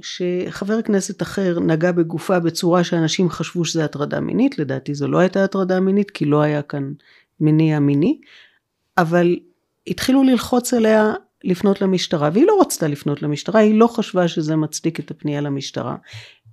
שחבר 0.00 0.82
כנסת 0.82 1.22
אחר 1.22 1.60
נגע 1.60 1.92
בגופה 1.92 2.38
בצורה 2.38 2.84
שאנשים 2.84 3.30
חשבו 3.30 3.64
שזה 3.64 3.84
הטרדה 3.84 4.20
מינית, 4.20 4.58
לדעתי 4.58 4.94
זו 4.94 5.08
לא 5.08 5.18
הייתה 5.18 5.44
הטרדה 5.44 5.80
מינית 5.80 6.10
כי 6.10 6.24
לא 6.24 6.40
היה 6.40 6.62
כאן 6.62 6.92
מניע 7.40 7.78
מיני, 7.78 8.20
אבל 8.98 9.36
התחילו 9.86 10.22
ללחוץ 10.22 10.74
עליה 10.74 11.12
לפנות 11.44 11.80
למשטרה, 11.80 12.30
והיא 12.32 12.46
לא 12.46 12.58
רצתה 12.60 12.88
לפנות 12.88 13.22
למשטרה, 13.22 13.60
היא 13.60 13.78
לא 13.78 13.86
חשבה 13.86 14.28
שזה 14.28 14.56
מצדיק 14.56 15.00
את 15.00 15.10
הפנייה 15.10 15.40
למשטרה. 15.40 15.96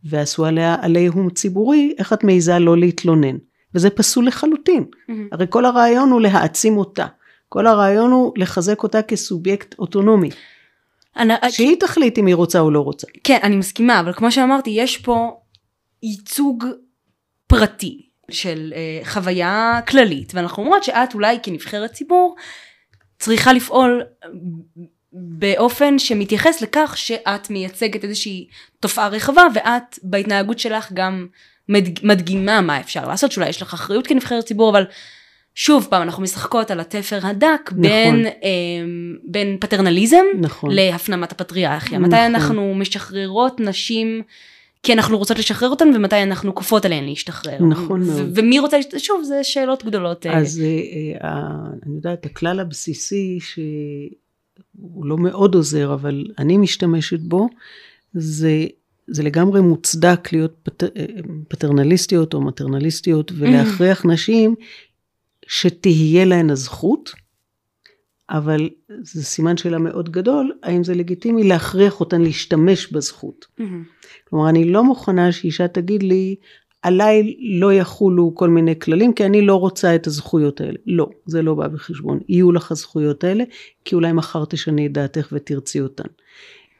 ועשו 0.03 0.45
עליה 0.45 0.75
עליהום 0.81 1.29
ציבורי, 1.29 1.95
איך 1.97 2.13
את 2.13 2.23
מעיזה 2.23 2.59
לא 2.59 2.77
להתלונן? 2.77 3.37
וזה 3.75 3.89
פסול 3.89 4.27
לחלוטין. 4.27 4.83
Mm-hmm. 4.83 5.13
הרי 5.31 5.45
כל 5.49 5.65
הרעיון 5.65 6.09
הוא 6.09 6.21
להעצים 6.21 6.77
אותה. 6.77 7.05
כל 7.49 7.67
הרעיון 7.67 8.11
הוא 8.11 8.33
לחזק 8.37 8.83
אותה 8.83 9.01
כסובייקט 9.01 9.75
אוטונומי. 9.79 10.29
אני, 11.20 11.34
שהיא 11.49 11.70
כי... 11.70 11.76
תחליט 11.76 12.17
אם 12.17 12.26
היא 12.26 12.36
רוצה 12.36 12.59
או 12.59 12.72
לא 12.72 12.80
רוצה. 12.80 13.07
כן, 13.24 13.39
אני 13.43 13.55
מסכימה, 13.55 13.99
אבל 13.99 14.13
כמו 14.13 14.32
שאמרתי, 14.32 14.70
יש 14.70 14.97
פה 14.97 15.39
ייצוג 16.03 16.65
פרטי 17.47 18.09
של 18.32 18.74
uh, 18.74 19.07
חוויה 19.07 19.80
כללית, 19.88 20.36
ואנחנו 20.36 20.63
אומרות 20.63 20.84
שאת 20.84 21.13
אולי 21.13 21.38
כנבחרת 21.43 21.91
ציבור 21.91 22.36
צריכה 23.20 23.53
לפעול 23.53 24.03
באופן 25.11 25.99
שמתייחס 25.99 26.61
לכך 26.61 26.93
שאת 26.97 27.49
מייצגת 27.49 28.03
איזושהי 28.03 28.47
תופעה 28.80 29.07
רחבה 29.07 29.43
ואת 29.53 29.99
בהתנהגות 30.03 30.59
שלך 30.59 30.91
גם 30.93 31.28
מדגימה 32.03 32.61
מה 32.61 32.80
אפשר 32.80 33.07
לעשות 33.07 33.32
שאולי 33.32 33.49
יש 33.49 33.61
לך 33.61 33.74
אחריות 33.74 34.07
כנבחרת 34.07 34.45
ציבור 34.45 34.70
אבל 34.70 34.86
שוב 35.55 35.87
פעם 35.89 36.01
אנחנו 36.01 36.23
משחקות 36.23 36.71
על 36.71 36.79
התפר 36.79 37.19
הדק 37.23 37.61
נכון. 37.65 37.81
בין, 37.81 38.25
אה, 38.25 38.31
בין 39.23 39.57
פטרנליזם 39.59 40.23
נכון. 40.41 40.71
להפנמת 40.71 41.31
הפטריארכיה 41.31 41.99
נכון. 41.99 42.09
מתי 42.09 42.25
אנחנו 42.25 42.75
משחררות 42.75 43.59
נשים 43.59 44.21
כי 44.83 44.93
אנחנו 44.93 45.17
רוצות 45.17 45.39
לשחרר 45.39 45.69
אותן 45.69 45.91
ומתי 45.95 46.23
אנחנו 46.23 46.55
כופות 46.55 46.85
עליהן 46.85 47.05
להשתחרר. 47.05 47.63
נכון 47.63 48.03
מאוד. 48.03 48.31
ומי 48.35 48.59
רוצה, 48.59 48.77
שוב 48.97 49.23
זה 49.23 49.43
שאלות 49.43 49.85
גדולות. 49.85 50.25
אה. 50.25 50.37
אז 50.37 50.61
אה, 50.61 51.27
אה, 51.27 51.47
אני 51.85 51.95
יודעת 51.95 52.25
הכלל 52.25 52.59
הבסיסי 52.59 53.37
ש... 53.41 53.59
הוא 54.81 55.05
לא 55.05 55.17
מאוד 55.17 55.55
עוזר, 55.55 55.93
אבל 55.93 56.25
אני 56.37 56.57
משתמשת 56.57 57.19
בו, 57.19 57.49
זה, 58.13 58.65
זה 59.07 59.23
לגמרי 59.23 59.61
מוצדק 59.61 60.33
להיות 60.33 60.53
פט, 60.63 60.83
פטרנליסטיות 61.47 62.33
או 62.33 62.41
מטרנליסטיות 62.41 63.31
ולהכריח 63.35 64.05
נשים 64.05 64.55
שתהיה 65.49 66.25
להן 66.25 66.49
הזכות, 66.49 67.13
אבל 68.29 68.69
זה 69.01 69.23
סימן 69.23 69.57
שאלה 69.57 69.77
מאוד 69.77 70.09
גדול, 70.09 70.51
האם 70.63 70.83
זה 70.83 70.95
לגיטימי 70.95 71.43
להכריח 71.43 71.99
אותן 71.99 72.21
להשתמש 72.21 72.91
בזכות. 72.91 73.45
כלומר, 74.29 74.49
אני 74.49 74.71
לא 74.71 74.83
מוכנה 74.83 75.31
שאישה 75.31 75.67
תגיד 75.67 76.03
לי, 76.03 76.35
עליי 76.81 77.35
לא 77.39 77.73
יחולו 77.73 78.35
כל 78.35 78.49
מיני 78.49 78.79
כללים 78.79 79.13
כי 79.13 79.25
אני 79.25 79.41
לא 79.41 79.55
רוצה 79.55 79.95
את 79.95 80.07
הזכויות 80.07 80.61
האלה. 80.61 80.77
לא, 80.85 81.09
זה 81.25 81.41
לא 81.41 81.53
בא 81.53 81.67
בחשבון. 81.67 82.19
יהיו 82.29 82.51
לך 82.51 82.71
הזכויות 82.71 83.23
האלה 83.23 83.43
כי 83.85 83.95
אולי 83.95 84.11
מחר 84.11 84.45
תשני 84.45 84.85
את 84.85 84.91
דעתך 84.91 85.27
ותרצי 85.31 85.81
אותן. 85.81 86.07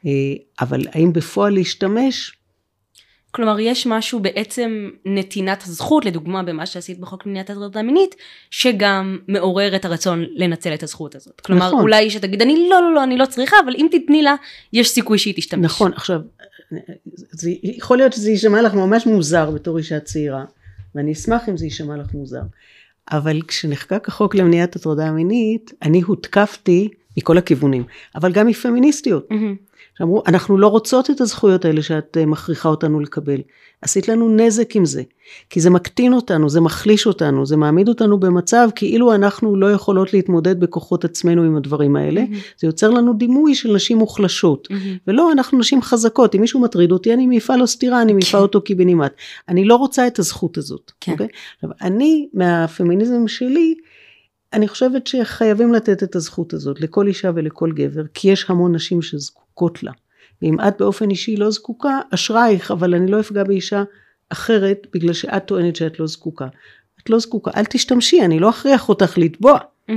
אה, 0.06 0.34
אבל 0.60 0.80
האם 0.92 1.12
בפועל 1.12 1.54
להשתמש? 1.54 2.39
כלומר 3.30 3.60
יש 3.60 3.86
משהו 3.86 4.20
בעצם 4.20 4.90
נתינת 5.04 5.62
הזכות 5.62 6.04
לדוגמה 6.04 6.42
במה 6.42 6.66
שעשית 6.66 7.00
בחוק 7.00 7.26
למניעת 7.26 7.50
הטרדה 7.50 7.82
מינית 7.82 8.14
שגם 8.50 9.18
מעורר 9.28 9.76
את 9.76 9.84
הרצון 9.84 10.24
לנצל 10.34 10.74
את 10.74 10.82
הזכות 10.82 11.14
הזאת. 11.14 11.40
כלומר 11.40 11.66
נכון. 11.66 11.80
אולי 11.80 12.10
שתגיד 12.10 12.42
אני 12.42 12.68
לא 12.70 12.82
לא 12.82 12.94
לא 12.94 13.04
אני 13.04 13.16
לא 13.16 13.26
צריכה 13.26 13.56
אבל 13.64 13.74
אם 13.78 13.86
תתני 13.90 14.22
לה 14.22 14.34
יש 14.72 14.88
סיכוי 14.88 15.18
שהיא 15.18 15.34
תשתמש. 15.36 15.64
נכון 15.64 15.92
עכשיו 15.92 16.20
זה 17.30 17.50
יכול 17.62 17.98
להיות 17.98 18.12
שזה 18.12 18.30
יישמע 18.30 18.62
לך 18.62 18.74
ממש 18.74 19.06
מוזר 19.06 19.50
בתור 19.50 19.78
אישה 19.78 20.00
צעירה, 20.00 20.44
ואני 20.94 21.12
אשמח 21.12 21.48
אם 21.48 21.56
זה 21.56 21.64
יישמע 21.64 21.96
לך 21.96 22.14
מוזר. 22.14 22.42
אבל 23.10 23.42
כשנחקק 23.42 24.08
החוק 24.08 24.34
למניעת 24.34 24.76
הטרדה 24.76 25.10
מינית, 25.10 25.72
אני 25.82 26.00
הותקפתי 26.00 26.88
מכל 27.16 27.38
הכיוונים, 27.38 27.84
אבל 28.14 28.32
גם 28.32 28.46
מפמיניסטיות. 28.46 29.28
Mm-hmm. 29.30 29.70
שאמרו, 29.98 30.22
אנחנו 30.26 30.58
לא 30.58 30.66
רוצות 30.66 31.10
את 31.10 31.20
הזכויות 31.20 31.64
האלה 31.64 31.82
שאת 31.82 32.16
אה, 32.20 32.26
מכריחה 32.26 32.68
אותנו 32.68 33.00
לקבל. 33.00 33.40
עשית 33.82 34.08
לנו 34.08 34.36
נזק 34.36 34.76
עם 34.76 34.84
זה, 34.84 35.02
כי 35.50 35.60
זה 35.60 35.70
מקטין 35.70 36.12
אותנו, 36.12 36.50
זה 36.50 36.60
מחליש 36.60 37.06
אותנו, 37.06 37.46
זה 37.46 37.56
מעמיד 37.56 37.88
אותנו 37.88 38.20
במצב 38.20 38.68
כאילו 38.74 39.14
אנחנו 39.14 39.56
לא 39.56 39.72
יכולות 39.72 40.12
להתמודד 40.12 40.60
בכוחות 40.60 41.04
עצמנו 41.04 41.42
עם 41.42 41.56
הדברים 41.56 41.96
האלה, 41.96 42.22
mm-hmm. 42.22 42.58
זה 42.60 42.66
יוצר 42.66 42.90
לנו 42.90 43.14
דימוי 43.14 43.54
של 43.54 43.74
נשים 43.74 43.98
מוחלשות, 43.98 44.68
mm-hmm. 44.70 44.74
ולא, 45.06 45.32
אנחנו 45.32 45.58
נשים 45.58 45.82
חזקות, 45.82 46.34
אם 46.34 46.40
מישהו 46.40 46.60
מטריד 46.60 46.92
אותי, 46.92 47.14
אני 47.14 47.26
מעיפה 47.26 47.56
לו 47.56 47.66
סטירה, 47.66 48.02
אני 48.02 48.12
מעיפה 48.12 48.38
כן. 48.38 48.42
אותו 48.42 48.60
קיבינימט. 48.60 49.12
אני 49.48 49.64
לא 49.64 49.76
רוצה 49.76 50.06
את 50.06 50.18
הזכות 50.18 50.58
הזאת, 50.58 50.92
כן. 51.00 51.12
אוקיי? 51.12 51.28
עכשיו, 51.54 51.70
אני, 51.82 52.28
מהפמיניזם 52.34 53.28
שלי, 53.28 53.74
אני 54.52 54.68
חושבת 54.68 55.06
שחייבים 55.06 55.74
לתת 55.74 56.02
את 56.02 56.16
הזכות 56.16 56.52
הזאת 56.52 56.80
לכל 56.80 57.06
אישה 57.06 57.30
ולכל 57.34 57.72
גבר, 57.72 58.02
כי 58.14 58.28
יש 58.28 58.50
המון 58.50 58.74
נשים 58.74 59.02
שזקוקות 59.02 59.82
לה. 59.82 59.92
ואם 60.42 60.60
את 60.60 60.74
באופן 60.78 61.10
אישי 61.10 61.36
לא 61.36 61.50
זקוקה, 61.50 62.00
אשרייך, 62.14 62.70
אבל 62.70 62.94
אני 62.94 63.10
לא 63.10 63.20
אפגע 63.20 63.44
באישה 63.44 63.82
אחרת 64.28 64.86
בגלל 64.94 65.12
שאת 65.12 65.44
טוענת 65.44 65.76
שאת 65.76 66.00
לא 66.00 66.06
זקוקה. 66.06 66.46
את 67.02 67.10
לא 67.10 67.18
זקוקה, 67.18 67.50
אל 67.56 67.64
תשתמשי, 67.64 68.24
אני 68.24 68.38
לא 68.38 68.50
אכריח 68.50 68.88
אותך 68.88 69.18
לתבוע. 69.18 69.58
Mm-hmm. 69.58 69.92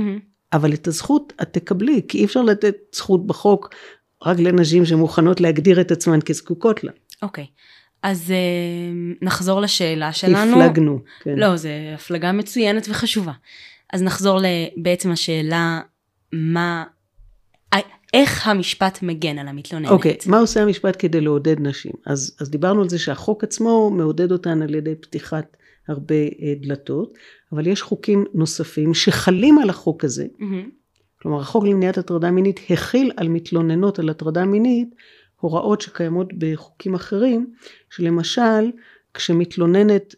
אבל 0.52 0.72
את 0.72 0.88
הזכות 0.88 1.32
את 1.42 1.52
תקבלי, 1.52 2.00
כי 2.08 2.18
אי 2.18 2.24
אפשר 2.24 2.42
לתת 2.42 2.76
זכות 2.92 3.26
בחוק 3.26 3.74
רק 4.22 4.38
לנשים 4.38 4.84
שמוכנות 4.84 5.40
להגדיר 5.40 5.80
את 5.80 5.90
עצמן 5.92 6.20
כזקוקות 6.20 6.84
לה. 6.84 6.92
אוקיי. 7.22 7.44
Okay. 7.44 7.46
אז 8.02 8.30
uh, 8.30 9.24
נחזור 9.24 9.60
לשאלה 9.60 10.12
שלנו. 10.12 10.62
הפלגנו. 10.62 10.98
כן. 11.22 11.34
לא, 11.36 11.56
זו 11.56 11.68
הפלגה 11.94 12.32
מצוינת 12.32 12.86
וחשובה. 12.90 13.32
אז 13.92 14.02
נחזור 14.02 14.40
בעצם 14.76 15.10
השאלה, 15.10 15.80
מה, 16.32 16.84
איך 18.14 18.48
המשפט 18.48 18.98
מגן 19.02 19.38
על 19.38 19.48
המתלוננת. 19.48 19.90
אוקיי, 19.90 20.16
okay, 20.20 20.30
מה 20.30 20.38
עושה 20.38 20.62
המשפט 20.62 20.96
כדי 20.98 21.20
לעודד 21.20 21.60
נשים? 21.60 21.92
אז, 22.06 22.36
אז 22.40 22.50
דיברנו 22.50 22.82
על 22.82 22.88
זה 22.88 22.98
שהחוק 22.98 23.44
עצמו 23.44 23.90
מעודד 23.90 24.32
אותן 24.32 24.62
על 24.62 24.74
ידי 24.74 24.94
פתיחת 24.94 25.56
הרבה 25.88 26.26
uh, 26.26 26.66
דלתות, 26.66 27.12
אבל 27.52 27.66
יש 27.66 27.82
חוקים 27.82 28.24
נוספים 28.34 28.94
שחלים 28.94 29.58
על 29.58 29.70
החוק 29.70 30.04
הזה. 30.04 30.26
Mm-hmm. 30.38 30.70
כלומר, 31.22 31.40
החוק 31.40 31.64
למניעת 31.64 31.98
הטרדה 31.98 32.30
מינית 32.30 32.60
הכיל 32.70 33.12
על 33.16 33.28
מתלוננות 33.28 33.98
על 33.98 34.08
הטרדה 34.08 34.44
מינית 34.44 34.94
הוראות 35.40 35.80
שקיימות 35.80 36.28
בחוקים 36.38 36.94
אחרים, 36.94 37.46
שלמשל, 37.90 38.70
כשמתלוננת 39.14 40.14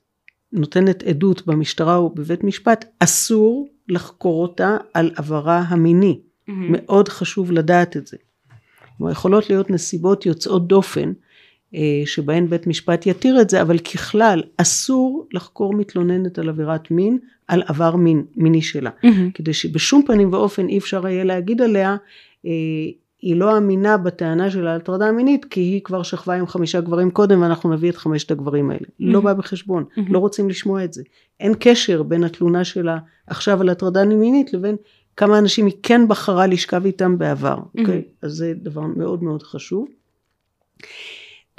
נותנת 0.52 1.02
עדות 1.02 1.46
במשטרה 1.46 1.96
או 1.96 2.10
בבית 2.10 2.44
משפט, 2.44 2.84
אסור 2.98 3.68
לחקור 3.88 4.42
אותה 4.42 4.76
על 4.94 5.10
עברה 5.16 5.58
המיני. 5.58 6.20
Mm-hmm. 6.20 6.52
מאוד 6.52 7.08
חשוב 7.08 7.52
לדעת 7.52 7.96
את 7.96 8.06
זה. 8.06 8.16
כלומר, 8.98 9.12
יכולות 9.12 9.50
להיות 9.50 9.70
נסיבות 9.70 10.26
יוצאות 10.26 10.68
דופן, 10.68 11.12
אה, 11.74 12.02
שבהן 12.06 12.46
בית 12.46 12.66
משפט 12.66 13.06
יתיר 13.06 13.40
את 13.40 13.50
זה, 13.50 13.62
אבל 13.62 13.78
ככלל 13.78 14.42
אסור 14.56 15.26
לחקור 15.32 15.72
מתלוננת 15.72 16.38
על 16.38 16.48
עבירת 16.48 16.90
מין, 16.90 17.18
על 17.48 17.62
עבר 17.66 17.96
מין, 17.96 18.24
מיני 18.36 18.62
שלה. 18.62 18.90
Mm-hmm. 18.90 19.32
כדי 19.34 19.54
שבשום 19.54 20.02
פנים 20.06 20.32
ואופן 20.32 20.68
אי 20.68 20.78
אפשר 20.78 21.08
יהיה 21.08 21.24
להגיד 21.24 21.62
עליה, 21.62 21.96
אה, 22.46 22.50
היא 23.26 23.36
לא 23.36 23.58
אמינה 23.58 23.96
בטענה 23.96 24.50
של 24.50 24.66
ההטרדה 24.66 25.06
המינית 25.06 25.44
כי 25.44 25.60
היא 25.60 25.80
כבר 25.84 26.02
שכבה 26.02 26.34
עם 26.34 26.46
חמישה 26.46 26.80
גברים 26.80 27.10
קודם 27.10 27.42
ואנחנו 27.42 27.72
נביא 27.72 27.90
את 27.90 27.96
חמשת 27.96 28.30
הגברים 28.30 28.70
האלה. 28.70 28.80
Mm-hmm. 28.80 28.92
לא 28.98 29.20
בא 29.20 29.32
בחשבון, 29.32 29.84
mm-hmm. 29.84 30.00
לא 30.08 30.18
רוצים 30.18 30.48
לשמוע 30.48 30.84
את 30.84 30.92
זה. 30.92 31.02
אין 31.40 31.52
קשר 31.60 32.02
בין 32.02 32.24
התלונה 32.24 32.64
שלה 32.64 32.98
עכשיו 33.26 33.60
על 33.60 33.68
הטרדה 33.68 34.04
מינית 34.04 34.52
לבין 34.52 34.76
כמה 35.16 35.38
אנשים 35.38 35.66
היא 35.66 35.74
כן 35.82 36.08
בחרה 36.08 36.46
לשכב 36.46 36.84
איתם 36.84 37.18
בעבר, 37.18 37.58
אוקיי? 37.78 37.84
Mm-hmm. 37.84 38.22
Okay? 38.22 38.26
אז 38.26 38.32
זה 38.32 38.52
דבר 38.62 38.80
מאוד 38.80 39.22
מאוד 39.22 39.42
חשוב. 39.42 39.86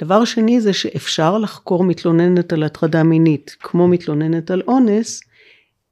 דבר 0.02 0.24
שני 0.24 0.60
זה 0.60 0.72
שאפשר 0.72 1.38
לחקור 1.38 1.84
מתלוננת 1.84 2.52
על 2.52 2.62
הטרדה 2.62 3.02
מינית 3.02 3.56
כמו 3.60 3.88
מתלוננת 3.88 4.50
על 4.50 4.62
אונס 4.68 5.20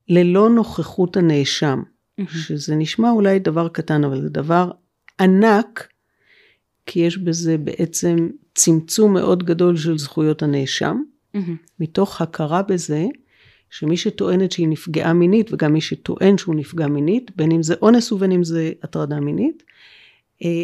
ללא 0.09 0.51
נוכחות 0.51 1.17
הנאשם. 1.17 1.83
Mm-hmm. 2.21 2.25
שזה 2.29 2.75
נשמע 2.75 3.11
אולי 3.11 3.39
דבר 3.39 3.69
קטן 3.69 4.05
אבל 4.05 4.23
זה 4.23 4.29
דבר 4.29 4.71
ענק, 5.21 5.89
כי 6.87 7.01
יש 7.01 7.19
בזה 7.19 7.59
בעצם 7.59 8.29
צמצום 8.55 9.15
מאוד 9.15 9.43
גדול 9.43 9.77
של 9.77 9.99
זכויות 9.99 10.43
הנאשם, 10.43 11.03
mm-hmm. 11.37 11.41
מתוך 11.81 12.21
הכרה 12.21 12.63
בזה 12.63 13.05
שמי 13.71 13.97
שטוענת 13.97 14.53
שהיא 14.53 14.69
נפגעה 14.69 15.13
מינית, 15.13 15.53
וגם 15.53 15.73
מי 15.73 15.81
שטוען 15.81 16.39
שהוא 16.39 16.55
נפגע 16.55 16.87
מינית, 16.87 17.31
בין 17.37 17.53
אם 17.53 17.63
זה 17.63 17.75
אונס 17.83 18.13
ובין 18.13 18.33
אם 18.33 18.45
זה 18.45 18.73
הטרדה 18.83 19.21
מינית, 19.21 19.63
אה, 20.45 20.63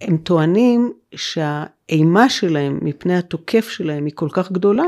הם 0.00 0.16
טוענים 0.16 0.92
שהאימה 1.14 2.28
שלהם 2.28 2.78
מפני 2.82 3.16
התוקף 3.16 3.68
שלהם 3.68 4.04
היא 4.04 4.14
כל 4.16 4.28
כך 4.32 4.52
גדולה, 4.52 4.84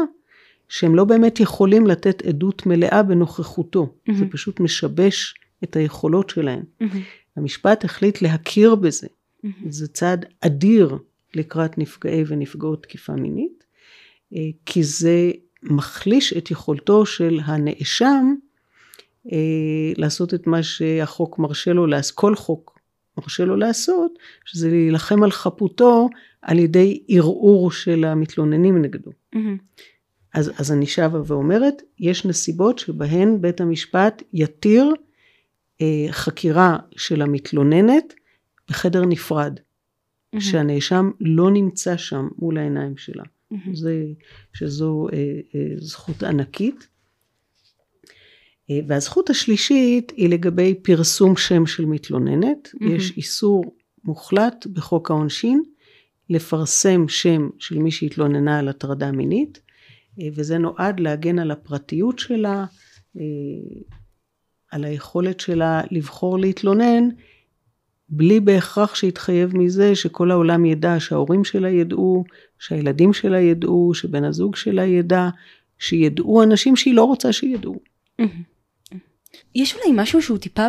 שהם 0.69 0.95
לא 0.95 1.05
באמת 1.05 1.41
יכולים 1.41 1.87
לתת 1.87 2.23
עדות 2.23 2.67
מלאה 2.67 3.03
בנוכחותו. 3.03 3.87
Mm-hmm. 3.87 4.15
זה 4.15 4.25
פשוט 4.31 4.61
משבש 4.61 5.35
את 5.65 5.77
היכולות 5.77 6.31
שלהם. 6.31 6.63
Mm-hmm. 6.83 6.87
המשפט 7.37 7.85
החליט 7.85 8.23
להכיר 8.23 8.75
בזה. 8.75 9.07
Mm-hmm. 9.07 9.49
זה 9.69 9.89
צעד 9.89 10.27
אדיר 10.41 10.99
לקראת 11.35 11.79
נפגעי 11.79 12.25
ונפגעות 12.27 12.83
תקיפה 12.83 13.13
מינית, 13.13 13.65
אה, 14.35 14.39
כי 14.67 14.83
זה 14.83 15.31
מחליש 15.63 16.33
את 16.33 16.51
יכולתו 16.51 17.07
של 17.07 17.41
הנאשם 17.45 18.35
אה, 19.33 19.93
לעשות 19.97 20.35
את 20.35 20.47
מה 20.47 20.63
שהחוק 20.63 21.39
מרשה 21.39 21.73
לו, 21.73 21.87
כל 22.15 22.37
חוק 22.37 22.79
מרשה 23.19 23.45
לו 23.45 23.57
לעשות, 23.57 24.19
שזה 24.45 24.71
להילחם 24.71 25.23
על 25.23 25.31
חפותו 25.31 26.09
על 26.43 26.59
ידי 26.59 27.03
ערעור 27.09 27.71
של 27.71 28.05
המתלוננים 28.05 28.83
נגדו. 28.83 29.11
Mm-hmm. 29.11 29.39
אז, 30.35 30.51
אז 30.59 30.73
אני 30.73 30.87
שבה 30.87 31.21
ואומרת, 31.27 31.83
יש 31.99 32.25
נסיבות 32.25 32.79
שבהן 32.79 33.41
בית 33.41 33.61
המשפט 33.61 34.23
יתיר 34.33 34.93
חקירה 36.11 36.79
של 36.97 37.23
המתלוננת 37.23 38.15
בחדר 38.69 39.05
נפרד, 39.05 39.59
mm-hmm. 39.59 40.41
שהנאשם 40.41 41.11
לא 41.21 41.51
נמצא 41.51 41.97
שם 41.97 42.29
מול 42.39 42.59
העיניים 42.59 42.97
שלה. 42.97 43.23
Mm-hmm. 43.25 43.57
זה, 43.75 44.05
שזו 44.53 45.07
אה, 45.13 45.19
אה, 45.55 45.75
זכות 45.77 46.23
ענקית. 46.23 46.89
אה, 48.71 48.81
והזכות 48.89 49.31
השלישית 49.31 50.13
היא 50.17 50.29
לגבי 50.29 50.75
פרסום 50.75 51.37
שם 51.37 51.67
של 51.67 51.85
מתלוננת. 51.85 52.69
Mm-hmm. 52.75 52.85
יש 52.87 53.17
איסור 53.17 53.77
מוחלט 54.05 54.67
בחוק 54.67 55.11
העונשין 55.11 55.63
לפרסם 56.31 57.09
שם 57.09 57.49
של 57.59 57.79
מי 57.79 57.91
שהתלוננה 57.91 58.59
על 58.59 58.69
הטרדה 58.69 59.13
מינית, 59.13 59.61
אה, 60.21 60.29
וזה 60.35 60.59
נועד 60.59 61.01
להגן 61.01 61.39
על 61.39 61.51
הפרטיות 61.51 62.19
שלה, 62.19 62.65
אה, 63.17 63.23
על 64.73 64.85
היכולת 64.85 65.41
שלה 65.41 65.81
לבחור 65.91 66.39
להתלונן, 66.39 67.09
בלי 68.09 68.41
בהכרח 68.41 68.95
שיתחייב 68.95 69.57
מזה 69.57 69.95
שכל 69.95 70.31
העולם 70.31 70.65
ידע, 70.65 71.01
שההורים 71.01 71.45
שלה 71.45 71.71
ידעו, 71.71 72.25
שהילדים 72.59 73.13
שלה 73.13 73.41
ידעו, 73.41 73.95
שבן 73.95 74.25
הזוג 74.25 74.57
שלה 74.57 74.85
ידע, 74.85 75.29
שידעו 75.79 76.43
אנשים 76.43 76.77
שהיא 76.77 76.95
לא 76.95 77.05
רוצה 77.05 77.33
שידעו. 77.33 77.81
יש 79.55 79.75
אולי 79.75 79.87
משהו 79.95 80.23
שהוא 80.23 80.39
טיפה 80.39 80.67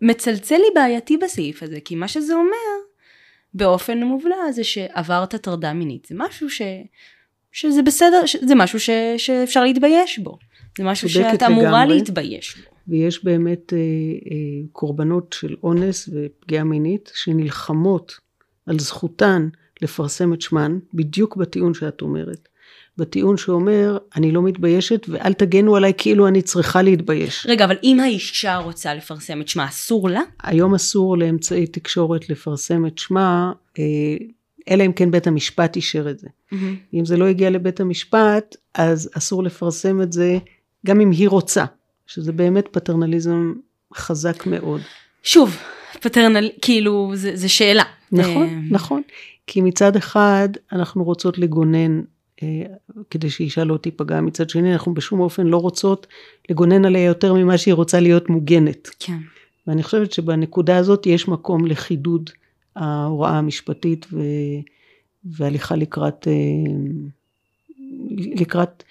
מצלצל 0.00 0.56
לי 0.56 0.68
בעייתי 0.74 1.16
בסעיף 1.16 1.62
הזה, 1.62 1.78
כי 1.84 1.94
מה 1.94 2.08
שזה 2.08 2.34
אומר, 2.34 2.86
באופן 3.54 3.98
מובלע, 3.98 4.52
זה 4.52 4.64
שעברת 4.64 5.34
הטרדה 5.34 5.72
מינית. 5.72 6.06
זה 6.10 6.14
משהו 6.18 6.50
ש... 6.50 6.62
שזה 7.52 7.82
בסדר. 7.82 8.20
זה 8.40 8.54
משהו 8.54 8.80
ש... 8.80 8.90
שאפשר 9.16 9.64
להתבייש 9.64 10.18
בו. 10.18 10.38
זה 10.78 10.84
משהו 10.84 11.08
שאת 11.08 11.42
אמורה. 11.42 11.86
להתבייש 11.86 12.56
בו. 12.56 12.69
ויש 12.88 13.24
באמת 13.24 13.72
אה, 13.72 13.78
אה, 13.78 14.36
קורבנות 14.72 15.36
של 15.40 15.56
אונס 15.62 16.08
ופגיעה 16.12 16.64
מינית 16.64 17.12
שנלחמות 17.14 18.18
על 18.66 18.78
זכותן 18.78 19.48
לפרסם 19.82 20.32
את 20.32 20.40
שמן, 20.40 20.78
בדיוק 20.94 21.36
בטיעון 21.36 21.74
שאת 21.74 22.02
אומרת. 22.02 22.48
בטיעון 22.98 23.36
שאומר, 23.36 23.98
אני 24.16 24.32
לא 24.32 24.42
מתביישת 24.42 25.06
ואל 25.08 25.32
תגנו 25.32 25.76
עליי 25.76 25.92
כאילו 25.98 26.28
אני 26.28 26.42
צריכה 26.42 26.82
להתבייש. 26.82 27.46
רגע, 27.48 27.64
אבל 27.64 27.76
אם 27.82 28.00
האישה 28.00 28.56
רוצה 28.56 28.94
לפרסם 28.94 29.40
את 29.40 29.48
שמה, 29.48 29.68
אסור 29.68 30.10
לה? 30.10 30.20
היום 30.42 30.74
אסור 30.74 31.18
לאמצעי 31.18 31.66
תקשורת 31.66 32.28
לפרסם 32.30 32.86
את 32.86 32.98
שמה, 32.98 33.52
אה, 33.78 33.84
אלא 34.70 34.86
אם 34.86 34.92
כן 34.92 35.10
בית 35.10 35.26
המשפט 35.26 35.76
אישר 35.76 36.10
את 36.10 36.18
זה. 36.18 36.26
Mm-hmm. 36.26 36.56
אם 36.94 37.04
זה 37.04 37.16
לא 37.16 37.26
הגיע 37.26 37.50
לבית 37.50 37.80
המשפט, 37.80 38.56
אז 38.74 39.10
אסור 39.12 39.42
לפרסם 39.42 40.02
את 40.02 40.12
זה 40.12 40.38
גם 40.86 41.00
אם 41.00 41.10
היא 41.10 41.28
רוצה, 41.28 41.64
שזה 42.10 42.32
באמת 42.32 42.68
פטרנליזם 42.72 43.52
חזק 43.94 44.46
מאוד. 44.46 44.80
שוב, 45.22 45.56
פטרנל, 46.00 46.50
כאילו, 46.62 47.12
זה, 47.14 47.36
זה 47.36 47.48
שאלה. 47.48 47.82
נכון, 48.12 48.48
אה, 48.48 48.58
נכון. 48.70 49.02
כי 49.46 49.60
מצד 49.60 49.96
אחד 49.96 50.48
אנחנו 50.72 51.04
רוצות 51.04 51.38
לגונן 51.38 52.00
אה, 52.42 52.62
כדי 53.10 53.30
שאישה 53.30 53.64
לא 53.64 53.76
תיפגע, 53.76 54.20
מצד 54.20 54.50
שני 54.50 54.72
אנחנו 54.72 54.94
בשום 54.94 55.20
אופן 55.20 55.46
לא 55.46 55.56
רוצות 55.56 56.06
לגונן 56.50 56.84
עליה 56.84 57.04
יותר 57.04 57.34
ממה 57.34 57.58
שהיא 57.58 57.74
רוצה 57.74 58.00
להיות 58.00 58.28
מוגנת. 58.28 58.90
כן. 58.98 59.18
ואני 59.66 59.82
חושבת 59.82 60.12
שבנקודה 60.12 60.76
הזאת 60.76 61.06
יש 61.06 61.28
מקום 61.28 61.66
לחידוד 61.66 62.30
ההוראה 62.76 63.38
המשפטית 63.38 64.06
ו... 64.12 64.20
והליכה 65.24 65.76
לקראת, 65.76 66.28
אה, 66.28 66.32
לקראת 68.40 68.82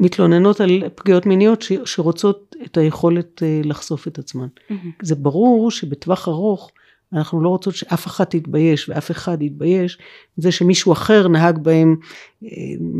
מתלוננות 0.00 0.60
על 0.60 0.82
פגיעות 0.94 1.26
מיניות 1.26 1.62
ש... 1.62 1.72
שרוצות 1.84 2.56
את 2.64 2.76
היכולת 2.76 3.42
אה, 3.42 3.60
לחשוף 3.64 4.08
את 4.08 4.18
עצמן. 4.18 4.46
Mm-hmm. 4.46 4.74
זה 5.02 5.14
ברור 5.14 5.70
שבטווח 5.70 6.28
ארוך 6.28 6.70
אנחנו 7.12 7.42
לא 7.42 7.48
רוצות 7.48 7.74
שאף 7.74 8.06
אחת 8.06 8.30
תתבייש 8.30 8.88
ואף 8.88 9.10
אחד 9.10 9.42
יתבייש 9.42 9.98
זה 10.36 10.52
שמישהו 10.52 10.92
אחר 10.92 11.28
נהג 11.28 11.58
בהם 11.58 11.96
אה, 12.44 12.48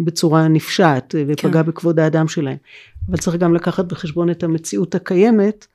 בצורה 0.05 0.49
נפשעת 0.49 1.15
ופגע 1.29 1.63
כן. 1.63 1.69
בכבוד 1.69 2.01
האדם 2.01 2.29
שלהם. 2.29 2.57
אבל 3.09 3.17
צריך 3.17 3.37
גם 3.37 3.55
לקחת 3.55 3.85
בחשבון 3.85 4.31
את 4.31 4.43
המציאות 4.43 4.95
הקיימת, 4.95 5.67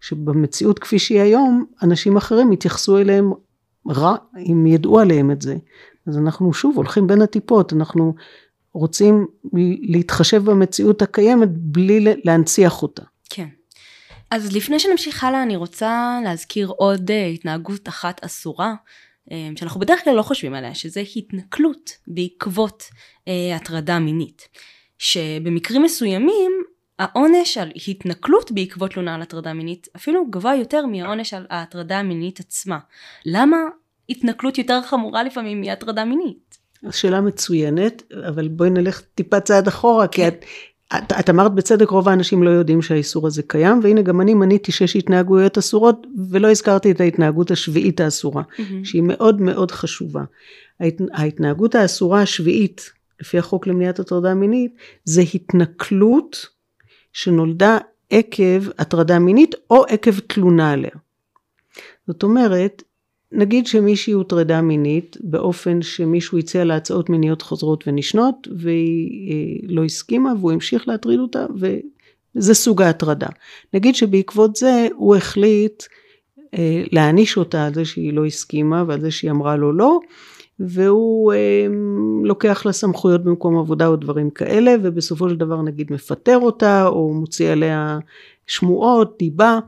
שבמציאות 0.00 0.78
כפי 0.78 0.98
שהיא 0.98 1.20
היום, 1.20 1.64
אנשים 1.82 2.16
אחרים 2.16 2.52
יתייחסו 2.52 2.98
אליהם 2.98 3.32
רע 3.88 4.16
אם 4.38 4.66
ידעו 4.66 5.00
עליהם 5.00 5.30
את 5.30 5.42
זה. 5.42 5.56
אז 6.06 6.18
אנחנו 6.18 6.52
שוב 6.52 6.76
הולכים 6.76 7.06
בין 7.06 7.22
הטיפות, 7.22 7.72
אנחנו 7.72 8.14
רוצים 8.74 9.26
להתחשב 9.82 10.44
במציאות 10.44 11.02
הקיימת 11.02 11.48
בלי 11.52 12.04
להנציח 12.24 12.82
אותה. 12.82 13.02
כן. 13.30 13.48
אז 14.30 14.56
לפני 14.56 14.78
שנמשיך 14.78 15.24
הלאה 15.24 15.42
אני 15.42 15.56
רוצה 15.56 16.18
להזכיר 16.24 16.72
עוד 16.76 17.10
uh, 17.10 17.34
התנהגות 17.34 17.88
אחת 17.88 18.24
אסורה 18.24 18.74
um, 19.28 19.32
שאנחנו 19.56 19.80
בדרך 19.80 20.04
כלל 20.04 20.14
לא 20.14 20.22
חושבים 20.22 20.54
עליה 20.54 20.74
שזה 20.74 21.02
התנכלות 21.16 21.90
בעקבות 22.06 22.82
uh, 22.82 23.30
הטרדה 23.56 23.98
מינית 23.98 24.48
שבמקרים 24.98 25.82
מסוימים 25.82 26.52
העונש 26.98 27.58
על 27.58 27.72
התנכלות 27.88 28.52
בעקבות 28.52 28.90
תלונה 28.90 29.14
על 29.14 29.22
הטרדה 29.22 29.52
מינית 29.52 29.88
אפילו 29.96 30.30
גבוה 30.30 30.54
יותר 30.54 30.86
מהעונש 30.86 31.34
על 31.34 31.46
ההטרדה 31.50 31.98
המינית 31.98 32.40
עצמה. 32.40 32.78
למה 33.26 33.56
התנכלות 34.08 34.58
יותר 34.58 34.82
חמורה 34.82 35.22
לפעמים 35.22 35.60
מהטרדה 35.60 36.04
מינית? 36.04 36.58
שאלה 36.90 37.20
מצוינת, 37.20 38.02
אבל 38.28 38.48
בואי 38.48 38.70
נלך 38.70 39.02
טיפה 39.14 39.40
צעד 39.40 39.68
אחורה, 39.68 40.08
כי. 40.08 40.28
את, 40.28 40.44
את, 40.96 41.12
את 41.20 41.30
אמרת 41.30 41.54
בצדק 41.54 41.90
רוב 41.90 42.08
האנשים 42.08 42.42
לא 42.42 42.50
יודעים 42.50 42.82
שהאיסור 42.82 43.26
הזה 43.26 43.42
קיים 43.42 43.80
והנה 43.82 44.02
גם 44.02 44.20
אני 44.20 44.34
מניתי 44.34 44.72
שש 44.72 44.96
התנהגויות 44.96 45.58
אסורות 45.58 46.06
ולא 46.30 46.50
הזכרתי 46.50 46.90
את 46.90 47.00
ההתנהגות 47.00 47.50
השביעית 47.50 48.00
האסורה 48.00 48.42
mm-hmm. 48.42 48.62
שהיא 48.84 49.02
מאוד 49.02 49.40
מאוד 49.40 49.70
חשובה. 49.70 50.22
ההת, 50.80 50.94
ההתנהגות 51.12 51.74
האסורה 51.74 52.22
השביעית 52.22 52.90
לפי 53.20 53.38
החוק 53.38 53.66
למניעת 53.66 53.98
הטרדה 53.98 54.34
מינית 54.34 54.74
זה 55.04 55.22
התנכלות 55.34 56.46
שנולדה 57.12 57.78
עקב 58.10 58.68
הטרדה 58.78 59.18
מינית 59.18 59.54
או 59.70 59.84
עקב 59.84 60.18
תלונה 60.18 60.72
עליה. 60.72 60.90
זאת 62.06 62.22
אומרת 62.22 62.82
נגיד 63.32 63.66
שמישהי 63.66 64.12
הוטרדה 64.12 64.60
מינית 64.60 65.16
באופן 65.20 65.82
שמישהו 65.82 66.38
הציע 66.38 66.64
לה 66.64 66.76
הצעות 66.76 67.10
מיניות 67.10 67.42
חוזרות 67.42 67.84
ונשנות 67.86 68.48
והיא 68.56 69.32
אה, 69.32 69.68
לא 69.68 69.84
הסכימה 69.84 70.32
והוא 70.40 70.52
המשיך 70.52 70.88
להטריד 70.88 71.20
אותה 71.20 71.46
וזה 71.54 72.54
סוג 72.54 72.82
ההטרדה. 72.82 73.28
נגיד 73.74 73.94
שבעקבות 73.94 74.56
זה 74.56 74.88
הוא 74.94 75.16
החליט 75.16 75.82
אה, 76.54 76.84
להעניש 76.92 77.36
אותה 77.36 77.66
על 77.66 77.74
זה 77.74 77.84
שהיא 77.84 78.12
לא 78.12 78.26
הסכימה 78.26 78.84
ועל 78.86 79.00
זה 79.00 79.10
שהיא 79.10 79.30
אמרה 79.30 79.56
לו 79.56 79.72
לא 79.72 80.00
והוא 80.60 81.32
אה, 81.32 81.66
לוקח 82.24 82.66
לה 82.66 82.72
סמכויות 82.72 83.24
במקום 83.24 83.58
עבודה 83.58 83.86
או 83.86 83.96
דברים 83.96 84.30
כאלה 84.30 84.74
ובסופו 84.82 85.28
של 85.28 85.36
דבר 85.36 85.62
נגיד 85.62 85.92
מפטר 85.92 86.38
אותה 86.38 86.86
או 86.86 87.14
מוציא 87.14 87.50
עליה 87.50 87.98
שמועות, 88.46 89.16
דיבה. 89.18 89.58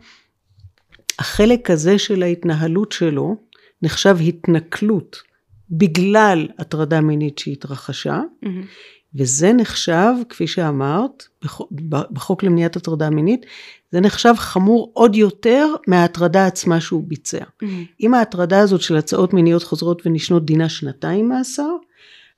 החלק 1.18 1.70
הזה 1.70 1.98
של 1.98 2.22
ההתנהלות 2.22 2.92
שלו 2.92 3.36
נחשב 3.84 4.16
התנכלות 4.28 5.22
בגלל 5.70 6.48
הטרדה 6.58 7.00
מינית 7.00 7.38
שהתרחשה, 7.38 8.20
mm-hmm. 8.44 8.48
וזה 9.14 9.52
נחשב, 9.52 10.12
כפי 10.28 10.46
שאמרת, 10.46 11.28
בחוק 11.86 12.42
למניעת 12.42 12.76
הטרדה 12.76 13.10
מינית, 13.10 13.46
זה 13.90 14.00
נחשב 14.00 14.34
חמור 14.36 14.90
עוד 14.94 15.16
יותר 15.16 15.66
מההטרדה 15.86 16.46
עצמה 16.46 16.80
שהוא 16.80 17.04
ביצע. 17.06 17.44
Mm-hmm. 17.44 17.66
אם 18.00 18.14
ההטרדה 18.14 18.60
הזאת 18.60 18.80
של 18.80 18.96
הצעות 18.96 19.34
מיניות 19.34 19.62
חוזרות 19.62 20.02
ונשנות 20.06 20.44
דינה 20.44 20.68
שנתיים 20.68 21.28
מאסר, 21.28 21.70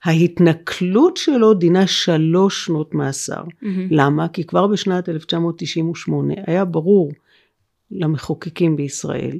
ההתנכלות 0.03 1.17
שלו 1.17 1.53
דינה 1.53 1.87
שלוש 1.87 2.65
שנות 2.65 2.93
מאסר. 2.93 3.41
Mm-hmm. 3.43 3.65
למה? 3.91 4.27
כי 4.27 4.43
כבר 4.43 4.67
בשנת 4.67 5.09
1998 5.09 6.33
היה 6.47 6.65
ברור 6.65 7.11
למחוקקים 7.91 8.75
בישראל 8.75 9.37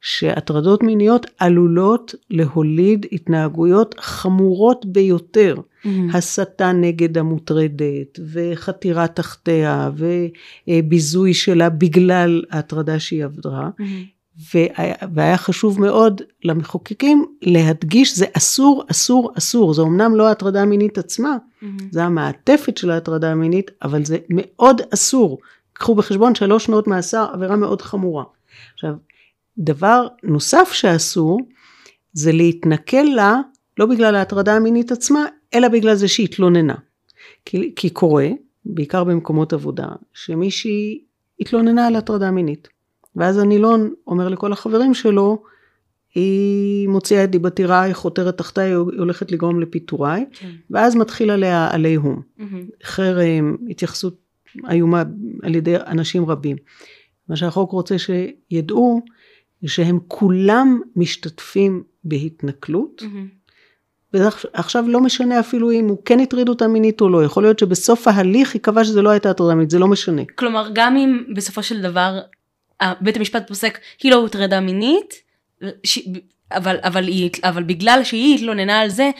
שהטרדות 0.00 0.82
מיניות 0.82 1.26
עלולות 1.38 2.14
להוליד 2.30 3.06
התנהגויות 3.12 3.94
חמורות 4.00 4.86
ביותר. 4.86 5.54
Mm-hmm. 5.56 5.88
הסתה 6.16 6.72
נגד 6.72 7.18
המוטרדת 7.18 8.18
וחתירה 8.32 9.06
תחתיה 9.06 9.90
וביזוי 10.68 11.34
שלה 11.34 11.68
בגלל 11.68 12.42
ההטרדה 12.50 13.00
שהיא 13.00 13.24
עברה. 13.24 13.70
Mm-hmm. 13.80 14.18
והיה 15.14 15.36
חשוב 15.36 15.80
מאוד 15.80 16.22
למחוקקים 16.44 17.26
להדגיש 17.42 18.18
זה 18.18 18.26
אסור, 18.32 18.84
אסור, 18.90 19.32
אסור. 19.38 19.74
זה 19.74 19.82
אמנם 19.82 20.14
לא 20.14 20.28
ההטרדה 20.28 20.62
המינית 20.62 20.98
עצמה, 20.98 21.36
mm-hmm. 21.36 21.82
זה 21.90 22.04
המעטפת 22.04 22.76
של 22.76 22.90
ההטרדה 22.90 23.32
המינית, 23.32 23.70
אבל 23.82 24.04
זה 24.04 24.18
מאוד 24.28 24.80
אסור. 24.94 25.38
קחו 25.72 25.94
בחשבון 25.94 26.34
שלוש 26.34 26.64
שנות 26.64 26.86
מאסר, 26.86 27.26
עבירה 27.32 27.56
מאוד 27.56 27.82
חמורה. 27.82 28.24
עכשיו, 28.74 28.94
דבר 29.58 30.06
נוסף 30.22 30.70
שאסור, 30.72 31.40
זה 32.12 32.32
להתנכל 32.32 33.02
לה, 33.14 33.40
לא 33.78 33.86
בגלל 33.86 34.14
ההטרדה 34.14 34.56
המינית 34.56 34.92
עצמה, 34.92 35.24
אלא 35.54 35.68
בגלל 35.68 35.94
זה 35.94 36.08
שהיא 36.08 36.24
התלוננה. 36.24 36.74
כי, 37.44 37.72
כי 37.76 37.90
קורה, 37.90 38.28
בעיקר 38.64 39.04
במקומות 39.04 39.52
עבודה, 39.52 39.86
שמישהי 40.12 41.04
התלוננה 41.40 41.86
על 41.86 41.96
הטרדה 41.96 42.30
מינית. 42.30 42.68
ואז 43.16 43.38
הנילון 43.38 43.90
אומר 44.06 44.28
לכל 44.28 44.52
החברים 44.52 44.94
שלו, 44.94 45.42
היא 46.14 46.88
מוציאה 46.88 47.24
את 47.24 47.30
דיבתי 47.30 47.64
רע, 47.64 47.80
היא 47.80 47.94
חותרת 47.94 48.38
תחתיי, 48.38 48.70
היא 48.70 48.76
הולכת 48.76 49.32
לגרום 49.32 49.60
לפיטוריי, 49.60 50.24
כן. 50.32 50.50
ואז 50.70 50.96
מתחיל 50.96 51.30
עליה 51.30 51.68
עליהום. 51.70 52.22
Mm-hmm. 52.38 52.42
חרם, 52.84 53.56
התייחסות 53.70 54.16
איומה 54.70 55.02
על 55.42 55.54
ידי 55.54 55.76
אנשים 55.76 56.26
רבים. 56.26 56.56
מה 57.28 57.36
שהחוק 57.36 57.72
רוצה 57.72 57.96
שידעו, 57.98 59.00
שהם 59.66 59.98
כולם 60.08 60.80
משתתפים 60.96 61.82
בהתנכלות, 62.04 63.02
mm-hmm. 63.02 63.38
ועכשיו 64.12 64.84
לא 64.88 65.00
משנה 65.00 65.40
אפילו 65.40 65.70
אם 65.70 65.88
הוא 65.88 65.98
כן 66.04 66.20
הטריד 66.20 66.48
אותה 66.48 66.68
מינית 66.68 67.00
או 67.00 67.08
לא, 67.08 67.24
יכול 67.24 67.42
להיות 67.42 67.58
שבסוף 67.58 68.08
ההליך 68.08 68.54
היא 68.54 68.62
קבעה 68.62 68.84
שזה 68.84 69.02
לא 69.02 69.10
הייתה 69.10 69.30
הטרדה 69.30 69.54
מינית, 69.54 69.70
זה 69.70 69.78
לא 69.78 69.88
משנה. 69.88 70.22
כלומר, 70.34 70.68
גם 70.72 70.96
אם 70.96 71.24
בסופו 71.34 71.62
של 71.62 71.82
דבר 71.82 72.20
בית 73.00 73.16
המשפט 73.16 73.48
פוסק, 73.48 73.78
היא 74.02 74.12
לא 74.12 74.16
הוטרדה 74.16 74.60
מינית, 74.60 75.14
ש... 75.84 75.98
אבל, 76.52 76.76
אבל, 76.82 77.04
היא, 77.04 77.30
אבל 77.44 77.62
בגלל 77.62 78.00
שהיא 78.04 78.34
התלוננה 78.34 78.80
על 78.80 78.88
זה, 78.88 79.10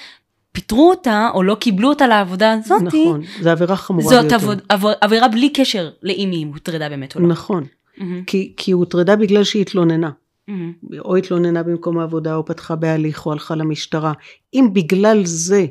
פיטרו 0.52 0.90
אותה 0.90 1.28
או 1.34 1.42
לא 1.42 1.54
קיבלו 1.54 1.88
אותה 1.88 2.06
לעבודה 2.06 2.52
הזאת. 2.52 2.82
נכון, 2.82 3.22
זו 3.40 3.50
עבירה 3.50 3.76
חמורה 3.76 4.04
זאת 4.04 4.20
ביותר. 4.20 4.38
זאת 4.38 4.58
עבוד, 4.68 4.94
עבירה 5.00 5.28
בלי 5.28 5.52
קשר 5.52 5.90
לאם 6.02 6.30
היא 6.32 6.46
הוטרדה 6.46 6.88
באמת 6.88 7.16
או 7.16 7.20
לא. 7.20 7.28
נכון, 7.28 7.64
mm-hmm. 7.64 8.02
כי, 8.26 8.52
כי 8.56 8.70
היא 8.70 8.74
הוטרדה 8.74 9.16
בגלל 9.16 9.44
שהיא 9.44 9.62
התלוננה. 9.62 10.10
Mm-hmm. 10.48 10.98
או 10.98 11.16
התלוננה 11.16 11.62
במקום 11.62 11.98
העבודה 11.98 12.34
או 12.34 12.44
פתחה 12.44 12.76
בהליך 12.76 13.26
או 13.26 13.32
הלכה 13.32 13.54
למשטרה. 13.54 14.12
אם 14.54 14.68
בגלל 14.72 15.22
זה 15.24 15.66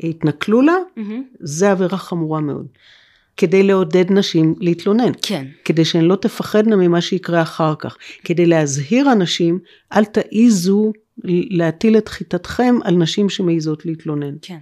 התנכלו 0.00 0.62
לה, 0.62 0.72
mm-hmm. 0.96 1.36
זה 1.40 1.70
עבירה 1.70 1.98
חמורה 1.98 2.40
מאוד. 2.40 2.66
כדי 3.36 3.62
לעודד 3.62 4.12
נשים 4.12 4.54
להתלונן. 4.58 5.12
כן. 5.22 5.46
כדי 5.64 5.84
שהן 5.84 6.04
לא 6.04 6.16
תפחדנה 6.16 6.76
ממה 6.76 7.00
שיקרה 7.00 7.42
אחר 7.42 7.74
כך. 7.78 7.96
כדי 8.24 8.46
להזהיר 8.46 9.12
אנשים, 9.12 9.58
אל 9.92 10.04
תעיזו 10.04 10.92
להטיל 11.50 11.98
את 11.98 12.08
חיטתכם 12.08 12.74
על 12.84 12.94
נשים 12.94 13.28
שמעיזות 13.28 13.86
להתלונן. 13.86 14.34
כן. 14.42 14.58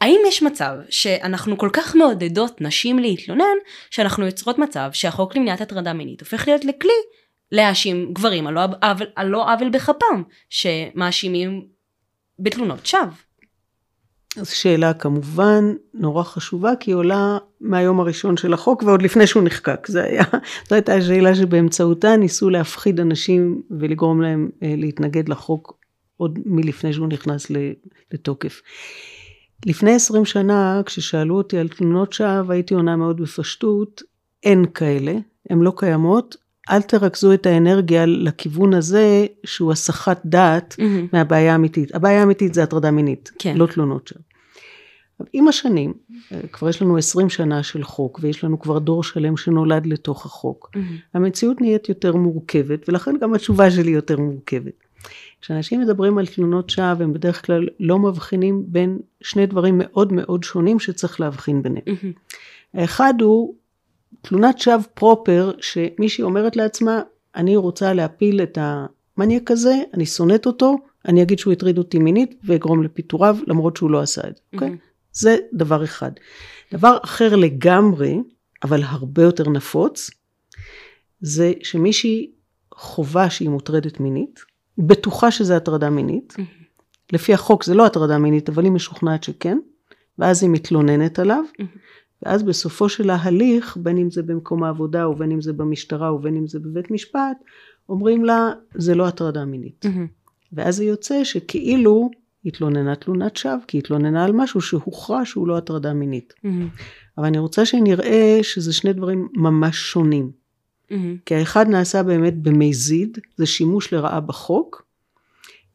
האם 0.00 0.20
יש 0.28 0.42
מצב 0.42 0.76
שאנחנו 0.90 1.58
כל 1.58 1.70
כך 1.72 1.96
מעודדות 1.96 2.60
נשים 2.60 2.98
להתלונן, 2.98 3.56
שאנחנו 3.90 4.26
יוצרות 4.26 4.58
מצב 4.58 4.88
שהחוק 4.92 5.36
למניעת 5.36 5.60
הטרדה 5.60 5.92
מינית 5.92 6.20
הופך 6.20 6.48
להיות 6.48 6.64
לכלי 6.64 6.90
להאשים 7.52 8.12
גברים 8.12 8.46
לא 8.46 8.60
על 9.16 9.26
לא 9.26 9.52
עוול 9.52 9.68
בכפם, 9.68 10.22
שמאשימים 10.50 11.66
בתלונות 12.38 12.86
שווא? 12.86 13.12
זו 14.36 14.56
שאלה 14.56 14.94
כמובן 14.94 15.64
נורא 15.94 16.22
חשובה, 16.22 16.72
כי 16.80 16.90
היא 16.90 16.96
עולה 16.96 17.38
מהיום 17.60 18.00
הראשון 18.00 18.36
של 18.36 18.52
החוק 18.52 18.82
ועוד 18.82 19.02
לפני 19.02 19.26
שהוא 19.26 19.42
נחקק. 19.42 19.86
זו 19.88 20.00
הייתה 20.70 20.94
השאלה 20.94 21.34
שבאמצעותה 21.34 22.16
ניסו 22.16 22.50
להפחיד 22.50 23.00
אנשים 23.00 23.62
ולגרום 23.70 24.22
להם 24.22 24.50
אה, 24.62 24.74
להתנגד 24.76 25.28
לחוק 25.28 25.78
עוד 26.16 26.38
מלפני 26.46 26.92
שהוא 26.92 27.08
נכנס 27.08 27.46
לתוקף. 28.12 28.62
לפני 29.66 29.94
עשרים 29.94 30.24
שנה, 30.24 30.80
כששאלו 30.86 31.36
אותי 31.36 31.58
על 31.58 31.68
תלונות 31.68 32.12
שווא, 32.12 32.52
הייתי 32.52 32.74
עונה 32.74 32.96
מאוד 32.96 33.20
בפשטות, 33.20 34.02
אין 34.42 34.64
כאלה, 34.74 35.14
הן 35.50 35.60
לא 35.60 35.72
קיימות, 35.76 36.36
אל 36.70 36.82
תרכזו 36.82 37.34
את 37.34 37.46
האנרגיה 37.46 38.06
לכיוון 38.06 38.74
הזה 38.74 39.26
שהוא 39.44 39.72
הסחת 39.72 40.20
דעת 40.24 40.76
mm-hmm. 40.78 40.82
מהבעיה 41.12 41.52
האמיתית. 41.52 41.94
הבעיה 41.94 42.20
האמיתית 42.20 42.54
זה 42.54 42.62
הטרדה 42.62 42.90
מינית, 42.90 43.30
כן. 43.38 43.56
לא 43.56 43.66
תלונות 43.66 44.08
שם. 44.08 44.20
עם 45.32 45.48
השנים, 45.48 45.94
אה, 46.32 46.40
כבר 46.52 46.68
יש 46.68 46.82
לנו 46.82 46.96
20 46.96 47.28
שנה 47.30 47.62
של 47.62 47.82
חוק, 47.82 48.18
ויש 48.22 48.44
לנו 48.44 48.60
כבר 48.60 48.78
דור 48.78 49.04
שלם 49.04 49.36
שנולד 49.36 49.86
לתוך 49.86 50.26
החוק. 50.26 50.70
Mm-hmm. 50.74 50.78
המציאות 51.14 51.60
נהיית 51.60 51.88
יותר 51.88 52.16
מורכבת, 52.16 52.88
ולכן 52.88 53.16
גם 53.20 53.34
התשובה 53.34 53.70
שלי 53.70 53.90
יותר 53.90 54.20
מורכבת. 54.20 54.72
כשאנשים 55.40 55.80
מדברים 55.80 56.18
על 56.18 56.26
תלונות 56.26 56.70
שווא, 56.70 57.04
הם 57.04 57.12
בדרך 57.12 57.46
כלל 57.46 57.68
לא 57.80 57.98
מבחינים 57.98 58.64
בין 58.66 58.98
שני 59.20 59.46
דברים 59.46 59.74
מאוד 59.78 60.12
מאוד 60.12 60.44
שונים 60.44 60.78
שצריך 60.78 61.20
להבחין 61.20 61.62
ביניהם. 61.62 61.84
Mm-hmm. 61.86 62.34
האחד 62.74 63.14
הוא 63.20 63.54
תלונת 64.22 64.58
שווא 64.58 64.82
פרופר, 64.94 65.52
שמישהי 65.60 66.24
אומרת 66.24 66.56
לעצמה, 66.56 67.00
אני 67.36 67.56
רוצה 67.56 67.92
להפיל 67.92 68.42
את 68.42 68.58
המניאק 68.60 69.50
הזה, 69.50 69.74
אני 69.94 70.06
שונאת 70.06 70.46
אותו, 70.46 70.76
אני 71.08 71.22
אגיד 71.22 71.38
שהוא 71.38 71.52
הטריד 71.52 71.78
אותי 71.78 71.98
מינית 71.98 72.34
ואגרום 72.44 72.82
לפיטוריו, 72.82 73.36
למרות 73.46 73.76
שהוא 73.76 73.90
לא 73.90 74.00
עשה 74.00 74.20
את 74.28 74.36
זה, 74.36 74.42
אוקיי? 74.52 74.68
Mm-hmm. 74.68 74.96
זה 75.12 75.36
דבר 75.52 75.84
אחד. 75.84 76.10
דבר 76.72 76.98
אחר 77.04 77.36
לגמרי, 77.36 78.18
אבל 78.64 78.82
הרבה 78.82 79.22
יותר 79.22 79.50
נפוץ, 79.50 80.10
זה 81.20 81.52
שמישהי 81.62 82.30
חובה 82.74 83.30
שהיא 83.30 83.48
מוטרדת 83.48 84.00
מינית, 84.00 84.40
בטוחה 84.78 85.30
שזה 85.30 85.56
הטרדה 85.56 85.90
מינית, 85.90 86.34
mm-hmm. 86.38 86.66
לפי 87.12 87.34
החוק 87.34 87.64
זה 87.64 87.74
לא 87.74 87.86
הטרדה 87.86 88.18
מינית, 88.18 88.48
אבל 88.48 88.64
היא 88.64 88.72
משוכנעת 88.72 89.24
שכן, 89.24 89.58
ואז 90.18 90.42
היא 90.42 90.50
מתלוננת 90.50 91.18
עליו, 91.18 91.44
mm-hmm. 91.60 91.78
ואז 92.22 92.42
בסופו 92.42 92.88
של 92.88 93.10
ההליך, 93.10 93.76
בין 93.76 93.98
אם 93.98 94.10
זה 94.10 94.22
במקום 94.22 94.64
העבודה, 94.64 95.08
ובין 95.08 95.30
אם 95.30 95.40
זה 95.40 95.52
במשטרה, 95.52 96.14
ובין 96.14 96.36
אם 96.36 96.46
זה 96.46 96.58
בבית 96.58 96.90
משפט, 96.90 97.36
אומרים 97.88 98.24
לה, 98.24 98.50
זה 98.74 98.94
לא 98.94 99.06
הטרדה 99.08 99.44
מינית. 99.44 99.86
Mm-hmm. 99.86 100.26
ואז 100.52 100.76
זה 100.76 100.84
יוצא 100.84 101.24
שכאילו 101.24 102.10
התלוננה 102.44 102.94
תלונת 102.94 103.36
שווא, 103.36 103.54
כי 103.68 103.78
התלוננה 103.78 104.24
על 104.24 104.32
משהו 104.32 104.60
שהוכרע 104.60 105.24
שהוא 105.24 105.48
לא 105.48 105.56
הטרדה 105.56 105.92
מינית. 105.92 106.34
Mm-hmm. 106.36 106.80
אבל 107.18 107.26
אני 107.26 107.38
רוצה 107.38 107.66
שנראה 107.66 108.38
שזה 108.42 108.72
שני 108.72 108.92
דברים 108.92 109.28
ממש 109.34 109.76
שונים. 109.76 110.30
Mm-hmm. 110.30 110.94
כי 111.26 111.34
האחד 111.34 111.68
נעשה 111.68 112.02
באמת 112.02 112.42
במזיד, 112.42 113.18
זה 113.36 113.46
שימוש 113.46 113.92
לרעה 113.92 114.20
בחוק, 114.20 114.86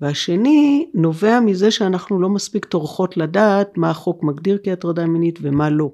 והשני 0.02 0.90
נובע 0.94 1.40
מזה 1.40 1.72
שאנחנו 1.72 2.22
לא 2.22 2.30
מספיק 2.30 2.66
טורחות 2.66 3.18
לדעת 3.18 3.78
מה 3.78 3.90
החוק 3.90 4.24
מגדיר 4.24 4.58
כהטרדה 4.64 5.06
מינית 5.06 5.40
ומה 5.42 5.70
לא. 5.70 5.92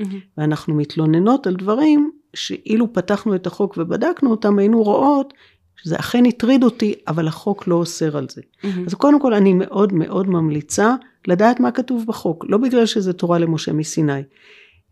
Mm-hmm. 0.00 0.04
ואנחנו 0.38 0.74
מתלוננות 0.74 1.46
על 1.46 1.54
דברים 1.54 2.10
שאילו 2.34 2.92
פתחנו 2.92 3.34
את 3.34 3.46
החוק 3.46 3.74
ובדקנו 3.78 4.30
אותם, 4.30 4.58
היינו 4.58 4.82
רואות 4.82 5.34
שזה 5.76 5.96
אכן 5.96 6.26
הטריד 6.26 6.64
אותי, 6.64 6.94
אבל 7.08 7.28
החוק 7.28 7.68
לא 7.68 7.74
אוסר 7.74 8.16
על 8.16 8.26
זה. 8.28 8.40
Mm-hmm. 8.42 8.66
אז 8.86 8.94
קודם 8.94 9.20
כל 9.20 9.34
אני 9.34 9.52
מאוד 9.52 9.92
מאוד 9.92 10.28
ממליצה 10.28 10.94
לדעת 11.28 11.60
מה 11.60 11.70
כתוב 11.70 12.04
בחוק, 12.06 12.44
לא 12.48 12.58
בגלל 12.58 12.86
שזה 12.86 13.12
תורה 13.12 13.38
למשה 13.38 13.72
מסיני, 13.72 14.22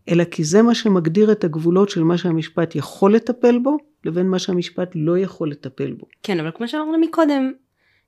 אלא 0.09 0.23
כי 0.23 0.43
זה 0.43 0.61
מה 0.61 0.75
שמגדיר 0.75 1.31
את 1.31 1.43
הגבולות 1.43 1.89
של 1.89 2.03
מה 2.03 2.17
שהמשפט 2.17 2.75
יכול 2.75 3.15
לטפל 3.15 3.59
בו, 3.59 3.77
לבין 4.05 4.27
מה 4.27 4.39
שהמשפט 4.39 4.91
לא 4.95 5.17
יכול 5.17 5.51
לטפל 5.51 5.91
בו. 5.91 6.05
כן, 6.23 6.39
אבל 6.39 6.51
כמו 6.55 6.67
שאמרנו 6.67 6.97
מקודם, 6.97 7.51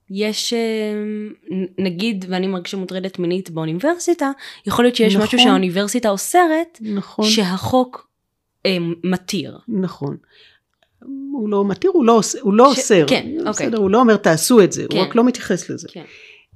יש 0.09 0.53
אה, 0.53 0.93
נגיד 1.77 2.25
ואני 2.29 2.47
מרגישה 2.47 2.77
מוטרדת 2.77 3.19
מינית 3.19 3.49
באוניברסיטה 3.49 4.31
יכול 4.65 4.85
להיות 4.85 4.95
שיש 4.95 5.15
נכון, 5.15 5.25
משהו 5.25 5.39
שהאוניברסיטה 5.39 6.09
אוסרת 6.09 6.79
נכון, 6.81 7.25
שהחוק 7.25 8.07
אה, 8.65 8.77
מתיר. 9.03 9.57
נכון. 9.67 10.17
הוא 11.31 11.49
לא 11.49 11.65
מתיר 11.65 11.91
הוא 11.93 12.05
לא, 12.05 12.21
הוא 12.41 12.53
לא 12.53 12.73
ש... 12.73 12.77
אוסר. 12.77 13.05
כן, 13.07 13.27
בסדר, 13.45 13.49
אוקיי. 13.49 13.67
הוא 13.77 13.89
לא 13.89 13.99
אומר 13.99 14.15
תעשו 14.15 14.61
את 14.61 14.71
זה 14.71 14.85
כן. 14.89 14.97
הוא 14.97 15.05
רק 15.05 15.15
לא 15.15 15.23
מתייחס 15.23 15.69
לזה. 15.69 15.87
כן. 15.91 16.03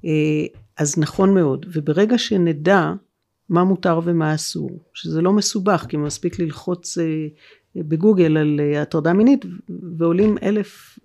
אה, 0.05 0.45
אז 0.77 0.97
נכון 0.97 1.33
מאוד 1.33 1.65
וברגע 1.73 2.17
שנדע 2.17 2.91
מה 3.49 3.63
מותר 3.63 3.99
ומה 4.03 4.35
אסור 4.35 4.69
שזה 4.93 5.21
לא 5.21 5.33
מסובך 5.33 5.85
כי 5.89 5.97
מספיק 5.97 6.39
ללחוץ 6.39 6.97
בגוגל 7.75 8.37
על 8.37 8.59
הטרדה 8.77 9.13
מינית 9.13 9.45
ועולים 9.97 10.37
אלף 10.43 10.99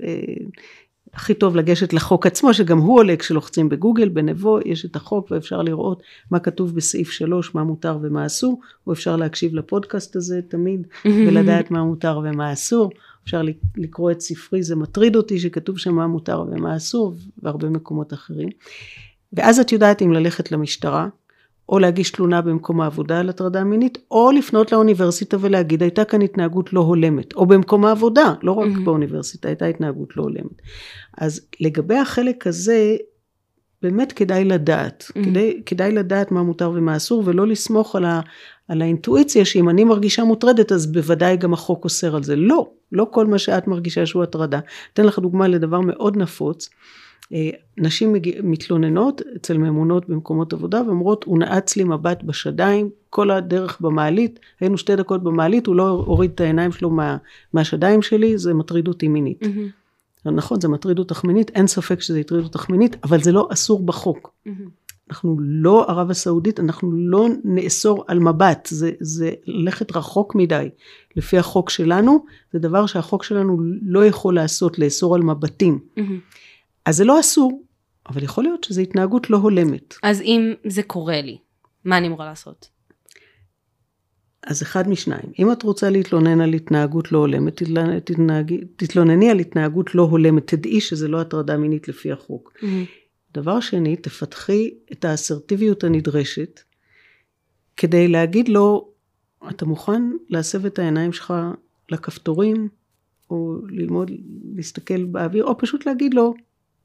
הכי 1.15 1.35
טוב 1.35 1.57
לגשת 1.57 1.93
לחוק 1.93 2.27
עצמו, 2.27 2.55
שגם 2.55 2.79
הוא 2.79 2.99
עולה 2.99 3.17
כשלוחצים 3.17 3.69
בגוגל, 3.69 4.09
בנבו 4.09 4.59
יש 4.65 4.85
את 4.85 4.97
החוק 4.97 5.31
ואפשר 5.31 5.63
לראות 5.63 6.03
מה 6.31 6.39
כתוב 6.39 6.75
בסעיף 6.75 7.11
3, 7.11 7.55
מה 7.55 7.65
מותר 7.65 7.99
ומה 8.03 8.27
אסור, 8.27 8.61
או 8.87 8.93
אפשר 8.93 9.17
להקשיב 9.17 9.55
לפודקאסט 9.55 10.17
הזה 10.17 10.41
תמיד, 10.49 10.87
ולדעת 11.27 11.71
מה 11.71 11.85
מותר 11.85 12.21
ומה 12.25 12.53
אסור. 12.53 12.91
אפשר 13.25 13.43
לקרוא 13.77 14.11
את 14.11 14.21
ספרי, 14.21 14.63
זה 14.63 14.77
מטריד 14.77 15.17
אותי 15.17 15.39
שכתוב 15.39 15.79
שם 15.79 15.95
מה 15.95 16.07
מותר 16.07 16.45
ומה 16.51 16.77
אסור, 16.77 17.15
והרבה 17.43 17.69
מקומות 17.69 18.13
אחרים. 18.13 18.49
ואז 19.33 19.61
את 19.61 19.73
יודעת 19.73 20.03
אם 20.03 20.13
ללכת 20.13 20.53
למשטרה, 20.53 21.09
או 21.73 21.79
להגיש 21.79 22.11
תלונה 22.11 22.41
במקום 22.41 22.81
העבודה 22.81 23.21
על 23.21 23.29
הטרדה 23.29 23.65
מינית, 23.65 23.99
או 24.11 24.31
לפנות 24.31 24.73
לאוניברסיטה 24.73 25.37
ולהגיד 25.41 25.83
הייתה 25.83 26.05
כאן 26.05 26.23
התנהגות 26.23 26.73
לא 26.73 26.81
הולמת, 26.81 27.33
או 27.35 27.47
במקום 27.47 27.85
העבודה, 27.85 28.35
לא 28.43 28.53
רק 28.53 28.69
mm-hmm. 28.69 28.85
באוניברסיטה, 28.85 29.49
הייתה 29.49 29.67
התנהגות 29.67 30.17
לא 30.17 30.23
הולמת. 30.23 30.63
אז 31.19 31.41
לגבי 31.61 31.97
החלק 31.97 32.47
הזה, 32.47 32.97
באמת 33.83 34.13
כדאי 34.13 34.45
לדעת. 34.45 35.05
Mm-hmm. 35.09 35.25
כדאי, 35.25 35.63
כדאי 35.67 35.93
לדעת 35.93 36.33
מה 36.33 36.43
מותר 36.43 36.71
ומה 36.75 36.97
אסור, 36.97 37.23
ולא 37.27 37.47
לסמוך 37.47 37.97
על, 37.97 38.05
ה, 38.05 38.21
על 38.69 38.83
האינטואיציה 38.83 39.45
שאם 39.45 39.69
אני 39.69 39.85
מרגישה 39.85 40.25
מוטרדת, 40.25 40.73
אז 40.73 40.93
בוודאי 40.93 41.37
גם 41.37 41.53
החוק 41.53 41.85
אוסר 41.85 42.17
על 42.17 42.23
זה. 42.23 42.37
לא, 42.37 42.71
לא 42.93 43.07
כל 43.11 43.27
מה 43.27 43.39
שאת 43.39 43.67
מרגישה 43.67 44.07
שהוא 44.07 44.23
הטרדה. 44.23 44.61
אתן 44.93 45.05
לך 45.05 45.19
דוגמה 45.19 45.49
לדבר 45.49 45.81
מאוד 45.81 46.17
נפוץ. 46.17 46.69
אה, 47.33 47.51
נשים 47.79 48.15
מתלוננות 48.43 49.23
אצל 49.37 49.59
ממונות 49.59 50.09
במקומות 50.09 50.53
עבודה 50.53 50.83
ואומרות 50.87 51.25
הוא 51.25 51.39
נעץ 51.39 51.77
לי 51.77 51.85
מבט 51.85 52.23
בשדיים 52.23 52.91
כל 53.11 53.31
הדרך 53.31 53.81
במעלית 53.81 54.41
היינו 54.61 54.79
שתי 54.79 54.97
דקות 54.97 55.23
במעלית 55.23 55.67
הוא 55.67 55.77
לא 55.77 55.89
הוריד 55.89 56.31
את 56.35 56.41
העיניים 56.41 56.73
שלו 56.73 56.91
מה, 56.91 57.17
מהשדיים 57.53 58.03
שלי 58.03 58.39
זה 58.39 58.55
מטריד 58.55 58.89
אותי 58.89 59.09
מינית. 59.09 59.43
Mm-hmm. 59.43 60.31
נכון 60.31 60.61
זה 60.61 60.69
מטריד 60.69 60.99
אותך 60.99 61.25
מינית 61.25 61.51
אין 61.51 61.67
ספק 61.67 62.01
שזה 62.01 62.21
יטריד 62.21 62.45
אותך 62.45 62.71
מינית 62.71 62.97
אבל 63.05 63.23
זה 63.23 63.33
לא 63.33 63.49
אסור 63.53 63.87
בחוק. 63.87 64.31
Mm-hmm. 64.47 64.51
אנחנו 65.11 65.37
לא 65.41 65.85
ערב 65.89 66.11
הסעודית 66.11 66.61
אנחנו 66.61 66.93
לא 66.93 67.29
נאסור 67.45 68.05
על 68.09 68.19
מבט 68.19 68.69
זה, 68.71 68.91
זה 69.01 69.31
ללכת 69.47 69.97
רחוק 69.97 70.35
מדי 70.35 70.69
לפי 71.17 71.39
החוק 71.39 71.71
שלנו 71.71 72.25
זה 72.53 72.59
דבר 72.59 72.87
שהחוק 72.87 73.25
שלנו 73.25 73.59
לא 73.83 74.07
יכול 74.07 74.35
לעשות 74.35 74.79
לאסור 74.79 75.15
על 75.15 75.23
מבטים. 75.23 75.79
Mm-hmm. 75.99 76.03
אז 76.85 76.97
זה 76.97 77.05
לא 77.05 77.21
אסור, 77.21 77.63
אבל 78.09 78.23
יכול 78.23 78.45
להיות 78.45 78.65
שזו 78.65 78.81
התנהגות 78.81 79.31
לא 79.31 79.37
הולמת. 79.37 79.95
אז 80.03 80.21
אם 80.21 80.53
זה 80.67 80.83
קורה 80.83 81.21
לי, 81.21 81.39
מה 81.85 81.99
אני 81.99 82.07
אמורה 82.07 82.27
לעשות? 82.27 82.69
אז 84.47 84.63
אחד 84.63 84.89
משניים, 84.89 85.33
אם 85.39 85.53
את 85.53 85.63
רוצה 85.63 85.91
להתלונן 85.91 86.41
על 86.41 86.53
התנהגות 86.53 87.13
לא 87.13 87.19
הולמת, 87.19 87.63
תתנהג, 88.05 88.55
תתלונני 88.77 89.31
על 89.31 89.39
התנהגות 89.39 89.95
לא 89.95 90.03
הולמת, 90.03 90.47
תדעי 90.47 90.81
שזה 90.81 91.09
לא 91.09 91.21
הטרדה 91.21 91.57
מינית 91.57 91.89
לפי 91.89 92.13
החוק. 92.13 92.53
Mm-hmm. 92.57 92.67
דבר 93.35 93.61
שני, 93.61 93.97
תפתחי 93.97 94.71
את 94.93 95.05
האסרטיביות 95.05 95.85
הנדרשת, 95.85 96.61
כדי 97.77 98.09
להגיד 98.09 98.49
לו, 98.49 98.93
אתה 99.51 99.67
מוכן 99.67 100.03
להסב 100.29 100.67
את 100.67 100.79
העיניים 100.79 101.13
שלך 101.13 101.35
לכפתורים, 101.91 102.69
או 103.31 103.57
ללמוד 103.69 104.11
להסתכל 104.55 105.05
באוויר, 105.05 105.45
או 105.45 105.59
פשוט 105.59 105.87
להגיד 105.87 106.15
לו, 106.15 106.35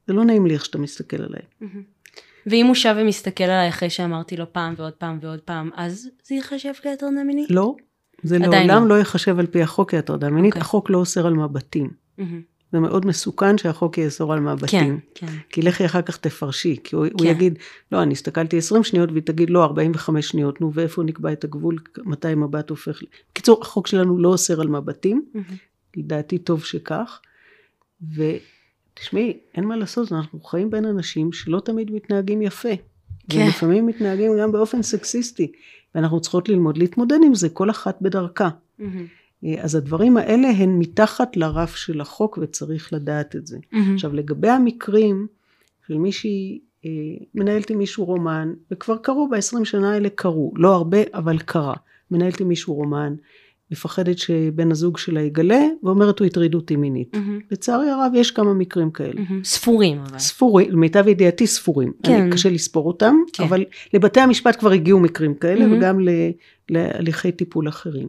זה 0.08 0.14
לא 0.14 0.24
נעים 0.24 0.46
לי 0.46 0.54
איך 0.54 0.64
שאתה 0.64 0.78
מסתכל 0.78 1.22
עליי. 1.22 1.42
ואם 2.46 2.66
הוא 2.66 2.74
שב 2.74 2.94
ומסתכל 2.98 3.44
עליי 3.44 3.68
אחרי 3.68 3.90
שאמרתי 3.90 4.36
לו 4.36 4.52
פעם 4.52 4.74
ועוד 4.76 4.92
פעם 4.92 5.18
ועוד 5.22 5.40
פעם, 5.40 5.70
אז 5.74 6.08
זה 6.24 6.34
ייחשב 6.34 6.72
כהטרדה 6.82 7.24
מינית? 7.24 7.50
לא, 7.50 7.76
זה 8.22 8.38
לעולם 8.38 8.82
לא. 8.82 8.88
לא 8.88 8.94
ייחשב 8.94 9.38
על 9.38 9.46
פי 9.46 9.62
החוק 9.62 9.90
כהטרדה 9.90 10.30
מינית, 10.30 10.52
okay. 10.52 10.56
אוקיי. 10.56 10.60
החוק 10.60 10.90
לא 10.90 10.98
אוסר 10.98 11.26
על 11.26 11.34
מבטים. 11.34 11.90
Mm-hmm. 12.18 12.22
זה 12.72 12.78
מאוד 12.78 13.06
מסוכן 13.06 13.58
שהחוק 13.58 13.98
יאסור 13.98 14.32
על 14.32 14.40
מבטים. 14.40 15.00
כן, 15.14 15.26
כן. 15.26 15.32
כי 15.50 15.62
לכי 15.62 15.86
אחר 15.86 16.02
כך 16.02 16.16
תפרשי, 16.16 16.76
כי 16.84 16.96
הוא, 16.96 17.06
כן. 17.06 17.12
הוא 17.18 17.26
יגיד, 17.26 17.58
לא, 17.92 18.02
אני 18.02 18.12
הסתכלתי 18.12 18.58
20 18.58 18.84
שניות, 18.84 19.10
והיא 19.10 19.22
תגיד, 19.22 19.50
לא, 19.50 19.64
45 19.64 20.28
שניות, 20.28 20.60
נו, 20.60 20.74
ואיפה 20.74 21.02
נקבע 21.02 21.32
את 21.32 21.44
הגבול, 21.44 21.76
מתי 21.98 22.34
מבט 22.34 22.70
הופך... 22.70 23.02
בקיצור, 23.30 23.58
החוק 23.62 23.86
שלנו 23.86 24.18
לא 24.18 24.28
אוסר 24.28 24.60
על 24.60 24.68
מבטים, 24.68 25.24
mm-hmm. 25.34 25.52
לדעתי 25.96 26.38
טוב 26.38 26.64
שכך, 26.64 27.20
ו... 28.14 28.22
תשמעי, 29.00 29.38
אין 29.54 29.64
מה 29.64 29.76
לעשות, 29.76 30.12
אנחנו 30.12 30.40
חיים 30.40 30.70
בין 30.70 30.84
אנשים 30.84 31.32
שלא 31.32 31.60
תמיד 31.60 31.90
מתנהגים 31.90 32.42
יפה. 32.42 32.68
כן. 33.28 33.44
ולפעמים 33.44 33.86
מתנהגים 33.86 34.32
גם 34.40 34.52
באופן 34.52 34.82
סקסיסטי, 34.82 35.52
ואנחנו 35.94 36.20
צריכות 36.20 36.48
ללמוד 36.48 36.78
להתמודד 36.78 37.18
עם 37.24 37.34
זה, 37.34 37.48
כל 37.48 37.70
אחת 37.70 37.98
בדרכה. 38.02 38.48
Mm-hmm. 38.80 39.46
אז 39.60 39.74
הדברים 39.74 40.16
האלה 40.16 40.48
הן 40.48 40.78
מתחת 40.78 41.36
לרף 41.36 41.76
של 41.76 42.00
החוק 42.00 42.38
וצריך 42.42 42.92
לדעת 42.92 43.36
את 43.36 43.46
זה. 43.46 43.56
Mm-hmm. 43.58 43.76
עכשיו 43.94 44.14
לגבי 44.14 44.48
המקרים 44.48 45.26
של 45.86 45.98
מישהי 45.98 46.60
אה, 46.84 46.90
מנהלת 47.34 47.70
עם 47.70 47.78
מישהו 47.78 48.04
רומן, 48.04 48.52
וכבר 48.70 48.96
קרו 48.96 49.28
ב-20 49.28 49.64
שנה 49.64 49.92
האלה 49.92 50.08
קרו, 50.08 50.52
לא 50.56 50.74
הרבה 50.74 50.98
אבל 51.14 51.38
קרה. 51.38 51.74
מנהלת 52.10 52.40
עם 52.40 52.48
מישהו 52.48 52.74
רומן, 52.74 53.14
מפחדת 53.70 54.18
שבן 54.18 54.70
הזוג 54.70 54.98
שלה 54.98 55.20
יגלה, 55.20 55.66
ואומרת 55.82 56.18
הוא 56.18 56.26
הטריד 56.26 56.54
אותי 56.54 56.76
מינית. 56.76 57.14
Mm-hmm. 57.14 57.44
לצערי 57.50 57.90
הרב 57.90 58.12
יש 58.14 58.30
כמה 58.30 58.54
מקרים 58.54 58.90
כאלה. 58.90 59.12
Mm-hmm. 59.22 59.44
ספורים 59.44 59.98
אבל. 59.98 60.18
ספורים, 60.18 60.70
למיטב 60.70 61.08
ידיעתי 61.08 61.46
ספורים. 61.46 61.92
כן. 62.02 62.12
אני 62.12 62.30
קשה 62.32 62.50
לספור 62.50 62.86
אותם, 62.86 63.14
כן. 63.32 63.42
אבל 63.42 63.64
לבתי 63.94 64.20
המשפט 64.20 64.58
כבר 64.58 64.70
הגיעו 64.70 65.00
מקרים 65.00 65.34
כאלה, 65.34 65.64
mm-hmm. 65.64 65.78
וגם 65.78 65.98
להליכי 66.68 67.32
טיפול 67.32 67.68
אחרים. 67.68 68.08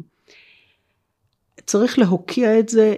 צריך 1.66 2.00
להוקיע 2.00 2.60
את 2.60 2.70
זה 2.70 2.96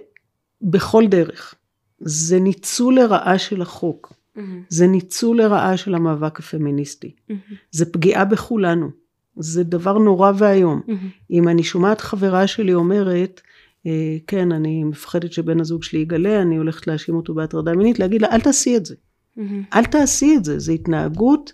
בכל 0.62 1.08
דרך. 1.08 1.56
זה 2.00 2.40
ניצול 2.40 2.96
לרעה 2.96 3.38
של 3.38 3.62
החוק. 3.62 4.14
Mm-hmm. 4.14 4.42
זה 4.70 4.88
ניצול 4.88 5.38
לרעה 5.38 5.78
של 5.78 5.96
המאבק 5.96 6.40
הפמיניסטי. 6.40 7.12
Mm-hmm. 7.30 7.54
זה 7.72 7.92
פגיעה 7.92 8.26
בכולנו. 8.26 9.01
זה 9.42 9.64
דבר 9.64 9.98
נורא 9.98 10.32
ואיום. 10.38 10.82
Mm-hmm. 10.88 11.32
אם 11.32 11.48
אני 11.48 11.64
שומעת 11.64 12.02
חברה 12.02 12.48
שלי 12.48 12.74
אומרת, 12.74 13.42
אה, 13.88 14.18
כן, 14.28 14.52
אני 14.52 14.84
מפחדת 14.84 15.34
שבן 15.34 15.60
הזוג 15.60 15.84
שלי 15.84 16.00
יגלה, 16.00 16.42
אני 16.42 16.58
הולכת 16.58 16.88
להאשים 16.88 17.16
אותו 17.16 17.34
בהטרדה 17.34 17.74
מינית, 17.74 18.00
להגיד 18.00 18.22
לה, 18.22 18.28
אל 18.32 18.42
תעשי 18.42 18.78
את 18.78 18.86
זה. 18.86 18.96
Mm-hmm. 18.96 19.42
אל 19.74 19.86
תעשי 19.86 20.36
את 20.38 20.46
זה, 20.46 20.60
זו 20.60 20.72
התנהגות 20.72 21.54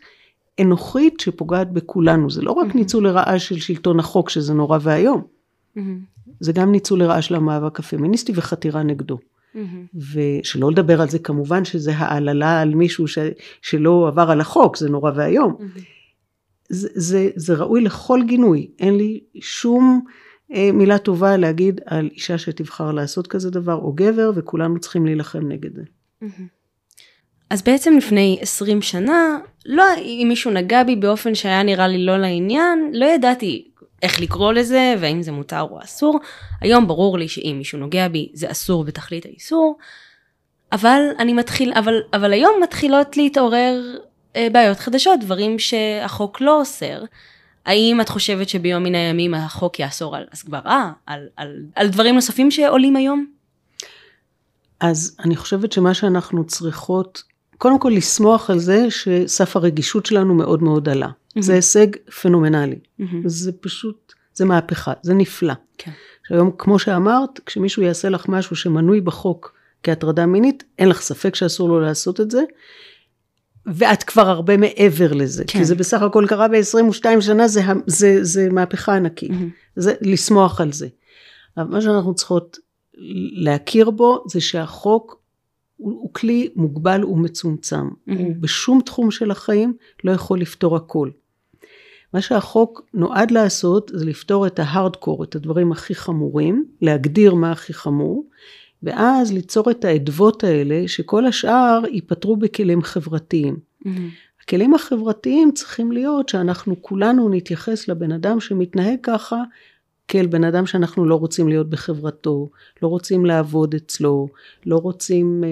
אנוכית 0.62 1.20
שפוגעת 1.20 1.72
בכולנו. 1.72 2.30
זה 2.30 2.42
לא 2.42 2.52
רק 2.52 2.72
mm-hmm. 2.72 2.78
ניצול 2.78 3.08
לרעה 3.08 3.40
של 3.40 3.60
שלטון 3.60 4.00
החוק, 4.00 4.30
שזה 4.30 4.54
נורא 4.54 4.78
ואיום. 4.82 5.22
Mm-hmm. 5.78 5.82
זה 6.40 6.54
גם 6.54 6.72
ניצול 6.72 7.00
לרעה 7.00 7.22
של 7.22 7.36
המאבק 7.36 7.80
הפמיניסטי 7.80 8.32
וחתירה 8.36 8.84
נגדו. 8.84 9.18
Mm-hmm. 9.18 9.98
ושלא 10.14 10.72
לדבר 10.72 11.02
על 11.02 11.10
זה 11.10 11.20
כמובן 11.20 11.66
שזה 11.66 11.92
העללה 11.96 12.62
על 12.62 12.76
מישהו 12.76 13.08
ש, 13.08 13.18
שלא 13.62 14.08
עבר 14.08 14.32
על 14.32 14.42
החוק, 14.42 14.78
זה 14.78 14.90
נורא 14.90 15.12
ואיום. 15.16 15.56
Mm-hmm. 15.60 15.97
זה, 16.70 16.88
זה, 16.94 17.30
זה 17.36 17.54
ראוי 17.54 17.82
לכל 17.82 18.20
גינוי, 18.26 18.72
אין 18.80 18.98
לי 18.98 19.20
שום 19.42 20.02
אה, 20.54 20.72
מילה 20.74 20.98
טובה 20.98 21.38
להגיד 21.38 21.82
על 21.86 22.10
אישה 22.14 22.38
שתבחר 22.38 22.92
לעשות 22.92 23.28
כזה 23.28 23.50
דבר, 23.50 23.76
או 23.76 23.94
גבר, 23.94 24.32
וכולנו 24.36 24.80
צריכים 24.80 25.06
להילחם 25.06 25.48
נגד 25.48 25.76
זה. 25.76 25.84
אז 27.50 27.62
בעצם 27.62 27.98
לפני 27.98 28.38
20 28.42 28.82
שנה, 28.82 29.38
לא, 29.66 29.84
אם 29.98 30.26
מישהו 30.30 30.52
נגע 30.52 30.84
בי 30.84 30.96
באופן 30.96 31.36
שהיה 31.36 31.64
נראה 31.64 31.88
לי 31.88 32.06
לא 32.06 32.18
לעניין, 32.18 32.92
לא 32.94 33.06
ידעתי 33.06 33.72
איך 34.02 34.22
לקרוא 34.22 34.54
לזה, 34.54 34.96
והאם 35.00 35.22
זה 35.22 35.32
מותר 35.32 35.62
או 35.62 35.80
אסור. 35.84 36.20
היום 36.62 36.88
ברור 36.88 37.18
לי 37.18 37.28
שאם 37.28 37.56
מישהו 37.58 37.80
נוגע 37.80 38.08
בי, 38.08 38.30
זה 38.34 38.52
אסור 38.52 38.84
בתכלית 38.84 39.26
האיסור. 39.26 39.78
אבל 40.72 41.02
אני 41.20 41.34
מתחיל, 41.34 41.74
אבל, 41.74 41.94
אבל 42.14 42.34
היום 42.34 42.54
מתחילות 42.64 43.18
להתעורר 43.18 43.98
בעיות 44.52 44.80
חדשות, 44.80 45.20
דברים 45.20 45.60
שהחוק 45.60 46.42
לא 46.42 46.60
אוסר. 46.60 47.04
האם 47.66 48.02
את 48.02 48.10
חושבת 48.10 48.50
שביום 48.50 48.84
מן 48.84 48.96
הימים 48.96 49.34
החוק 49.34 49.80
יאסור 49.80 50.16
על 50.16 50.24
הסגברה, 50.32 50.92
על, 51.06 51.28
על, 51.38 51.62
על 51.76 51.88
דברים 51.88 52.16
נוספים 52.16 52.52
שעולים 52.52 52.96
היום? 52.96 53.26
אז 54.80 55.18
אני 55.20 55.36
חושבת 55.36 55.72
שמה 55.72 55.94
שאנחנו 55.94 56.46
צריכות, 56.46 57.24
קודם 57.58 57.80
כל 57.80 57.92
לשמוח 57.96 58.50
על 58.50 58.60
זה 58.60 58.92
שסף 58.92 59.56
הרגישות 59.56 60.06
שלנו 60.06 60.36
מאוד 60.36 60.64
מאוד 60.64 60.90
עלה. 60.90 61.08
Mm-hmm. 61.08 61.42
זה 61.42 61.54
הישג 61.54 61.88
פנומנלי. 62.22 62.76
Mm-hmm. 62.76 63.04
זה 63.26 63.52
פשוט, 63.52 64.14
זה 64.34 64.46
מהפכה, 64.46 64.94
זה 65.02 65.14
נפלא. 65.14 65.54
כן. 65.78 65.92
היום, 66.30 66.52
כמו 66.58 66.80
שאמרת, 66.80 67.40
כשמישהו 67.46 67.84
יעשה 67.84 68.10
לך 68.10 68.30
משהו 68.30 68.56
שמנוי 68.56 69.02
בחוק 69.02 69.54
כהטרדה 69.84 70.26
מינית, 70.26 70.64
אין 70.80 70.90
לך 70.90 71.02
ספק 71.02 71.36
שאסור 71.36 71.70
לו 71.70 71.80
לעשות 71.80 72.22
את 72.22 72.32
זה. 72.32 72.42
ואת 73.68 74.04
כבר 74.04 74.30
הרבה 74.30 74.58
מעבר 74.58 75.14
לזה, 75.14 75.44
כן. 75.48 75.60
כי 75.60 75.66
זה 75.66 75.76
בסך 75.76 76.02
הכל 76.02 76.26
קרה 76.28 76.48
ב-22 76.48 77.22
שנה, 77.22 77.48
זה, 77.48 77.62
זה, 77.86 78.24
זה 78.24 78.50
מהפכה 78.52 78.96
ענקית, 78.96 79.32
mm-hmm. 79.32 79.60
זה 79.76 79.94
לשמוח 80.02 80.62
על 80.62 80.72
זה. 80.72 80.88
אבל 81.58 81.68
מה 81.68 81.82
שאנחנו 81.82 82.16
צריכות 82.16 82.58
להכיר 83.34 83.90
בו, 83.90 84.24
זה 84.28 84.42
שהחוק 84.42 85.22
הוא, 85.78 85.92
הוא 85.92 86.14
כלי 86.14 86.50
מוגבל 86.56 87.06
ומצומצם, 87.06 87.88
mm-hmm. 87.88 88.14
הוא 88.18 88.36
בשום 88.40 88.82
תחום 88.82 89.12
של 89.12 89.32
החיים 89.32 89.74
לא 90.04 90.12
יכול 90.12 90.42
לפתור 90.42 90.76
הכל. 90.76 91.10
מה 92.14 92.22
שהחוק 92.22 92.82
נועד 92.94 93.32
לעשות 93.32 93.92
זה 93.94 94.06
לפתור 94.06 94.48
את 94.48 94.60
ההארדקור, 94.60 95.24
את 95.24 95.36
הדברים 95.36 95.72
הכי 95.72 95.96
חמורים, 95.96 96.66
להגדיר 96.82 97.34
מה 97.34 97.52
הכי 97.52 97.74
חמור, 97.74 98.26
ואז 98.84 99.34
ליצור 99.34 99.72
את 99.72 99.86
האדוות 99.86 100.44
האלה, 100.44 100.88
שכל 100.88 101.26
השאר 101.26 101.82
ייפתרו 101.92 102.38
בכלים 102.38 102.82
חברתיים. 102.82 103.58
Mm-hmm. 103.86 103.90
הכלים 104.44 104.74
החברתיים 104.74 105.52
צריכים 105.52 105.92
להיות 105.92 106.30
שאנחנו 106.30 106.82
כולנו 106.82 107.30
נתייחס 107.30 107.88
לבן 107.88 108.12
אדם 108.12 108.40
שמתנהג 108.40 108.98
ככה 109.04 109.44
כאל 110.08 110.28
בן 110.28 110.44
אדם 110.44 110.66
שאנחנו 110.66 111.06
לא 111.06 111.16
רוצים 111.16 111.48
להיות 111.48 111.70
בחברתו, 111.70 112.50
לא 112.82 112.88
רוצים 112.88 113.26
לעבוד 113.26 113.76
אצלו, 113.76 114.28
לא 114.66 114.78
רוצים 114.78 115.44
אה, 115.44 115.50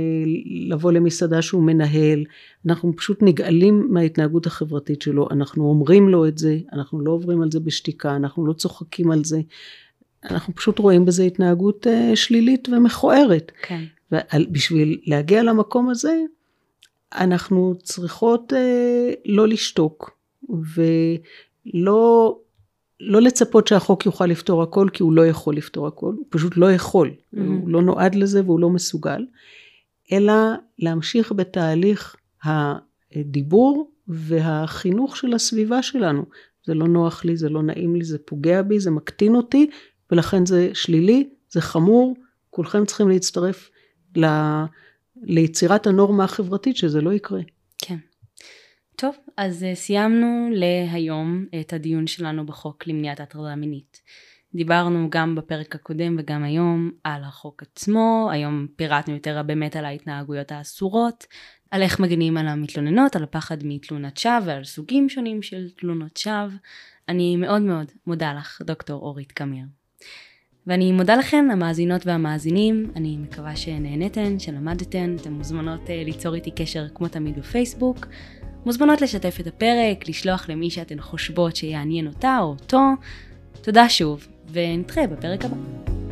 לבוא 0.70 0.92
למסעדה 0.92 1.42
שהוא 1.42 1.64
מנהל, 1.64 2.24
אנחנו 2.66 2.96
פשוט 2.96 3.24
נגאלים 3.24 3.88
מההתנהגות 3.90 4.46
החברתית 4.46 5.02
שלו, 5.02 5.28
אנחנו 5.32 5.70
אומרים 5.70 6.10
לו 6.10 6.28
את 6.28 6.38
זה, 6.38 6.58
אנחנו 6.74 7.02
לא 7.02 7.12
עוברים 7.12 7.42
על 7.42 7.52
זה 7.52 7.60
בשתיקה, 7.60 8.16
אנחנו 8.16 8.46
לא 8.46 8.54
צוחקים 8.54 9.12
על 9.12 9.24
זה, 9.24 9.42
אנחנו 10.30 10.56
פשוט 10.56 10.80
רואים 10.80 11.06
בזה 11.06 11.24
התנהגות 11.24 11.88
אה, 11.88 12.16
שלילית 12.16 12.70
ומכוערת. 12.70 13.52
כן. 13.62 13.84
ובשביל 14.12 15.00
להגיע 15.06 15.44
למקום 15.44 15.90
הזה, 15.90 16.22
אנחנו 17.14 17.76
צריכות 17.84 18.54
אה, 18.54 19.14
לא 19.26 19.48
לשתוק 19.48 20.18
ולא 21.74 22.40
לא 23.00 23.22
לצפות 23.22 23.68
שהחוק 23.68 24.06
יוכל 24.06 24.26
לפתור 24.26 24.64
הכל 24.64 24.88
כי 24.94 25.04
הוא 25.04 25.14
לא 25.14 25.28
יכול 25.28 25.56
לפתור 25.56 25.88
הכל, 25.88 26.14
הוא 26.18 26.26
פשוט 26.30 26.58
לא 26.58 26.72
יכול, 26.72 27.10
mm-hmm. 27.10 27.40
הוא 27.40 27.70
לא 27.70 27.82
נועד 27.82 28.16
לזה 28.16 28.42
והוא 28.46 28.60
לא 28.60 28.70
מסוגל, 28.70 29.26
אלא 30.12 30.34
להמשיך 30.80 31.32
בתהליך 31.32 32.16
הדיבור 32.44 33.92
והחינוך 34.08 35.18
של 35.18 35.34
הסביבה 35.34 35.82
שלנו. 35.82 36.26
זה 36.66 36.74
לא 36.74 36.88
נוח 36.88 37.26
לי, 37.26 37.38
זה 37.38 37.50
לא 37.50 37.64
נעים 37.64 37.96
לי, 37.96 38.04
זה 38.04 38.18
פוגע 38.18 38.62
בי, 38.62 38.80
זה 38.80 38.92
מקטין 38.92 39.36
אותי, 39.36 39.70
ולכן 40.12 40.45
זה 40.45 40.70
שלילי, 40.74 41.30
זה 41.49 41.62
חמור, 41.62 42.16
כולכם 42.49 42.86
צריכים 42.86 43.10
להצטרף 43.10 43.70
ל... 44.16 44.26
ליצירת 45.22 45.88
הנורמה 45.88 46.24
החברתית 46.24 46.78
שזה 46.78 47.01
לא 47.01 47.14
יקרה. 47.14 47.41
כן. 47.78 47.97
טוב, 48.95 49.16
אז 49.38 49.64
uh, 49.64 49.76
סיימנו 49.76 50.49
להיום 50.53 51.45
את 51.60 51.74
הדיון 51.74 52.08
שלנו 52.08 52.45
בחוק 52.45 52.88
למניעת 52.88 53.20
הטרדה 53.20 53.56
מינית. 53.56 54.01
דיברנו 54.56 55.10
גם 55.10 55.36
בפרק 55.36 55.76
הקודם 55.76 56.16
וגם 56.20 56.43
היום 56.43 56.91
על 57.03 57.24
החוק 57.24 57.64
עצמו, 57.64 58.30
היום 58.32 58.68
פירטנו 58.76 59.14
יותר 59.14 59.43
באמת 59.43 59.76
על 59.76 59.86
ההתנהגויות 59.86 60.51
האסורות, 60.51 61.26
על 61.72 61.82
איך 61.82 61.99
מגנים 61.99 62.38
על 62.38 62.47
המתלוננות, 62.47 63.16
על 63.16 63.24
הפחד 63.24 63.58
מתלונת 63.64 64.18
שווא 64.18 64.39
ועל 64.45 64.64
סוגים 64.64 65.10
שונים 65.10 65.41
של 65.41 65.70
תלונות 65.70 66.18
שווא. 66.18 66.58
אני 67.10 67.36
מאוד 67.36 67.62
מאוד 67.62 67.91
מודה 68.08 68.34
לך, 68.34 68.62
דוקטור 68.62 69.01
אורית 69.01 69.32
קמיר. 69.32 69.66
ואני 70.68 70.91
מודה 70.91 71.16
לכן, 71.16 71.51
המאזינות 71.51 72.06
והמאזינים, 72.06 72.91
אני 72.95 73.18
מקווה 73.18 73.56
שנהנתן, 73.56 74.39
שלמדתן, 74.39 75.16
אתן 75.22 75.34
מוזמנות 75.34 75.86
uh, 75.86 75.89
ליצור 76.06 76.36
איתי 76.36 76.51
קשר 76.51 76.86
כמו 76.95 77.08
תמיד 77.08 77.39
בפייסבוק, 77.39 78.08
מוזמנות 78.66 79.01
לשתף 79.01 79.38
את 79.39 79.47
הפרק, 79.47 80.10
לשלוח 80.10 80.49
למי 80.49 80.70
שאתן 80.70 81.01
חושבות 81.01 81.56
שיעניין 81.56 82.08
אותה 82.08 82.38
או 82.41 82.45
אותו. 82.45 82.80
תודה 83.62 83.89
שוב, 83.89 84.28
ונתראה 84.51 85.08
בפרק 85.08 85.45
הבא. 85.45 86.05